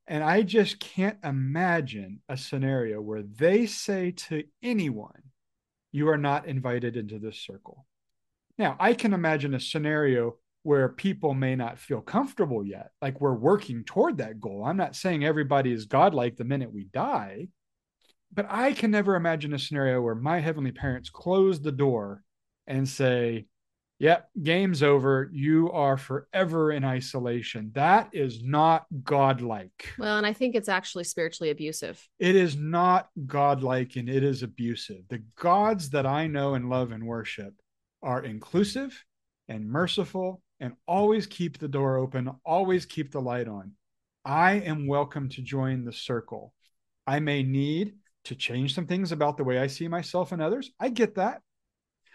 And 0.06 0.24
I 0.24 0.42
just 0.42 0.80
can't 0.80 1.18
imagine 1.22 2.20
a 2.28 2.36
scenario 2.36 3.00
where 3.00 3.22
they 3.22 3.66
say 3.66 4.12
to 4.12 4.44
anyone, 4.62 5.22
You 5.92 6.08
are 6.08 6.18
not 6.18 6.46
invited 6.46 6.96
into 6.96 7.18
this 7.18 7.38
circle. 7.38 7.86
Now, 8.58 8.76
I 8.78 8.94
can 8.94 9.12
imagine 9.12 9.54
a 9.54 9.60
scenario 9.60 10.36
where 10.62 10.88
people 10.88 11.34
may 11.34 11.56
not 11.56 11.78
feel 11.78 12.00
comfortable 12.00 12.64
yet. 12.64 12.90
Like 13.00 13.20
we're 13.20 13.34
working 13.34 13.84
toward 13.84 14.18
that 14.18 14.40
goal. 14.40 14.64
I'm 14.64 14.76
not 14.76 14.96
saying 14.96 15.24
everybody 15.24 15.72
is 15.72 15.86
godlike 15.86 16.36
the 16.36 16.44
minute 16.44 16.72
we 16.72 16.84
die, 16.84 17.48
but 18.32 18.46
I 18.48 18.72
can 18.72 18.90
never 18.90 19.16
imagine 19.16 19.54
a 19.54 19.58
scenario 19.58 20.00
where 20.00 20.14
my 20.14 20.40
heavenly 20.40 20.72
parents 20.72 21.10
close 21.10 21.60
the 21.60 21.72
door 21.72 22.22
and 22.66 22.88
say, 22.88 23.46
Yep, 23.98 24.30
game's 24.42 24.82
over. 24.82 25.30
You 25.32 25.70
are 25.70 25.96
forever 25.96 26.72
in 26.72 26.84
isolation. 26.84 27.70
That 27.76 28.08
is 28.12 28.42
not 28.42 28.84
godlike. 29.04 29.94
Well, 29.96 30.18
and 30.18 30.26
I 30.26 30.32
think 30.32 30.56
it's 30.56 30.68
actually 30.68 31.04
spiritually 31.04 31.50
abusive. 31.50 32.04
It 32.18 32.34
is 32.34 32.56
not 32.56 33.10
godlike 33.26 33.94
and 33.94 34.08
it 34.08 34.24
is 34.24 34.42
abusive. 34.42 35.02
The 35.08 35.22
gods 35.38 35.90
that 35.90 36.04
I 36.04 36.26
know 36.26 36.54
and 36.54 36.68
love 36.68 36.90
and 36.90 37.06
worship 37.06 37.54
are 38.02 38.24
inclusive 38.24 39.04
and 39.46 39.70
merciful 39.70 40.41
and 40.62 40.74
always 40.86 41.26
keep 41.26 41.58
the 41.58 41.68
door 41.68 41.96
open, 41.96 42.30
always 42.46 42.86
keep 42.86 43.10
the 43.10 43.20
light 43.20 43.48
on. 43.48 43.72
I 44.24 44.52
am 44.52 44.86
welcome 44.86 45.28
to 45.30 45.42
join 45.42 45.84
the 45.84 45.92
circle. 45.92 46.54
I 47.04 47.18
may 47.18 47.42
need 47.42 47.96
to 48.26 48.36
change 48.36 48.72
some 48.72 48.86
things 48.86 49.10
about 49.10 49.36
the 49.36 49.42
way 49.42 49.58
I 49.58 49.66
see 49.66 49.88
myself 49.88 50.30
and 50.30 50.40
others. 50.40 50.70
I 50.78 50.88
get 50.90 51.16
that. 51.16 51.42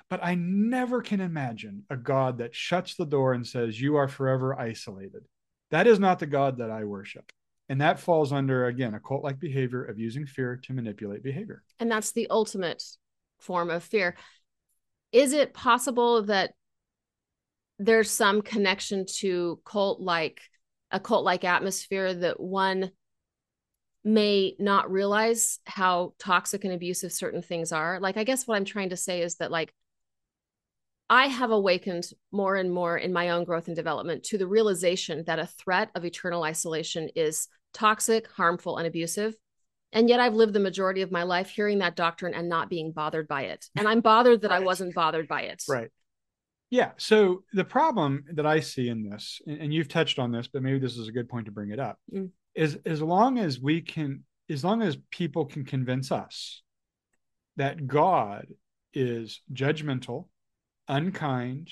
But 0.10 0.22
I 0.24 0.36
never 0.36 1.02
can 1.02 1.20
imagine 1.20 1.84
a 1.90 1.98
God 1.98 2.38
that 2.38 2.56
shuts 2.56 2.96
the 2.96 3.06
door 3.06 3.34
and 3.34 3.46
says, 3.46 3.82
You 3.82 3.98
are 3.98 4.08
forever 4.08 4.58
isolated. 4.58 5.26
That 5.72 5.86
is 5.86 6.00
not 6.00 6.20
the 6.20 6.26
God 6.26 6.60
that 6.60 6.72
I 6.72 6.86
worship. 6.86 7.30
And 7.68 7.82
that 7.82 8.00
falls 8.00 8.32
under, 8.32 8.68
again, 8.68 8.94
a 8.94 9.02
cult 9.02 9.26
like 9.26 9.42
behavior 9.42 9.84
of 9.84 10.00
using 10.00 10.26
fear 10.26 10.56
to 10.64 10.72
manipulate 10.72 11.22
behavior. 11.22 11.64
And 11.82 11.92
that's 11.92 12.14
the 12.14 12.30
ultimate 12.30 12.82
form 13.42 13.70
of 13.70 13.84
fear. 13.84 14.16
Is 15.12 15.34
it 15.34 15.54
possible 15.54 16.22
that 16.24 16.54
there's 17.80 18.10
some 18.10 18.42
connection 18.42 19.06
to 19.18 19.60
cult 19.66 20.00
like 20.00 20.42
a 20.92 21.00
cult 21.00 21.24
like 21.24 21.44
atmosphere 21.44 22.14
that 22.14 22.40
one 22.40 22.92
may 24.04 24.56
not 24.58 24.90
realize 24.90 25.60
how 25.66 26.14
toxic 26.18 26.64
and 26.64 26.74
abusive 26.74 27.12
certain 27.12 27.42
things 27.42 27.72
are? 27.72 28.00
Like, 28.00 28.18
I 28.18 28.24
guess 28.24 28.48
what 28.48 28.56
I'm 28.56 28.66
trying 28.66 28.90
to 28.90 28.98
say 28.98 29.22
is 29.22 29.36
that, 29.36 29.52
like, 29.52 29.74
I 31.10 31.28
have 31.28 31.52
awakened 31.52 32.10
more 32.32 32.56
and 32.56 32.72
more 32.72 32.98
in 32.98 33.14
my 33.14 33.30
own 33.30 33.44
growth 33.44 33.68
and 33.68 33.76
development 33.76 34.24
to 34.26 34.38
the 34.38 34.48
realization 34.48 35.24
that 35.28 35.40
a 35.40 35.48
threat 35.48 35.90
of 35.96 36.06
eternal 36.06 36.44
isolation 36.44 37.10
is 37.16 37.48
toxic, 37.74 38.28
harmful, 38.32 38.78
and 38.78 38.88
abusive. 38.88 39.36
And 39.94 40.10
yet 40.10 40.20
I've 40.20 40.34
lived 40.34 40.54
the 40.54 40.60
majority 40.60 41.02
of 41.02 41.12
my 41.12 41.24
life 41.24 41.50
hearing 41.50 41.80
that 41.80 41.96
doctrine 41.96 42.34
and 42.34 42.50
not 42.50 42.70
being 42.70 42.92
bothered 42.92 43.28
by 43.28 43.44
it. 43.44 43.66
And 43.76 43.88
I'm 43.88 44.02
bothered 44.02 44.42
that 44.42 44.52
right. 44.52 44.62
I 44.62 44.66
wasn't 44.66 44.96
bothered 44.96 45.30
by 45.30 45.44
it. 45.44 45.64
Right. 45.68 45.90
Yeah. 46.70 46.92
So 46.98 47.44
the 47.54 47.64
problem 47.64 48.26
that 48.34 48.46
I 48.46 48.60
see 48.60 48.90
in 48.90 49.10
this, 49.10 49.42
and 49.48 49.74
you've 49.74 49.88
touched 49.88 50.20
on 50.20 50.32
this, 50.32 50.48
but 50.48 50.62
maybe 50.62 50.80
this 50.80 50.98
is 50.98 51.08
a 51.08 51.14
good 51.14 51.30
point 51.30 51.46
to 51.46 51.52
bring 51.52 51.72
it 51.72 51.80
up, 51.80 51.98
mm. 52.14 52.30
is 52.56 52.78
as 52.86 53.02
long 53.02 53.38
as 53.38 53.60
we 53.60 53.82
can, 53.82 54.24
as 54.50 54.64
long 54.64 54.82
as 54.82 54.98
people 55.12 55.46
can 55.46 55.64
convince 55.64 56.12
us 56.12 56.62
that 57.56 57.88
God 57.88 58.48
is 58.94 59.42
judgmental, 59.54 60.28
unkind, 60.88 61.70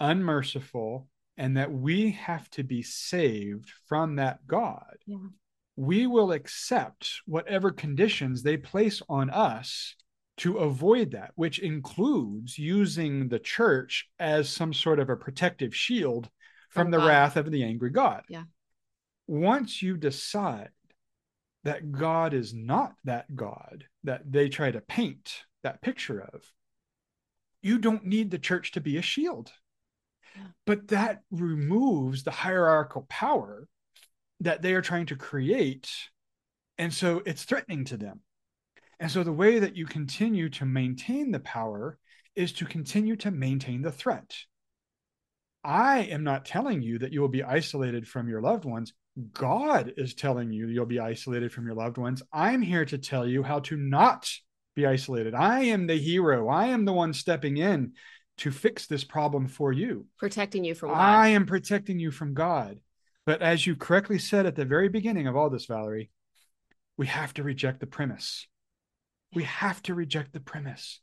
unmerciful, 0.00 1.08
and 1.36 1.56
that 1.56 1.72
we 1.72 2.12
have 2.12 2.48
to 2.50 2.62
be 2.62 2.82
saved 2.82 3.70
from 3.88 4.16
that 4.16 4.46
God, 4.46 4.96
yeah. 5.06 5.16
we 5.76 6.06
will 6.06 6.32
accept 6.32 7.20
whatever 7.26 7.70
conditions 7.70 8.42
they 8.42 8.56
place 8.56 9.02
on 9.08 9.30
us 9.30 9.96
to 10.38 10.58
avoid 10.58 11.12
that, 11.12 11.30
which 11.36 11.58
includes 11.58 12.58
using 12.58 13.28
the 13.28 13.38
church 13.38 14.08
as 14.18 14.48
some 14.48 14.72
sort 14.72 14.98
of 14.98 15.08
a 15.08 15.16
protective 15.16 15.74
shield 15.74 16.28
from, 16.70 16.86
from 16.86 16.90
the 16.90 16.98
God. 16.98 17.06
wrath 17.06 17.36
of 17.36 17.50
the 17.50 17.64
angry 17.64 17.90
God. 17.90 18.24
Yeah. 18.28 18.44
Once 19.26 19.80
you 19.80 19.96
decide 19.96 20.70
that 21.62 21.92
God 21.92 22.34
is 22.34 22.52
not 22.52 22.94
that 23.04 23.34
God 23.34 23.84
that 24.02 24.30
they 24.30 24.48
try 24.48 24.70
to 24.70 24.80
paint 24.80 25.44
that 25.62 25.80
picture 25.82 26.20
of, 26.20 26.42
you 27.62 27.78
don't 27.78 28.04
need 28.04 28.30
the 28.30 28.38
church 28.38 28.72
to 28.72 28.80
be 28.80 28.96
a 28.96 29.02
shield. 29.02 29.52
Yeah. 30.36 30.48
But 30.66 30.88
that 30.88 31.22
removes 31.30 32.24
the 32.24 32.32
hierarchical 32.32 33.06
power 33.08 33.68
that 34.40 34.62
they 34.62 34.74
are 34.74 34.82
trying 34.82 35.06
to 35.06 35.16
create. 35.16 35.90
And 36.76 36.92
so 36.92 37.22
it's 37.24 37.44
threatening 37.44 37.84
to 37.86 37.96
them. 37.96 38.20
And 39.00 39.10
so 39.10 39.22
the 39.22 39.32
way 39.32 39.58
that 39.58 39.76
you 39.76 39.86
continue 39.86 40.48
to 40.50 40.64
maintain 40.64 41.30
the 41.30 41.40
power 41.40 41.98
is 42.36 42.52
to 42.54 42.64
continue 42.64 43.16
to 43.16 43.30
maintain 43.30 43.82
the 43.82 43.92
threat. 43.92 44.34
I 45.62 46.00
am 46.00 46.24
not 46.24 46.44
telling 46.44 46.82
you 46.82 46.98
that 46.98 47.12
you 47.12 47.20
will 47.20 47.28
be 47.28 47.42
isolated 47.42 48.06
from 48.06 48.28
your 48.28 48.42
loved 48.42 48.64
ones. 48.64 48.92
God 49.32 49.94
is 49.96 50.14
telling 50.14 50.52
you 50.52 50.66
you'll 50.68 50.86
be 50.86 51.00
isolated 51.00 51.52
from 51.52 51.66
your 51.66 51.74
loved 51.74 51.96
ones. 51.96 52.22
I'm 52.32 52.60
here 52.60 52.84
to 52.86 52.98
tell 52.98 53.26
you 53.26 53.42
how 53.42 53.60
to 53.60 53.76
not 53.76 54.30
be 54.74 54.86
isolated. 54.86 55.34
I 55.34 55.64
am 55.64 55.86
the 55.86 55.96
hero. 55.96 56.48
I 56.48 56.66
am 56.66 56.84
the 56.84 56.92
one 56.92 57.12
stepping 57.12 57.56
in 57.56 57.92
to 58.38 58.50
fix 58.50 58.86
this 58.86 59.04
problem 59.04 59.46
for 59.46 59.72
you. 59.72 60.06
Protecting 60.18 60.64
you 60.64 60.74
from 60.74 60.90
God. 60.90 60.98
I 60.98 61.28
am 61.28 61.46
protecting 61.46 61.98
you 61.98 62.10
from 62.10 62.34
God. 62.34 62.78
But 63.24 63.40
as 63.40 63.66
you 63.66 63.76
correctly 63.76 64.18
said 64.18 64.44
at 64.44 64.56
the 64.56 64.64
very 64.64 64.88
beginning 64.88 65.28
of 65.28 65.36
all 65.36 65.48
this, 65.48 65.66
Valerie, 65.66 66.10
we 66.96 67.06
have 67.06 67.32
to 67.34 67.42
reject 67.42 67.80
the 67.80 67.86
premise. 67.86 68.46
We 69.34 69.44
have 69.44 69.82
to 69.82 69.94
reject 69.94 70.32
the 70.32 70.40
premise. 70.40 71.00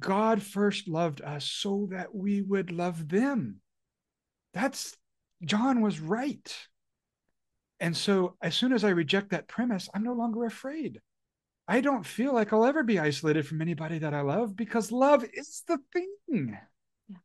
God 0.00 0.42
first 0.42 0.88
loved 0.88 1.20
us 1.22 1.44
so 1.44 1.88
that 1.90 2.14
we 2.14 2.42
would 2.42 2.72
love 2.72 3.08
them. 3.08 3.60
That's 4.52 4.96
John 5.44 5.80
was 5.80 6.00
right. 6.00 6.56
And 7.80 7.96
so 7.96 8.36
as 8.40 8.54
soon 8.54 8.72
as 8.72 8.84
I 8.84 8.90
reject 8.90 9.30
that 9.30 9.48
premise, 9.48 9.88
I'm 9.94 10.04
no 10.04 10.14
longer 10.14 10.44
afraid. 10.44 11.00
I 11.66 11.80
don't 11.80 12.06
feel 12.06 12.34
like 12.34 12.52
I'll 12.52 12.64
ever 12.64 12.82
be 12.82 12.98
isolated 12.98 13.46
from 13.46 13.62
anybody 13.62 13.98
that 13.98 14.14
I 14.14 14.20
love 14.20 14.54
because 14.54 14.92
love 14.92 15.24
is 15.32 15.62
the 15.66 15.78
thing. 15.92 16.58
Yeah. 17.08 17.16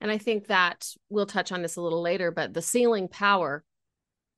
And 0.00 0.10
I 0.10 0.18
think 0.18 0.46
that 0.48 0.88
we'll 1.08 1.26
touch 1.26 1.50
on 1.50 1.62
this 1.62 1.76
a 1.76 1.80
little 1.80 2.02
later, 2.02 2.30
but 2.30 2.54
the 2.54 2.62
sealing 2.62 3.08
power 3.08 3.64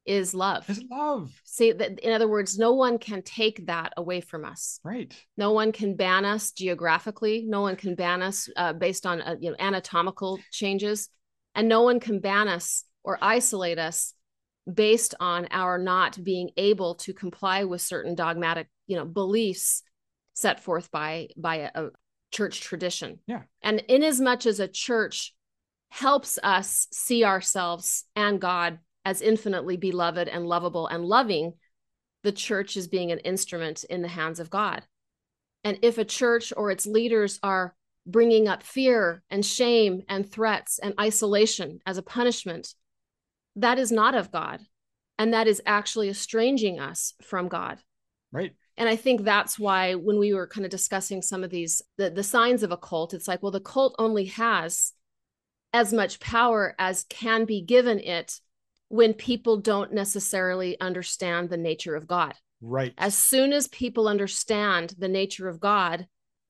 is 0.07 0.35
love. 0.35 0.69
Is 0.69 0.83
love. 0.91 1.31
See 1.45 1.73
that 1.73 2.01
in 2.01 2.13
other 2.13 2.29
words, 2.29 2.59
no 2.59 2.73
one 2.73 2.99
can 2.99 3.23
take 3.23 3.67
that 3.67 3.93
away 3.97 4.21
from 4.21 4.45
us. 4.45 4.81
Right. 4.83 5.15
No 5.37 5.53
one 5.53 5.73
can 5.73 5.97
ban 5.97 6.25
us 6.25 6.53
geographically. 6.53 7.45
No 7.47 7.61
one 7.61 7.77
can 7.77 7.95
ban 7.95 8.23
us 8.23 8.49
uh, 8.57 8.73
based 8.73 9.07
on 9.07 9.21
uh, 9.21 9.37
you 9.41 9.51
know 9.51 9.57
anatomical 9.59 10.41
changes, 10.51 11.09
and 11.55 11.69
no 11.69 11.83
one 11.83 12.01
can 12.01 12.21
ban 12.21 12.49
us 12.49 12.85
or 13.05 13.19
isolate 13.21 13.79
us 13.79 14.15
based 14.73 15.15
on 15.21 15.49
our 15.51 15.79
not 15.79 16.23
being 16.23 16.51
able 16.57 16.95
to 16.95 17.13
comply 17.13 17.65
with 17.65 17.81
certain 17.81 18.15
dogmatic 18.15 18.69
you 18.87 18.97
know 18.97 19.05
beliefs 19.05 19.83
set 20.35 20.61
forth 20.61 20.91
by 20.91 21.29
by 21.37 21.57
a, 21.57 21.71
a 21.75 21.91
church 22.31 22.61
tradition 22.61 23.19
yeah 23.27 23.43
and 23.63 23.83
in 23.89 24.03
as 24.03 24.21
much 24.21 24.47
as 24.47 24.61
a 24.61 24.69
church 24.69 25.35
helps 25.89 26.39
us 26.43 26.87
see 26.93 27.25
ourselves 27.25 28.05
and 28.15 28.41
god 28.41 28.79
as 29.05 29.23
infinitely 29.23 29.77
beloved 29.77 30.29
and 30.29 30.47
lovable 30.47 30.87
and 30.87 31.05
loving 31.05 31.55
the 32.23 32.33
church 32.33 32.77
is 32.77 32.89
being 32.89 33.11
an 33.11 33.19
instrument 33.21 33.85
in 33.85 34.03
the 34.03 34.09
hands 34.09 34.41
of 34.41 34.51
god 34.51 34.83
and 35.65 35.79
if 35.83 35.99
a 35.99 36.05
church 36.05 36.53
or 36.57 36.71
its 36.71 36.87
leaders 36.87 37.39
are 37.43 37.75
bringing 38.07 38.49
up 38.49 38.63
fear 38.63 39.23
and 39.31 39.45
shame 39.45 40.03
and 40.09 40.31
threats 40.31 40.79
and 40.79 40.95
isolation 40.99 41.81
as 41.87 41.99
a 41.99 42.03
punishment 42.03 42.75
that 43.57 43.79
is 43.79 43.93
not 43.93 44.15
of 44.15 44.31
God. 44.31 44.61
And 45.19 45.35
that 45.35 45.47
is 45.47 45.61
actually 45.67 46.09
estranging 46.09 46.81
us 46.81 47.15
from 47.23 47.49
God. 47.49 47.79
Right. 48.33 48.53
And 48.77 48.89
I 48.89 48.97
think 48.97 49.23
that's 49.23 49.59
why 49.59 49.95
when 49.95 50.19
we 50.19 50.33
were 50.33 50.47
kind 50.47 50.65
of 50.65 50.71
discussing 50.71 51.21
some 51.21 51.45
of 51.45 51.51
these, 51.51 51.83
the, 51.99 52.09
the 52.09 52.23
signs 52.23 52.63
of 52.63 52.73
a 52.73 52.79
cult, 52.79 53.13
it's 53.13 53.29
like, 53.29 53.43
well, 53.43 53.53
the 53.53 53.61
cult 53.61 53.95
only 53.99 54.27
has 54.27 54.93
as 55.75 55.93
much 55.93 56.21
power 56.21 56.75
as 56.79 57.05
can 57.09 57.45
be 57.45 57.61
given 57.61 58.01
it 58.01 58.41
when 58.91 59.15
people 59.15 59.57
don't 59.57 59.93
necessarily 59.93 60.79
understand 60.81 61.49
the 61.49 61.57
nature 61.57 61.95
of 61.95 62.09
God. 62.09 62.35
Right. 62.61 62.93
As 62.99 63.15
soon 63.15 63.53
as 63.53 63.69
people 63.69 64.09
understand 64.09 64.95
the 64.99 65.09
nature 65.09 65.49
of 65.49 65.61
God, 65.61 66.07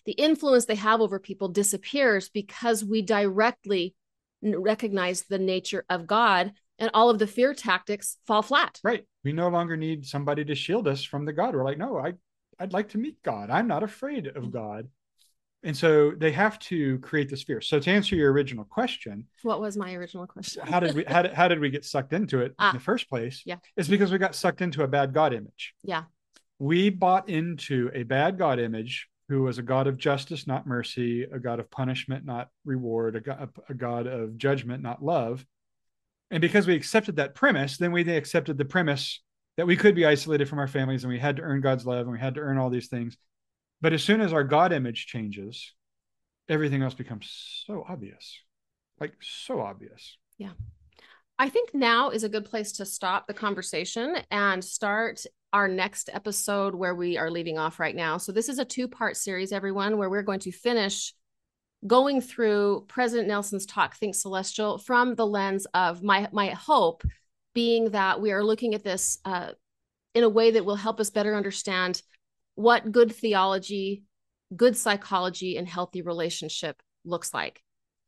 the 0.06 0.12
influence 0.12 0.64
they 0.64 0.74
have 0.74 1.02
over 1.02 1.20
people 1.20 1.48
disappears 1.48 2.30
because 2.30 2.82
we 2.82 3.02
directly 3.02 3.94
recognize 4.42 5.22
the 5.22 5.38
nature 5.38 5.84
of 5.90 6.06
God 6.06 6.52
and 6.78 6.90
all 6.94 7.10
of 7.10 7.18
the 7.18 7.26
fear 7.26 7.52
tactics 7.52 8.16
fall 8.26 8.40
flat. 8.40 8.80
Right. 8.82 9.04
We 9.22 9.34
no 9.34 9.48
longer 9.48 9.76
need 9.76 10.06
somebody 10.06 10.42
to 10.46 10.54
shield 10.54 10.88
us 10.88 11.04
from 11.04 11.26
the 11.26 11.34
God. 11.34 11.54
We're 11.54 11.62
like, 11.62 11.76
no, 11.76 11.98
I, 11.98 12.14
I'd 12.58 12.72
like 12.72 12.88
to 12.90 12.98
meet 12.98 13.22
God. 13.22 13.50
I'm 13.50 13.68
not 13.68 13.82
afraid 13.82 14.26
of 14.26 14.34
mm-hmm. 14.34 14.50
God. 14.50 14.88
And 15.62 15.76
so 15.76 16.12
they 16.16 16.32
have 16.32 16.58
to 16.60 16.98
create 17.00 17.28
this 17.28 17.42
fear. 17.42 17.60
So 17.60 17.78
to 17.78 17.90
answer 17.90 18.16
your 18.16 18.32
original 18.32 18.64
question, 18.64 19.26
what 19.42 19.60
was 19.60 19.76
my 19.76 19.92
original 19.94 20.26
question? 20.26 20.66
how 20.66 20.80
did 20.80 20.94
we 20.94 21.04
how 21.04 21.22
did, 21.22 21.34
how 21.34 21.48
did 21.48 21.60
we 21.60 21.68
get 21.68 21.84
sucked 21.84 22.14
into 22.14 22.40
it 22.40 22.54
ah, 22.58 22.70
in 22.70 22.76
the 22.76 22.82
first 22.82 23.08
place? 23.10 23.42
Yeah. 23.44 23.56
It's 23.76 23.88
because 23.88 24.10
we 24.10 24.18
got 24.18 24.34
sucked 24.34 24.62
into 24.62 24.82
a 24.82 24.88
bad 24.88 25.12
God 25.12 25.34
image. 25.34 25.74
Yeah. 25.82 26.04
We 26.58 26.88
bought 26.88 27.28
into 27.28 27.90
a 27.94 28.04
bad 28.04 28.38
God 28.38 28.58
image 28.58 29.08
who 29.28 29.42
was 29.42 29.58
a 29.58 29.62
God 29.62 29.86
of 29.86 29.96
justice, 29.96 30.46
not 30.46 30.66
mercy, 30.66 31.22
a 31.22 31.38
God 31.38 31.60
of 31.60 31.70
punishment, 31.70 32.24
not 32.24 32.48
reward, 32.64 33.16
a 33.16 33.20
God, 33.20 33.50
a 33.68 33.74
God 33.74 34.06
of 34.06 34.36
judgment, 34.38 34.82
not 34.82 35.04
love. 35.04 35.46
And 36.30 36.40
because 36.40 36.66
we 36.66 36.74
accepted 36.74 37.16
that 37.16 37.34
premise, 37.34 37.76
then 37.76 37.92
we 37.92 38.02
accepted 38.10 38.56
the 38.56 38.64
premise 38.64 39.20
that 39.56 39.66
we 39.66 39.76
could 39.76 39.94
be 39.94 40.06
isolated 40.06 40.48
from 40.48 40.58
our 40.58 40.66
families 40.66 41.04
and 41.04 41.12
we 41.12 41.18
had 41.18 41.36
to 41.36 41.42
earn 41.42 41.60
God's 41.60 41.86
love 41.86 42.00
and 42.00 42.12
we 42.12 42.18
had 42.18 42.34
to 42.34 42.40
earn 42.40 42.58
all 42.58 42.70
these 42.70 42.88
things. 42.88 43.16
But 43.80 43.92
as 43.92 44.02
soon 44.02 44.20
as 44.20 44.32
our 44.32 44.44
God 44.44 44.72
image 44.72 45.06
changes, 45.06 45.72
everything 46.48 46.82
else 46.82 46.94
becomes 46.94 47.62
so 47.66 47.84
obvious, 47.88 48.38
like 49.00 49.14
so 49.20 49.60
obvious. 49.60 50.18
Yeah. 50.36 50.52
I 51.38 51.48
think 51.48 51.74
now 51.74 52.10
is 52.10 52.22
a 52.22 52.28
good 52.28 52.44
place 52.44 52.72
to 52.72 52.84
stop 52.84 53.26
the 53.26 53.32
conversation 53.34 54.16
and 54.30 54.62
start 54.62 55.24
our 55.52 55.68
next 55.68 56.10
episode 56.12 56.74
where 56.74 56.94
we 56.94 57.16
are 57.16 57.30
leaving 57.30 57.58
off 57.58 57.80
right 57.80 57.96
now. 57.96 58.18
So, 58.18 58.30
this 58.30 58.50
is 58.50 58.58
a 58.58 58.64
two 58.64 58.86
part 58.86 59.16
series, 59.16 59.50
everyone, 59.50 59.96
where 59.96 60.10
we're 60.10 60.22
going 60.22 60.40
to 60.40 60.52
finish 60.52 61.14
going 61.86 62.20
through 62.20 62.84
President 62.88 63.26
Nelson's 63.26 63.64
talk, 63.64 63.96
Think 63.96 64.14
Celestial, 64.14 64.76
from 64.76 65.14
the 65.14 65.26
lens 65.26 65.66
of 65.72 66.02
my, 66.02 66.28
my 66.30 66.50
hope 66.50 67.02
being 67.54 67.90
that 67.90 68.20
we 68.20 68.32
are 68.32 68.44
looking 68.44 68.74
at 68.74 68.84
this 68.84 69.18
uh, 69.24 69.52
in 70.14 70.24
a 70.24 70.28
way 70.28 70.50
that 70.50 70.64
will 70.64 70.76
help 70.76 71.00
us 71.00 71.10
better 71.10 71.34
understand 71.34 72.02
what 72.54 72.92
good 72.92 73.14
theology, 73.14 74.04
good 74.54 74.76
psychology, 74.76 75.56
and 75.56 75.68
healthy 75.68 76.02
relationship 76.02 76.82
looks 77.04 77.32
like. 77.32 77.62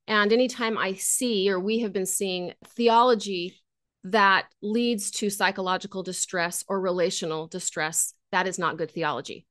And 0.07 0.33
anytime 0.33 0.77
I 0.77 0.95
see, 0.95 1.51
or 1.51 1.61
we 1.61 1.81
have 1.81 1.93
been 1.93 2.07
seeing 2.07 2.55
theology 2.77 3.61
that 4.05 4.47
leads 4.61 5.11
to 5.13 5.31
psychological 5.31 6.03
distress 6.03 6.65
or 6.69 6.81
relational 6.81 7.47
distress, 7.47 8.15
that 8.33 8.47
is 8.47 8.59
not 8.59 8.77
good 8.77 8.91
theology. 8.91 9.47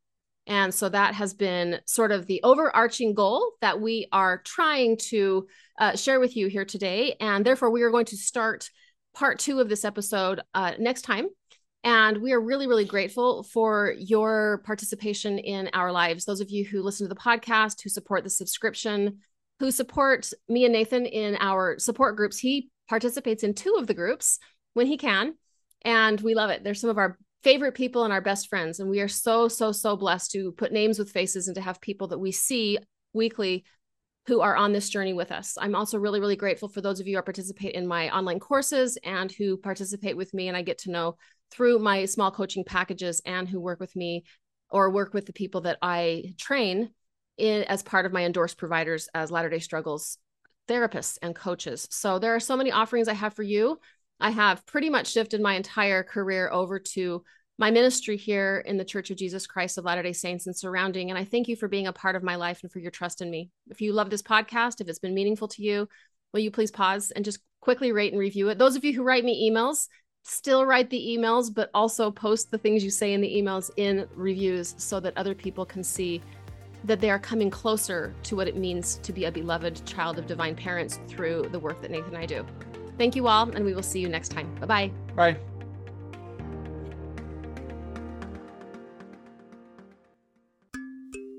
And 0.48 0.74
so 0.74 0.90
that 0.90 1.16
has 1.16 1.34
been 1.34 1.80
sort 1.86 2.12
of 2.12 2.26
the 2.26 2.42
overarching 2.44 3.14
goal 3.14 3.54
that 3.62 3.80
we 3.80 4.08
are 4.12 4.42
trying 4.44 4.98
to 5.10 5.48
uh, 5.80 5.96
share 5.96 6.20
with 6.20 6.36
you 6.36 6.48
here 6.48 6.66
today. 6.66 7.16
And 7.20 7.46
therefore, 7.46 7.70
we 7.70 7.84
are 7.84 7.92
going 7.92 8.08
to 8.08 8.18
start 8.18 8.70
part 9.14 9.40
two 9.40 9.60
of 9.60 9.70
this 9.70 9.86
episode 9.86 10.42
uh, 10.54 10.74
next 10.80 11.04
time. 11.04 11.28
And 11.84 12.22
we 12.22 12.32
are 12.32 12.40
really, 12.40 12.68
really 12.68 12.86
grateful 12.86 13.44
for 13.44 13.96
your 13.98 14.62
participation 14.66 15.40
in 15.40 15.70
our 15.74 15.92
lives. 15.92 16.26
Those 16.26 16.42
of 16.42 16.52
you 16.52 16.64
who 16.64 16.84
listen 16.84 17.08
to 17.08 17.14
the 17.14 17.20
podcast, 17.20 17.82
who 17.82 17.90
support 17.90 18.24
the 18.24 18.30
subscription, 18.30 19.20
who 19.60 19.72
support 19.72 20.32
me 20.48 20.66
and 20.66 20.74
Nathan 20.74 21.06
in 21.06 21.38
our 21.40 21.80
support 21.80 22.16
groups. 22.16 22.38
He 22.38 22.70
participates 22.88 23.44
in 23.44 23.54
two 23.54 23.76
of 23.80 23.88
the 23.88 23.94
groups 23.94 24.38
when 24.74 24.86
he 24.86 24.98
can. 24.98 25.36
And 25.84 26.22
we 26.22 26.36
love 26.36 26.52
it. 26.52 26.64
They're 26.64 26.76
some 26.76 26.90
of 26.92 27.00
our 27.00 27.18
favorite 27.44 27.74
people 27.74 28.04
and 28.04 28.14
our 28.14 28.22
best 28.22 28.48
friends. 28.48 28.80
And 28.80 28.90
we 28.90 29.00
are 29.00 29.08
so, 29.08 29.48
so, 29.48 29.72
so 29.72 29.98
blessed 29.98 30.32
to 30.32 30.52
put 30.52 30.72
names 30.72 31.00
with 31.00 31.12
faces 31.12 31.48
and 31.48 31.56
to 31.56 31.62
have 31.62 31.82
people 31.82 32.08
that 32.10 32.20
we 32.20 32.32
see 32.32 32.78
weekly 33.14 33.64
who 34.28 34.42
are 34.42 34.56
on 34.56 34.72
this 34.72 34.90
journey 34.90 35.14
with 35.14 35.32
us. 35.32 35.58
I'm 35.60 35.76
also 35.76 35.98
really, 35.98 36.20
really 36.20 36.36
grateful 36.36 36.70
for 36.70 36.82
those 36.82 37.00
of 37.00 37.08
you 37.08 37.18
who 37.18 37.24
participate 37.24 37.74
in 37.74 37.88
my 37.88 38.16
online 38.16 38.40
courses 38.40 38.98
and 39.04 39.32
who 39.32 39.58
participate 39.58 40.16
with 40.16 40.32
me. 40.34 40.48
And 40.48 40.56
I 40.56 40.62
get 40.62 40.78
to 40.80 40.92
know 40.92 41.18
through 41.52 41.80
my 41.80 42.06
small 42.06 42.32
coaching 42.32 42.64
packages 42.64 43.22
and 43.26 43.48
who 43.48 43.60
work 43.60 43.80
with 43.80 43.96
me 43.96 44.24
or 44.70 44.90
work 44.90 45.14
with 45.14 45.26
the 45.26 45.34
people 45.34 45.62
that 45.62 45.78
I 45.82 46.34
train 46.38 46.92
in, 47.38 47.64
as 47.64 47.84
part 47.84 48.06
of 48.06 48.14
my 48.14 48.24
endorsed 48.24 48.58
providers 48.58 49.10
as 49.14 49.32
Latter 49.32 49.50
day 49.50 49.60
Struggles 49.60 50.18
therapists 50.68 51.18
and 51.22 51.36
coaches. 51.36 51.88
So 51.92 52.20
there 52.20 52.36
are 52.36 52.40
so 52.40 52.56
many 52.56 52.72
offerings 52.72 53.08
I 53.08 53.14
have 53.14 53.34
for 53.34 53.44
you. 53.44 53.80
I 54.20 54.30
have 54.30 54.66
pretty 54.66 54.90
much 54.90 55.12
shifted 55.12 55.42
my 55.42 55.56
entire 55.56 56.04
career 56.04 56.50
over 56.52 56.80
to 56.80 57.24
my 57.58 57.72
ministry 57.72 58.18
here 58.18 58.64
in 58.66 58.78
the 58.78 58.86
Church 58.86 59.12
of 59.12 59.18
Jesus 59.18 59.46
Christ 59.46 59.78
of 59.78 59.86
Latter 59.86 60.04
day 60.04 60.14
Saints 60.14 60.48
and 60.48 60.56
surrounding. 60.56 61.10
And 61.10 61.20
I 61.20 61.26
thank 61.26 61.48
you 61.48 61.56
for 61.56 61.68
being 61.68 61.88
a 61.88 61.94
part 61.94 62.16
of 62.16 62.24
my 62.24 62.36
life 62.36 62.62
and 62.64 62.72
for 62.72 62.80
your 62.80 62.92
trust 62.92 63.22
in 63.22 63.30
me. 63.30 63.50
If 63.70 63.82
you 63.82 63.94
love 63.94 64.10
this 64.10 64.22
podcast, 64.22 64.80
if 64.80 64.88
it's 64.88 65.00
been 65.00 65.14
meaningful 65.14 65.48
to 65.50 65.62
you, 65.62 65.88
will 66.34 66.40
you 66.40 66.52
please 66.52 66.72
pause 66.72 67.12
and 67.12 67.26
just 67.26 67.40
quickly 67.60 67.92
rate 67.92 68.14
and 68.14 68.20
review 68.20 68.50
it? 68.50 68.58
Those 68.58 68.76
of 68.76 68.86
you 68.86 68.94
who 68.94 69.04
write 69.04 69.26
me 69.26 69.50
emails, 69.50 69.88
still 70.24 70.66
write 70.66 70.90
the 70.90 71.00
emails, 71.00 71.54
but 71.54 71.70
also 71.74 72.12
post 72.12 72.52
the 72.52 72.58
things 72.58 72.84
you 72.84 72.90
say 72.90 73.14
in 73.14 73.22
the 73.22 73.36
emails 73.36 73.72
in 73.78 74.08
reviews 74.16 74.76
so 74.78 75.00
that 75.00 75.18
other 75.18 75.36
people 75.36 75.66
can 75.66 75.84
see 75.84 76.22
that 76.84 77.00
they 77.00 77.10
are 77.10 77.20
coming 77.20 77.50
closer 77.50 78.14
to 78.24 78.36
what 78.36 78.48
it 78.48 78.56
means 78.56 78.96
to 79.04 79.14
be 79.14 79.26
a 79.26 79.32
beloved 79.32 79.86
child 79.86 80.18
of 80.18 80.26
divine 80.26 80.56
parents 80.56 81.00
through 81.08 81.44
the 81.52 81.60
work 81.60 81.82
that 81.82 81.92
Nathan 81.92 82.16
and 82.16 82.18
I 82.18 82.26
do. 82.26 82.46
Thank 82.98 83.16
you 83.16 83.28
all, 83.28 83.50
and 83.52 83.64
we 83.64 83.74
will 83.74 83.84
see 83.84 84.00
you 84.00 84.10
next 84.10 84.30
time. 84.30 84.54
Bye-bye. 84.56 84.92
Bye. 85.16 85.38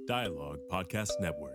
Dialogue 0.07 0.59
Podcast 0.71 1.13
Network. 1.21 1.52